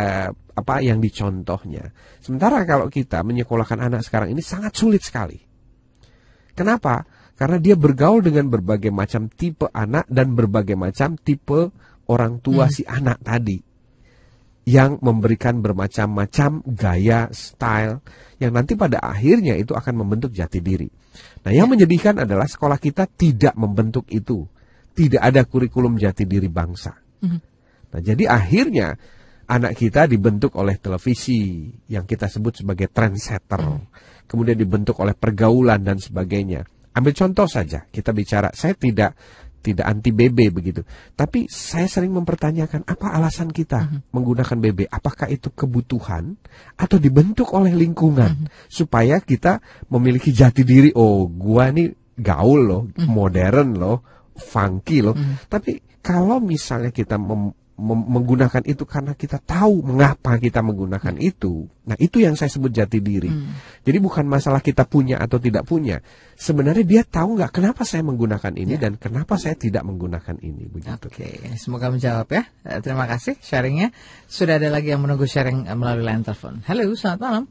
[0.00, 1.92] Eh, apa yang dicontohnya.
[2.20, 5.36] Sementara kalau kita menyekolahkan anak sekarang ini sangat sulit sekali.
[6.56, 7.04] Kenapa?
[7.36, 11.72] Karena dia bergaul dengan berbagai macam tipe anak dan berbagai macam tipe
[12.10, 13.58] orang tua si anak tadi
[14.66, 18.04] yang memberikan bermacam-macam gaya, style
[18.42, 20.86] yang nanti pada akhirnya itu akan membentuk jati diri.
[21.42, 24.44] Nah, yang menyedihkan adalah sekolah kita tidak membentuk itu.
[24.90, 26.92] Tidak ada kurikulum jati diri bangsa.
[27.90, 28.94] Nah, jadi akhirnya
[29.50, 33.62] anak kita dibentuk oleh televisi yang kita sebut sebagai trendsetter,
[34.30, 36.62] kemudian dibentuk oleh pergaulan dan sebagainya.
[36.94, 39.14] Ambil contoh saja, kita bicara, saya tidak
[39.60, 40.80] tidak anti BB begitu,
[41.12, 44.88] tapi saya sering mempertanyakan apa alasan kita menggunakan BB?
[44.88, 46.40] Apakah itu kebutuhan
[46.80, 49.60] atau dibentuk oleh lingkungan supaya kita
[49.92, 50.90] memiliki jati diri?
[50.96, 54.00] Oh, gua nih gaul loh, modern loh,
[54.36, 55.16] funky loh.
[55.48, 61.96] Tapi kalau misalnya kita mem- menggunakan itu karena kita tahu mengapa kita menggunakan itu, nah
[61.96, 63.32] itu yang saya sebut jati diri.
[63.80, 66.04] Jadi bukan masalah kita punya atau tidak punya.
[66.36, 71.08] Sebenarnya dia tahu nggak kenapa saya menggunakan ini dan kenapa saya tidak menggunakan ini begitu.
[71.08, 72.44] Oke, semoga menjawab ya.
[72.68, 73.90] Eh, Terima kasih sharingnya.
[74.28, 76.60] Sudah ada lagi yang menunggu sharing eh, melalui line telepon.
[76.68, 77.44] Halo, selamat malam.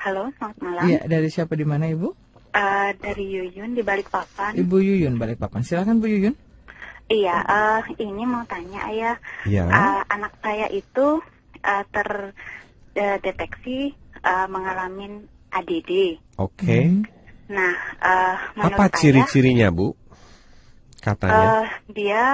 [0.00, 0.82] Halo, selamat malam.
[0.88, 2.08] Iya, dari siapa di mana Ibu?
[2.54, 4.54] Eh, dari Yuyun di Balikpapan.
[4.54, 5.66] Ibu Yuyun Balikpapan.
[5.66, 6.38] Silakan Bu Yuyun.
[7.04, 9.16] Iya, eh, ini mau tanya ayah.
[9.44, 9.68] Ya.
[9.68, 11.20] Eh, anak saya itu
[11.60, 13.92] eh, terdeteksi
[14.24, 16.16] eh, mengalami ADD.
[16.40, 17.04] Oke.
[17.52, 19.92] Nah, eh, menurut Apa ciri-cirinya, Bu?
[21.04, 22.24] Katanya eh, dia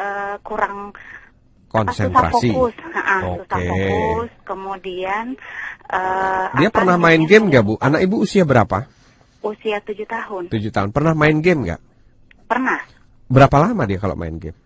[0.00, 0.96] eh, kurang
[1.68, 2.48] konsentrasi.
[2.48, 3.68] susah fokus, Ha-ha, susah Oke.
[3.68, 4.30] fokus.
[4.48, 5.24] Kemudian
[5.92, 7.76] eh, Dia pernah main game nggak, Bu?
[7.84, 8.88] Anak Ibu usia berapa?
[9.44, 10.48] Usia tujuh tahun.
[10.48, 10.88] Tujuh tahun.
[10.88, 11.80] Pernah main game nggak?
[12.48, 12.80] Pernah.
[13.28, 14.56] Berapa lama dia kalau main game?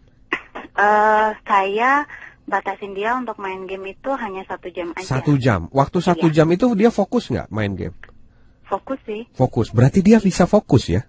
[0.79, 2.07] Eh, saya
[2.47, 5.05] batasin dia untuk main game itu hanya satu jam aja.
[5.19, 5.67] Satu jam.
[5.71, 6.43] Waktu satu Iya.
[6.43, 7.95] jam itu dia fokus nggak main game?
[8.65, 9.25] Fokus sih.
[9.35, 9.73] Fokus.
[9.73, 11.03] Berarti dia bisa fokus ya?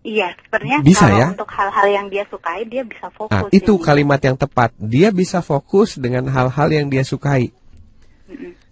[0.00, 1.28] Iya, sebenarnya Bisa kalau ya?
[1.36, 3.36] untuk hal-hal yang dia sukai dia bisa fokus.
[3.36, 3.84] Nah, itu ini.
[3.84, 4.72] kalimat yang tepat.
[4.80, 7.52] Dia bisa fokus dengan hal-hal yang dia sukai.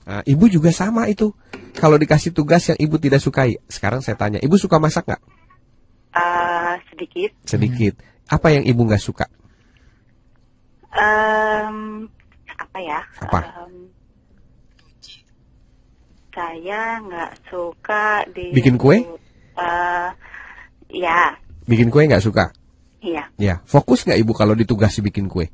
[0.08, 1.36] Nah, ibu juga sama itu.
[1.76, 5.20] Kalau dikasih tugas yang ibu tidak sukai, sekarang saya tanya, ibu suka masak nggak?
[6.08, 7.30] Eh, sedikit.
[7.44, 7.94] Sedikit.
[8.28, 9.26] Apa yang ibu nggak suka?
[10.88, 12.08] Em,
[12.48, 13.00] apa ya?
[13.20, 13.38] Apa?
[13.44, 13.92] Em,
[16.32, 19.02] saya nggak suka di Bikin kue?
[19.58, 20.08] Eh,
[20.94, 21.34] ya,
[21.66, 22.54] Bikin kue nggak suka?
[22.98, 25.46] iya, Ya, fokus nggak ibu kalau ditugasi bikin kue?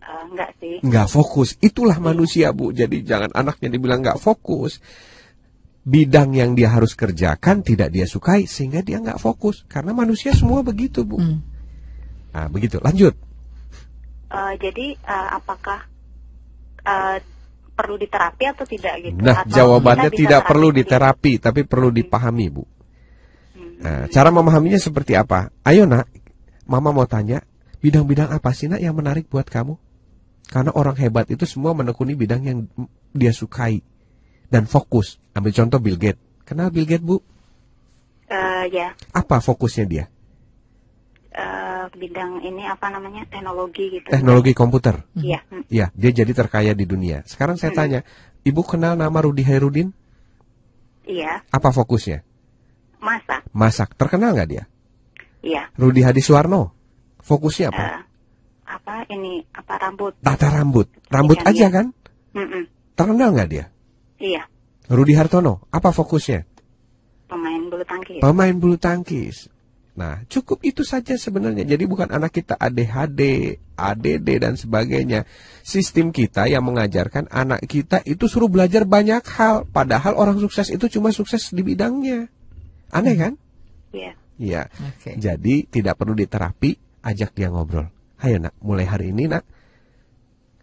[0.00, 0.76] Eh, nggak sih.
[0.82, 1.54] Nggak fokus.
[1.60, 2.72] Itulah manusia bu.
[2.72, 4.78] Jadi jangan anaknya dibilang nggak fokus.
[5.80, 9.64] Bidang yang dia harus kerjakan tidak dia sukai sehingga dia nggak fokus.
[9.64, 11.16] Karena manusia semua begitu bu.
[11.16, 11.40] Hmm.
[12.36, 12.76] Nah begitu.
[12.80, 13.16] Lanjut.
[14.30, 15.80] Eh, jadi eh, apakah
[16.84, 17.18] eh,
[17.72, 19.18] perlu diterapi atau tidak gitu?
[19.24, 22.64] Nah Atau jawabannya tidak perlu diterapi tapi perlu dipahami bu.
[23.80, 25.48] Nah, cara memahaminya seperti apa?
[25.64, 26.04] Ayo nak,
[26.68, 27.40] mama mau tanya
[27.80, 29.80] bidang-bidang apa sih nak yang menarik buat kamu?
[30.50, 32.58] Karena orang hebat itu semua menekuni bidang yang
[33.14, 33.80] dia sukai
[34.50, 35.19] dan fokus.
[35.32, 36.20] Ambil contoh Bill Gates.
[36.44, 37.22] Kenal Bill Gates bu?
[38.26, 40.04] Eh, ya, Apa fokusnya dia?
[41.30, 44.10] eh, bidang ini apa namanya teknologi gitu.
[44.10, 45.06] Teknologi komputer.
[45.14, 47.22] Iya, mm, Ya, dia jadi terkaya di dunia.
[47.26, 48.00] Sekarang saya tanya,
[48.42, 49.94] ibu kenal nama Rudi Hairudin?
[51.06, 52.22] iya, Apa fokusnya?
[53.00, 53.88] masak, Masak.
[53.96, 54.64] Terkenal nggak dia?
[55.40, 55.70] iya.
[55.74, 56.74] Rudi Hadiswarno.
[57.20, 57.82] Fokusnya apa?
[57.82, 58.00] Eh,
[58.66, 60.12] apa ini apa rambut?
[60.20, 60.86] Tata rambut.
[61.08, 61.68] Rambut Iya, aja iya.
[61.70, 61.86] kan?
[62.36, 62.62] Mm-mm,
[62.94, 63.64] Terkenal nggak dia?
[64.20, 64.42] Iya,
[64.90, 65.70] Rudi Hartono.
[65.70, 66.50] Apa fokusnya?
[67.30, 68.18] pemain bulu tangkis.
[68.18, 69.36] Pemain bulu tangkis.
[69.94, 71.66] Nah, cukup itu saja sebenarnya.
[71.66, 75.28] Jadi bukan anak kita ADHD, ADD dan sebagainya.
[75.60, 79.68] Sistem kita yang mengajarkan anak kita itu suruh belajar banyak hal.
[79.68, 82.26] Padahal orang sukses itu cuma sukses di bidangnya.
[82.90, 83.32] Aneh kan?
[83.92, 84.12] Iya.
[84.40, 84.62] Iya.
[84.72, 85.20] Oke.
[85.20, 87.90] Jadi tidak perlu diterapi, ajak dia ngobrol.
[88.24, 89.44] Ayo nak, mulai hari ini nak,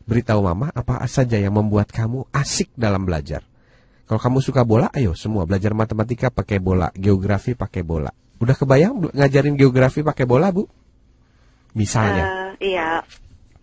[0.08, 3.46] beritahu mama apa saja yang membuat kamu asik dalam belajar.
[4.08, 8.08] Kalau kamu suka bola, ayo semua belajar matematika pakai bola, geografi pakai bola.
[8.40, 10.64] Udah kebayang ngajarin geografi pakai bola, Bu?
[11.76, 12.56] Misalnya.
[12.58, 13.04] Eh, iya.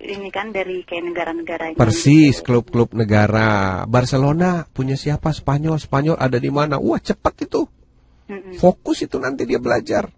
[0.04, 1.80] Ini kan dari kayak negara-negaranya.
[1.80, 2.44] Persis, gitu.
[2.44, 3.82] klub-klub negara.
[3.88, 5.32] Barcelona punya siapa?
[5.32, 5.80] Spanyol.
[5.80, 6.76] Spanyol ada di mana?
[6.76, 7.64] Wah, cepat itu.
[8.28, 8.60] Mm-mm.
[8.60, 10.12] Fokus itu nanti dia belajar.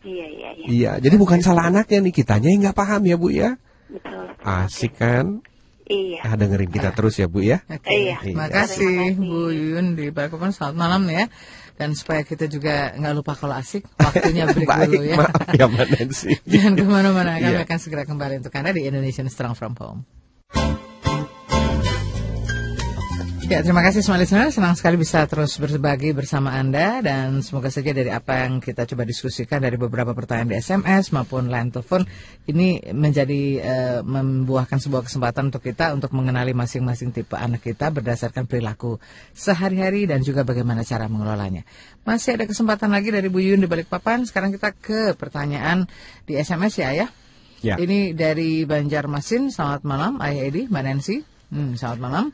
[0.00, 0.66] Iya, iya, iya.
[0.66, 3.60] Iya, jadi bukan salah anaknya nih, kitanya yang nggak paham ya, Bu ya.
[3.92, 4.32] Betul.
[4.40, 5.44] Asik kan?
[5.82, 6.22] Iya.
[6.22, 7.66] Ah, dengerin kita terus ya, Bu ya.
[7.66, 8.22] Oke, Iya.
[8.22, 9.18] terima kasih Terima kasih.
[9.18, 10.54] Bu Yuyun di Balikpapan.
[10.54, 11.26] Selamat malam ya.
[11.74, 15.16] Dan supaya kita juga nggak lupa kalau asik, waktunya break Baik, dulu ya.
[15.18, 16.30] maaf ya Mbak Nancy.
[16.52, 17.64] Jangan ke mana-mana, kami Iya.
[17.66, 20.00] akan segera kembali untuk Anda di Indonesian Strong From Home.
[23.50, 24.54] Ya, terima kasih semua listener.
[24.54, 29.02] Senang sekali bisa terus berbagi bersama Anda dan semoga saja dari apa yang kita coba
[29.02, 32.06] diskusikan dari beberapa pertanyaan di SMS maupun line telepon
[32.46, 38.46] ini menjadi eh, membuahkan sebuah kesempatan untuk kita untuk mengenali masing-masing tipe anak kita berdasarkan
[38.46, 39.02] perilaku
[39.34, 41.66] sehari-hari dan juga bagaimana cara mengelolanya.
[42.06, 44.22] Masih ada kesempatan lagi dari Bu Yun di Balikpapan.
[44.22, 45.90] Sekarang kita ke pertanyaan
[46.30, 47.06] di SMS ya, ya.
[47.62, 47.74] Ya.
[47.78, 49.50] Ini dari Banjarmasin.
[49.50, 51.22] Selamat malam, Ayah Edi, Mbak Nancy.
[51.50, 52.26] Hmm, selamat malam.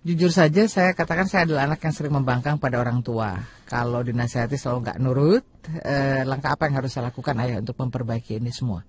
[0.00, 3.36] Jujur saja saya katakan saya adalah anak yang sering membangkang pada orang tua.
[3.68, 5.44] Kalau dinasihati selalu nggak nurut,
[5.84, 8.80] eh, langkah apa yang harus saya lakukan ayah untuk memperbaiki ini semua?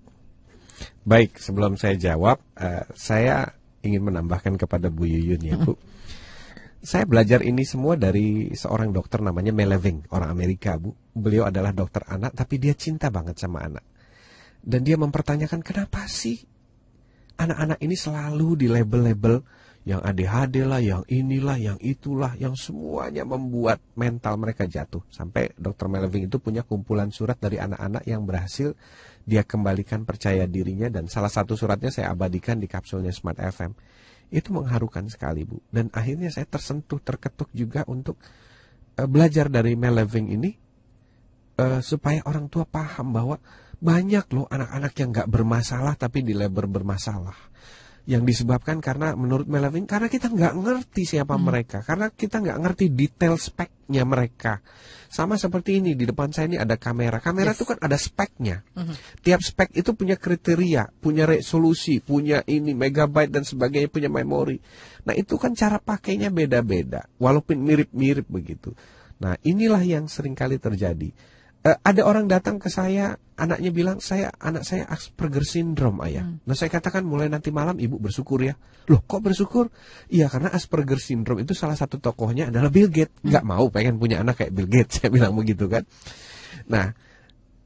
[1.03, 3.43] Baik, sebelum saya jawab, eh, saya
[3.83, 5.75] ingin menambahkan kepada Bu Yuyun ya Bu.
[6.81, 10.95] Saya belajar ini semua dari seorang dokter namanya Meleving, orang Amerika Bu.
[11.11, 13.83] Beliau adalah dokter anak, tapi dia cinta banget sama anak.
[14.63, 16.39] Dan dia mempertanyakan kenapa sih
[17.35, 19.43] anak-anak ini selalu di label-label
[19.81, 25.01] yang ADHD lah, yang inilah, yang itulah, yang semuanya membuat mental mereka jatuh.
[25.09, 28.77] Sampai dokter Meleving itu punya kumpulan surat dari anak-anak yang berhasil
[29.25, 33.73] dia kembalikan percaya dirinya dan salah satu suratnya saya abadikan di kapsulnya Smart FM.
[34.29, 35.59] Itu mengharukan sekali, Bu.
[35.73, 38.21] Dan akhirnya saya tersentuh, terketuk juga untuk
[39.01, 40.51] uh, belajar dari Meleving ini
[41.57, 43.41] uh, supaya orang tua paham bahwa
[43.81, 47.33] banyak loh anak-anak yang nggak bermasalah tapi di label bermasalah
[48.09, 51.43] yang disebabkan karena menurut Melvin karena kita nggak ngerti siapa hmm.
[51.45, 54.65] mereka karena kita nggak ngerti detail speknya mereka
[55.11, 57.61] sama seperti ini di depan saya ini ada kamera kamera yes.
[57.61, 59.21] itu kan ada speknya hmm.
[59.21, 64.57] tiap spek itu punya kriteria punya resolusi punya ini megabyte dan sebagainya punya memori
[65.05, 68.73] nah itu kan cara pakainya beda-beda walaupun mirip-mirip begitu
[69.21, 71.13] nah inilah yang sering kali terjadi
[71.65, 76.25] uh, ada orang datang ke saya, anaknya bilang saya anak saya Asperger syndrome ayah.
[76.25, 76.41] Hmm.
[76.45, 78.57] Nah saya katakan mulai nanti malam ibu bersyukur ya.
[78.89, 79.69] Loh kok bersyukur?
[80.09, 83.13] Iya karena Asperger syndrome itu salah satu tokohnya adalah Bill Gates.
[83.21, 83.33] Hmm.
[83.33, 85.85] Nggak mau pengen punya anak kayak Bill Gates saya bilang begitu kan.
[86.69, 86.93] Nah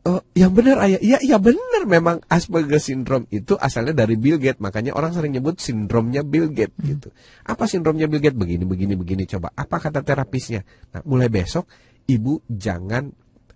[0.05, 4.61] Oh, yang benar ayah, iya iya benar memang Asperger syndrome itu asalnya dari Bill Gates,
[4.61, 6.85] makanya orang sering nyebut sindromnya Bill Gates hmm.
[6.93, 7.09] gitu.
[7.41, 8.37] Apa sindromnya Bill Gates?
[8.37, 9.49] Begini begini begini coba.
[9.57, 10.61] Apa kata terapisnya?
[10.93, 11.65] Nah, mulai besok
[12.05, 13.09] ibu jangan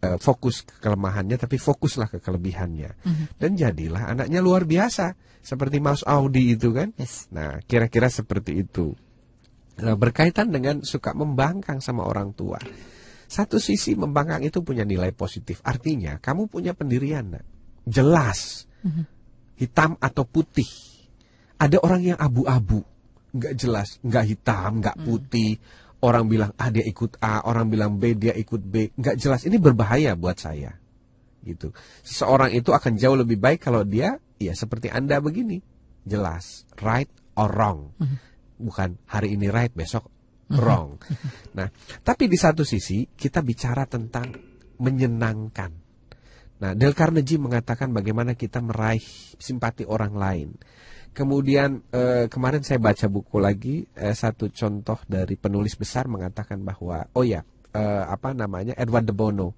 [0.04, 3.26] uh, fokus ke kelemahannya tapi fokuslah ke kelebihannya mm-hmm.
[3.40, 7.28] dan jadilah anaknya luar biasa seperti Mas Audi itu kan yes.
[7.32, 8.96] nah kira-kira seperti itu
[9.80, 12.60] nah, berkaitan dengan suka membangkang sama orang tua
[13.30, 17.46] satu sisi membangkang itu punya nilai positif artinya kamu punya pendirian nak.
[17.86, 19.06] jelas mm-hmm.
[19.60, 20.68] hitam atau putih
[21.60, 22.82] ada orang yang abu-abu
[23.30, 25.06] nggak jelas nggak hitam nggak mhm.
[25.06, 29.16] putih mm orang bilang A dia ikut A, orang bilang B dia ikut B, nggak
[29.20, 29.44] jelas.
[29.44, 30.76] Ini berbahaya buat saya.
[31.44, 31.72] Gitu.
[32.04, 35.60] Seseorang itu akan jauh lebih baik kalau dia ya seperti Anda begini.
[36.08, 37.96] Jelas, right or wrong.
[38.00, 38.18] Mhm.
[38.60, 40.08] Bukan hari ini right, besok
[40.52, 41.00] wrong.
[41.58, 41.70] Nah,
[42.02, 44.34] tapi di satu sisi kita bicara tentang
[44.80, 45.72] menyenangkan.
[46.60, 49.04] Nah, Del Carnegie mengatakan bagaimana kita meraih
[49.40, 50.50] simpati orang lain.
[51.20, 57.12] Kemudian eh, kemarin saya baca buku lagi eh, satu contoh dari penulis besar mengatakan bahwa
[57.12, 57.44] oh ya
[57.76, 59.52] eh, apa namanya Edward de Bono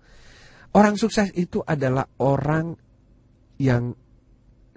[0.74, 2.74] orang sukses itu adalah orang
[3.62, 3.94] yang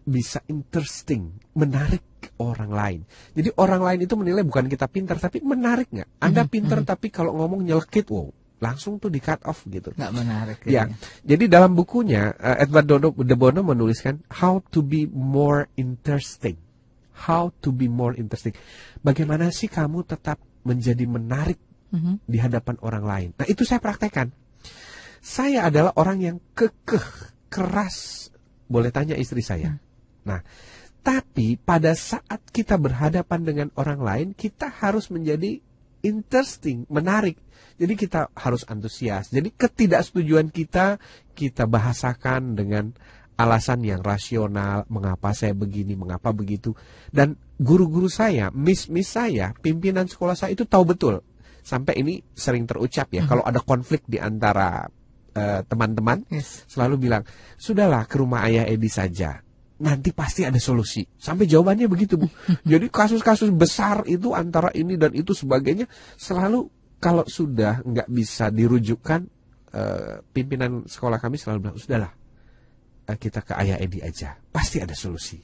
[0.05, 2.05] bisa interesting, menarik
[2.37, 3.01] orang lain.
[3.33, 6.21] Jadi orang lain itu menilai bukan kita pintar tapi menarik nggak?
[6.21, 6.93] Anda mhm, pintar mm -hmm.
[6.93, 8.29] tapi kalau ngomong nyelkit, wow,
[8.61, 9.97] langsung tuh di cut off gitu.
[9.97, 10.59] Nggak menarik.
[10.69, 10.89] Ya.
[11.25, 12.87] Jadi dalam bukunya uh, Edward
[13.25, 16.61] de Bono menuliskan How to be more interesting.
[17.15, 18.53] How to be more interesting.
[19.01, 21.61] Bagaimana sih kamu tetap menjadi menarik
[21.95, 22.27] mm-hmm.
[22.27, 23.29] di hadapan orang lain?
[23.39, 24.35] Nah, itu saya praktekkan.
[25.25, 27.07] Saya adalah orang yang kekeh,
[27.49, 28.29] keras.
[28.67, 29.73] Boleh tanya istri saya.
[29.73, 29.81] Mm.
[30.25, 30.41] Nah,
[31.05, 35.61] tapi pada saat kita berhadapan dengan orang lain, kita harus menjadi
[36.05, 37.41] interesting, menarik.
[37.77, 39.29] Jadi kita harus antusias.
[39.29, 41.01] Jadi ketidaksetujuan kita
[41.35, 42.95] kita bahasakan dengan
[43.35, 46.75] alasan yang rasional, mengapa saya begini, mengapa begitu.
[47.11, 51.15] Dan guru-guru saya, miss-miss saya, pimpinan sekolah saya itu tahu betul.
[51.65, 53.31] Sampai ini sering terucap ya, mm -hmm.
[53.31, 54.87] kalau ada konflik di antara
[55.35, 56.69] eh, teman-teman, uh, yes.
[56.71, 57.23] selalu bilang,
[57.59, 59.43] sudahlah ke rumah ayah Edi saja.
[59.75, 61.03] Nanti pasti ada solusi.
[61.19, 62.31] Sampai jawabannya begitu, Bu.
[62.71, 66.71] Jadi kasus-kasus besar itu antara ini dan itu sebagainya selalu
[67.03, 69.21] kalau sudah nggak bisa dirujukkan,
[69.75, 72.13] uh, pimpinan sekolah kami selalu bilang, sudahlah
[73.13, 75.37] kita ke ayah Edi aja, pasti ada solusi.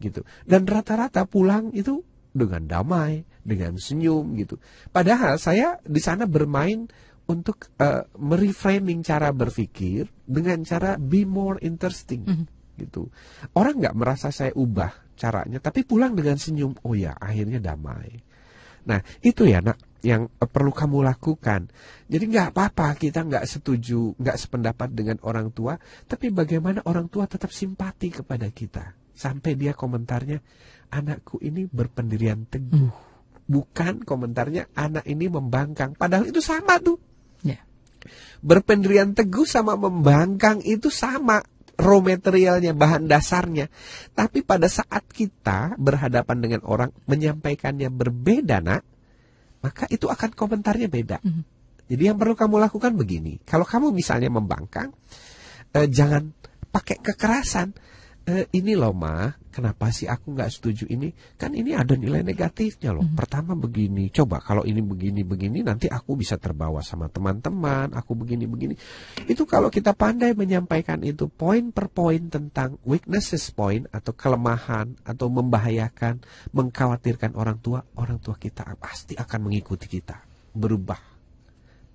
[0.00, 0.24] Gitu.
[0.48, 2.00] Dan rata-rata pulang itu
[2.34, 4.58] dengan damai, dengan senyum gitu.
[4.90, 6.90] Padahal saya di sana bermain
[7.30, 12.46] untuk uh, mereframing cara berpikir dengan cara be more interesting mm -hmm.
[12.84, 13.08] gitu.
[13.54, 16.74] Orang nggak merasa saya ubah caranya, tapi pulang dengan senyum.
[16.82, 18.18] Oh ya, akhirnya damai.
[18.84, 21.72] Nah itu ya nak yang perlu kamu lakukan.
[22.04, 27.24] Jadi nggak apa-apa kita nggak setuju, nggak sependapat dengan orang tua, tapi bagaimana orang tua
[27.24, 28.92] tetap simpati kepada kita.
[29.16, 30.44] Sampai dia komentarnya,
[30.92, 32.92] anakku ini berpendirian teguh.
[32.92, 32.92] Hmm.
[33.48, 35.96] Bukan komentarnya anak ini membangkang.
[35.96, 37.00] Padahal itu sama tuh.
[37.40, 37.64] Yeah.
[38.44, 41.40] Berpendirian teguh sama membangkang itu sama.
[41.74, 43.66] raw materialnya, bahan dasarnya.
[44.14, 48.86] Tapi pada saat kita berhadapan dengan orang menyampaikannya berbeda, nak,
[49.64, 51.24] maka itu akan komentarnya beda.
[51.24, 51.42] Mhm.
[51.88, 53.40] Jadi yang perlu kamu lakukan begini.
[53.44, 54.92] Kalau kamu misalnya membangkang,
[55.72, 56.28] eh, jangan
[56.68, 57.72] pakai kekerasan.
[58.24, 61.12] Eh, ini loh ma, kenapa sih aku nggak setuju ini?
[61.36, 63.04] Kan ini ada nilai negatifnya loh.
[63.12, 67.92] Pertama begini, coba kalau ini begini begini, nanti aku bisa terbawa sama teman-teman.
[67.92, 68.80] Aku begini begini.
[69.28, 75.28] Itu kalau kita pandai menyampaikan itu poin per poin tentang weaknesses point atau kelemahan atau
[75.28, 76.24] membahayakan,
[76.56, 80.16] mengkhawatirkan orang tua, orang tua kita pasti akan mengikuti kita,
[80.56, 81.00] berubah.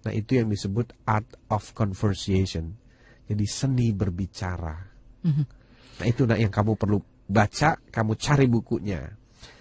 [0.05, 2.77] Nah itu yang disebut art of conversation.
[3.25, 4.77] Jadi seni berbicara.
[5.25, 5.58] Mhm.
[5.99, 6.97] Nah itu nak yang kamu perlu
[7.27, 9.11] baca, kamu cari bukunya.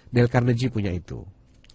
[0.09, 1.21] Dale Carnegie punya itu.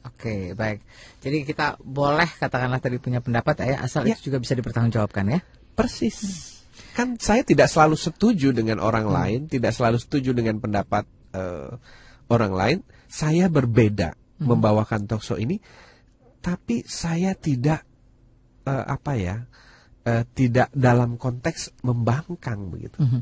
[0.03, 0.83] Oke, baik.
[1.23, 4.15] Jadi kita boleh katakanlah tadi punya pendapat ya, asal Ya.
[4.17, 5.39] itu juga bisa dipertanggungjawabkan ya.
[5.77, 6.19] Persis.
[6.93, 11.71] Kan saya tidak selalu setuju dengan orang lain, tidak selalu setuju dengan pendapat eh,
[12.27, 12.77] orang lain.
[13.07, 15.63] Saya berbeda membawakan talkshow ini,
[16.43, 17.87] tapi saya tidak
[18.67, 19.47] eh, apa ya,
[20.03, 22.99] eh, tidak dalam konteks membangkang begitu.
[22.99, 23.21] Mhm.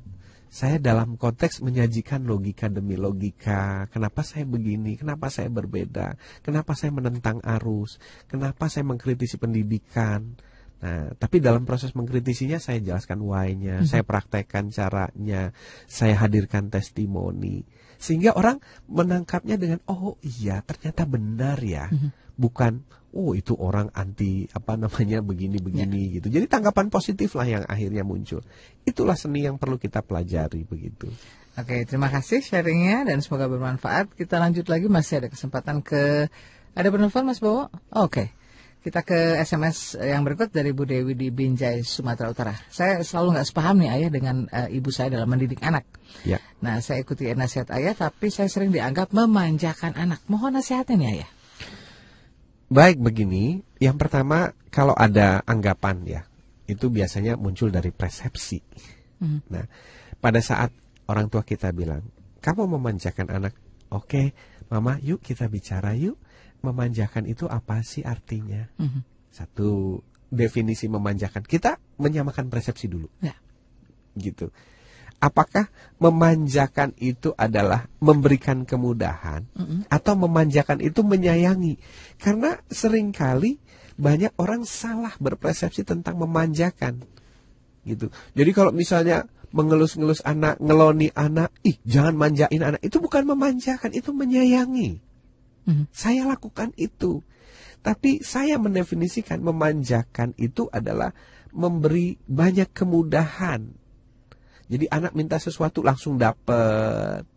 [0.52, 3.88] Saya dalam konteks menyajikan logika demi logika.
[3.88, 4.99] Kenapa saya begini?
[4.99, 6.19] Kenapa saya berbeda?
[6.44, 7.95] Kenapa saya menentang arus?
[8.28, 10.36] Kenapa saya mengkritisi pendidikan?
[10.84, 15.56] Nah, tapi dalam proses mengkritisinya saya jelaskan why-nya, saya praktekkan caranya,
[15.88, 17.64] saya hadirkan testimoni.
[17.95, 18.60] Sehingga orang
[18.91, 21.88] menangkapnya dengan oh iya ternyata benar ya.
[22.36, 26.27] Bukan oh itu orang anti apa namanya begini-begini gitu.
[26.31, 28.39] Jadi tanggapan positif lah yang akhirnya muncul.
[28.88, 31.11] Itulah seni yang perlu kita pelajari begitu.
[31.59, 34.15] Oke, terima kasih sharingnya dan semoga bermanfaat.
[34.15, 36.31] Kita lanjut lagi masih ada kesempatan ke
[36.71, 37.67] ada penelpon Mas Bowo?
[37.91, 38.31] Oke.
[38.81, 42.55] Kita ke SMS yang berikut dari Bu Dewi di Binjai, Sumatera Utara.
[42.73, 45.85] Saya selalu nggak sepaham nih ayah dengan eh, ibu saya dalam mendidik anak.
[46.25, 46.41] Ya.
[46.65, 50.25] Nah, saya ikuti nasihat ayah, tapi saya sering dianggap memanjakan anak.
[50.25, 51.29] Mohon nasihatnya nih ayah.
[52.72, 56.22] Baik begini, yang pertama kalau ada anggapan ya,
[56.72, 58.64] itu biasanya muncul dari persepsi.
[59.19, 59.43] Hmm.
[59.52, 59.68] Nah,
[60.23, 60.72] pada saat
[61.11, 62.07] orang tua kita bilang,
[62.39, 63.60] kamu memanjakan anak,
[63.91, 64.31] oke,
[64.72, 66.15] mama, yuk kita bicara yuk.
[66.64, 68.69] Memanjakan itu apa sih artinya?
[68.77, 69.02] Mhm.
[69.34, 69.98] Satu
[70.30, 73.35] definisi memanjakan, kita menyamakan persepsi dulu, Ya.
[74.15, 74.53] gitu.
[75.22, 75.69] Apakah
[76.02, 79.85] memanjakan itu adalah memberikan kemudahan Mhm.
[79.85, 81.77] atau memanjakan itu menyayangi?
[82.18, 83.61] Karena sering kali
[84.02, 87.06] banyak orang salah berpersepsi tentang memanjakan.
[87.85, 88.10] Gitu.
[88.34, 94.10] Jadi kalau misalnya mengelus-ngelus anak, ngeloni anak, ih jangan manjain anak, itu bukan memanjakan, itu
[94.10, 94.98] menyayangi.
[95.69, 95.85] Mhm.
[95.93, 97.22] Saya lakukan itu.
[97.81, 101.14] Tapi saya mendefinisikan memanjakan itu adalah
[101.53, 103.81] memberi banyak kemudahan.
[104.72, 107.27] Jadi anak minta sesuatu langsung dapat.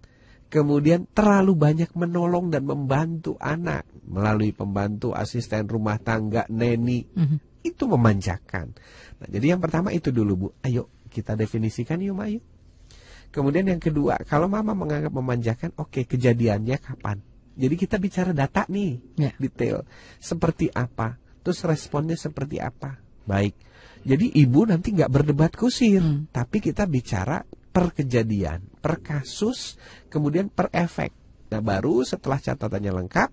[0.46, 7.02] Kemudian terlalu banyak menolong dan membantu anak melalui pembantu asisten rumah tangga, neni.
[7.10, 7.66] Mhm.
[7.66, 8.70] Itu memanjakan.
[9.18, 10.48] Nah, jadi yang pertama itu dulu Bu.
[10.62, 12.38] Ayo kita definisikan yuk Ayu.
[13.34, 17.18] Kemudian yang kedua, kalau mama menganggap memanjakan, oke kejadiannya kapan?
[17.58, 19.34] Jadi kita bicara data nih, Ya.
[19.42, 19.82] detail.
[20.22, 21.18] Seperti apa?
[21.42, 22.98] Terus responnya seperti apa?
[23.26, 23.58] Baik.
[24.04, 26.28] Jadi ibu nanti nggak berdebat kusir, Hmm.
[26.28, 29.80] tapi kita bicara per kejadian, per kasus,
[30.12, 31.10] kemudian per efek.
[31.50, 33.28] Nah baru setelah catatannya lengkap,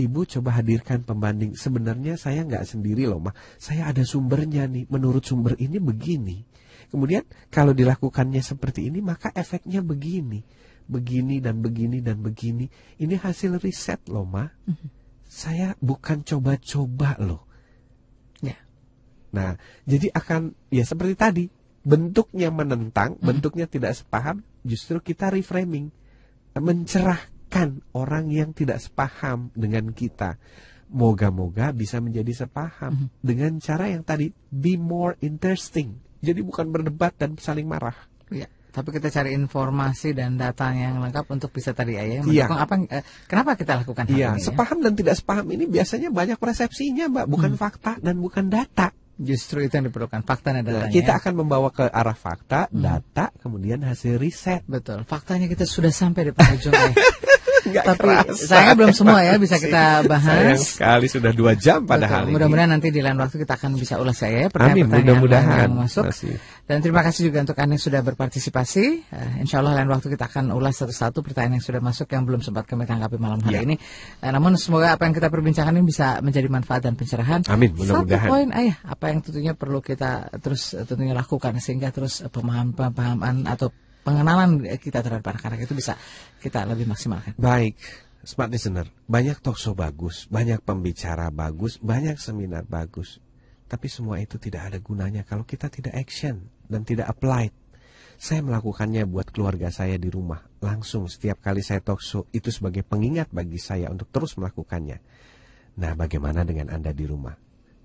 [0.00, 1.52] ibu coba hadirkan pembanding.
[1.54, 3.36] Sebenarnya saya nggak sendiri loh, mah.
[3.60, 4.88] Saya ada sumbernya nih.
[4.88, 6.40] Menurut sumber ini begini.
[6.88, 10.44] Kemudian kalau dilakukannya seperti ini, maka efeknya begini,
[10.88, 12.68] begini dan begini dan begini.
[13.00, 14.48] Ini hasil riset loh, mah.
[15.28, 17.48] Saya bukan coba-coba loh.
[19.32, 19.34] Ya.
[19.34, 19.52] Nah,
[19.88, 21.44] jadi akan ya seperti tadi,
[21.82, 25.88] bentuknya menentang, bentuknya tidak sepaham, justru kita reframing,
[26.52, 30.36] mencerahkan orang yang tidak sepaham dengan kita.
[30.92, 35.96] Moga-moga bisa menjadi sepaham dengan cara yang tadi be more interesting.
[36.20, 37.96] Jadi bukan berdebat dan saling marah.
[38.28, 42.44] Ya, tapi kita cari informasi dan datanya yang lengkap untuk bisa tadi ayah Iya.
[42.46, 44.44] mendukung apa eh, kenapa kita lakukan hal Iya, ini ya?
[44.52, 48.92] sepaham dan tidak sepaham ini biasanya banyak persepsinya, Mbak, bukan fakta dan bukan data.
[49.14, 50.92] Justru itu yang diperlukan fakta dan Nah, datanya.
[50.92, 54.64] kita akan membawa ke arah fakta, data, kemudian hasil riset.
[54.64, 55.04] betul.
[55.04, 56.72] Faktanya kita sudah sampai di penghujung
[57.62, 58.44] Nggak Tapi kerasa.
[58.44, 60.58] sayangnya belum semua ya bisa kita Sayang bahas.
[60.66, 62.26] sekali sudah dua jam padahal.
[62.26, 65.58] Mudah-mudahan nanti di lain waktu kita akan bisa ulas ya Amin, pertanyaan-pertanyaan mudah-mudahan.
[65.64, 66.04] yang masuk.
[66.04, 66.34] Masih.
[66.62, 68.84] Dan terima kasih juga untuk Anda yang sudah berpartisipasi.
[69.04, 72.40] Eh, insya Allah lain waktu kita akan ulas satu-satu pertanyaan yang sudah masuk yang belum
[72.40, 73.62] sempat kami tanggapi malam hari Ya.
[73.62, 73.76] ini.
[74.18, 77.46] Eh, namun semoga apa yang kita perbincangkan ini bisa menjadi manfaat dan pencerahan.
[77.46, 78.26] Amin, Satu mudah-mudahan.
[78.26, 83.44] poin ayah apa yang tentunya perlu kita terus eh, tentunya lakukan sehingga terus eh, pemahaman-pemahaman
[83.44, 83.70] atau
[84.02, 85.94] pengenalan kita terhadap anak-anak itu bisa
[86.42, 87.34] kita lebih maksimalkan.
[87.38, 87.78] Baik,
[88.22, 93.22] smart listener, banyak talkshow bagus, banyak pembicara bagus, banyak seminar bagus.
[93.66, 97.54] Tapi semua itu tidak ada gunanya kalau kita tidak action dan tidak applied.
[98.22, 100.38] Saya melakukannya buat keluarga saya di rumah.
[100.62, 105.02] Langsung setiap kali saya talkshow itu sebagai pengingat bagi saya untuk terus melakukannya.
[105.82, 107.34] Nah, bagaimana dengan Anda di rumah?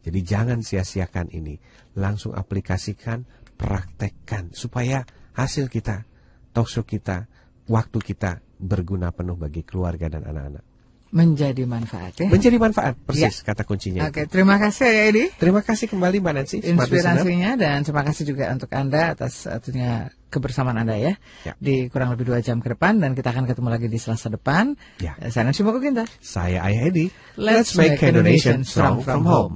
[0.03, 1.57] Jadi jangan sia-siakan ini.
[1.97, 3.25] Langsung aplikasikan,
[3.57, 5.01] praktekkan supaya
[5.37, 6.09] hasil kita,
[6.51, 7.29] talkshow kita,
[7.69, 10.65] waktu kita berguna penuh bagi keluarga dan anak-anak.
[11.07, 12.27] Menjadi manfaat ya.
[12.27, 14.11] Menjadi manfaat, persis kata kuncinya.
[14.11, 15.23] Oke, terima kasih ya Edi.
[15.39, 16.57] Terima kasih kembali Mbak Nancy.
[16.67, 21.13] Inspirasinya dan terima kasih juga untuk Anda atas tentunya kebersamaan Anda ya,
[21.47, 21.55] Ya.
[21.63, 24.75] di kurang lebih dua jam ke depan dan kita akan ketemu lagi di Selasa depan.
[24.99, 25.15] Ya.
[25.23, 26.03] Eh, Saya Nancy Mokoginta.
[26.19, 27.07] Saya Ayah Edi.
[27.39, 29.55] Let's, make Indonesia strong from home.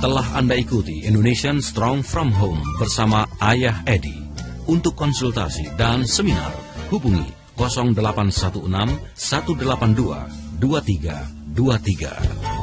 [0.00, 4.16] Telah Anda ikuti Indonesian Strong From Home bersama Ayah Edi.
[4.64, 6.56] Untuk konsultasi dan seminar,
[6.88, 12.59] hubungi 0816 182 2323.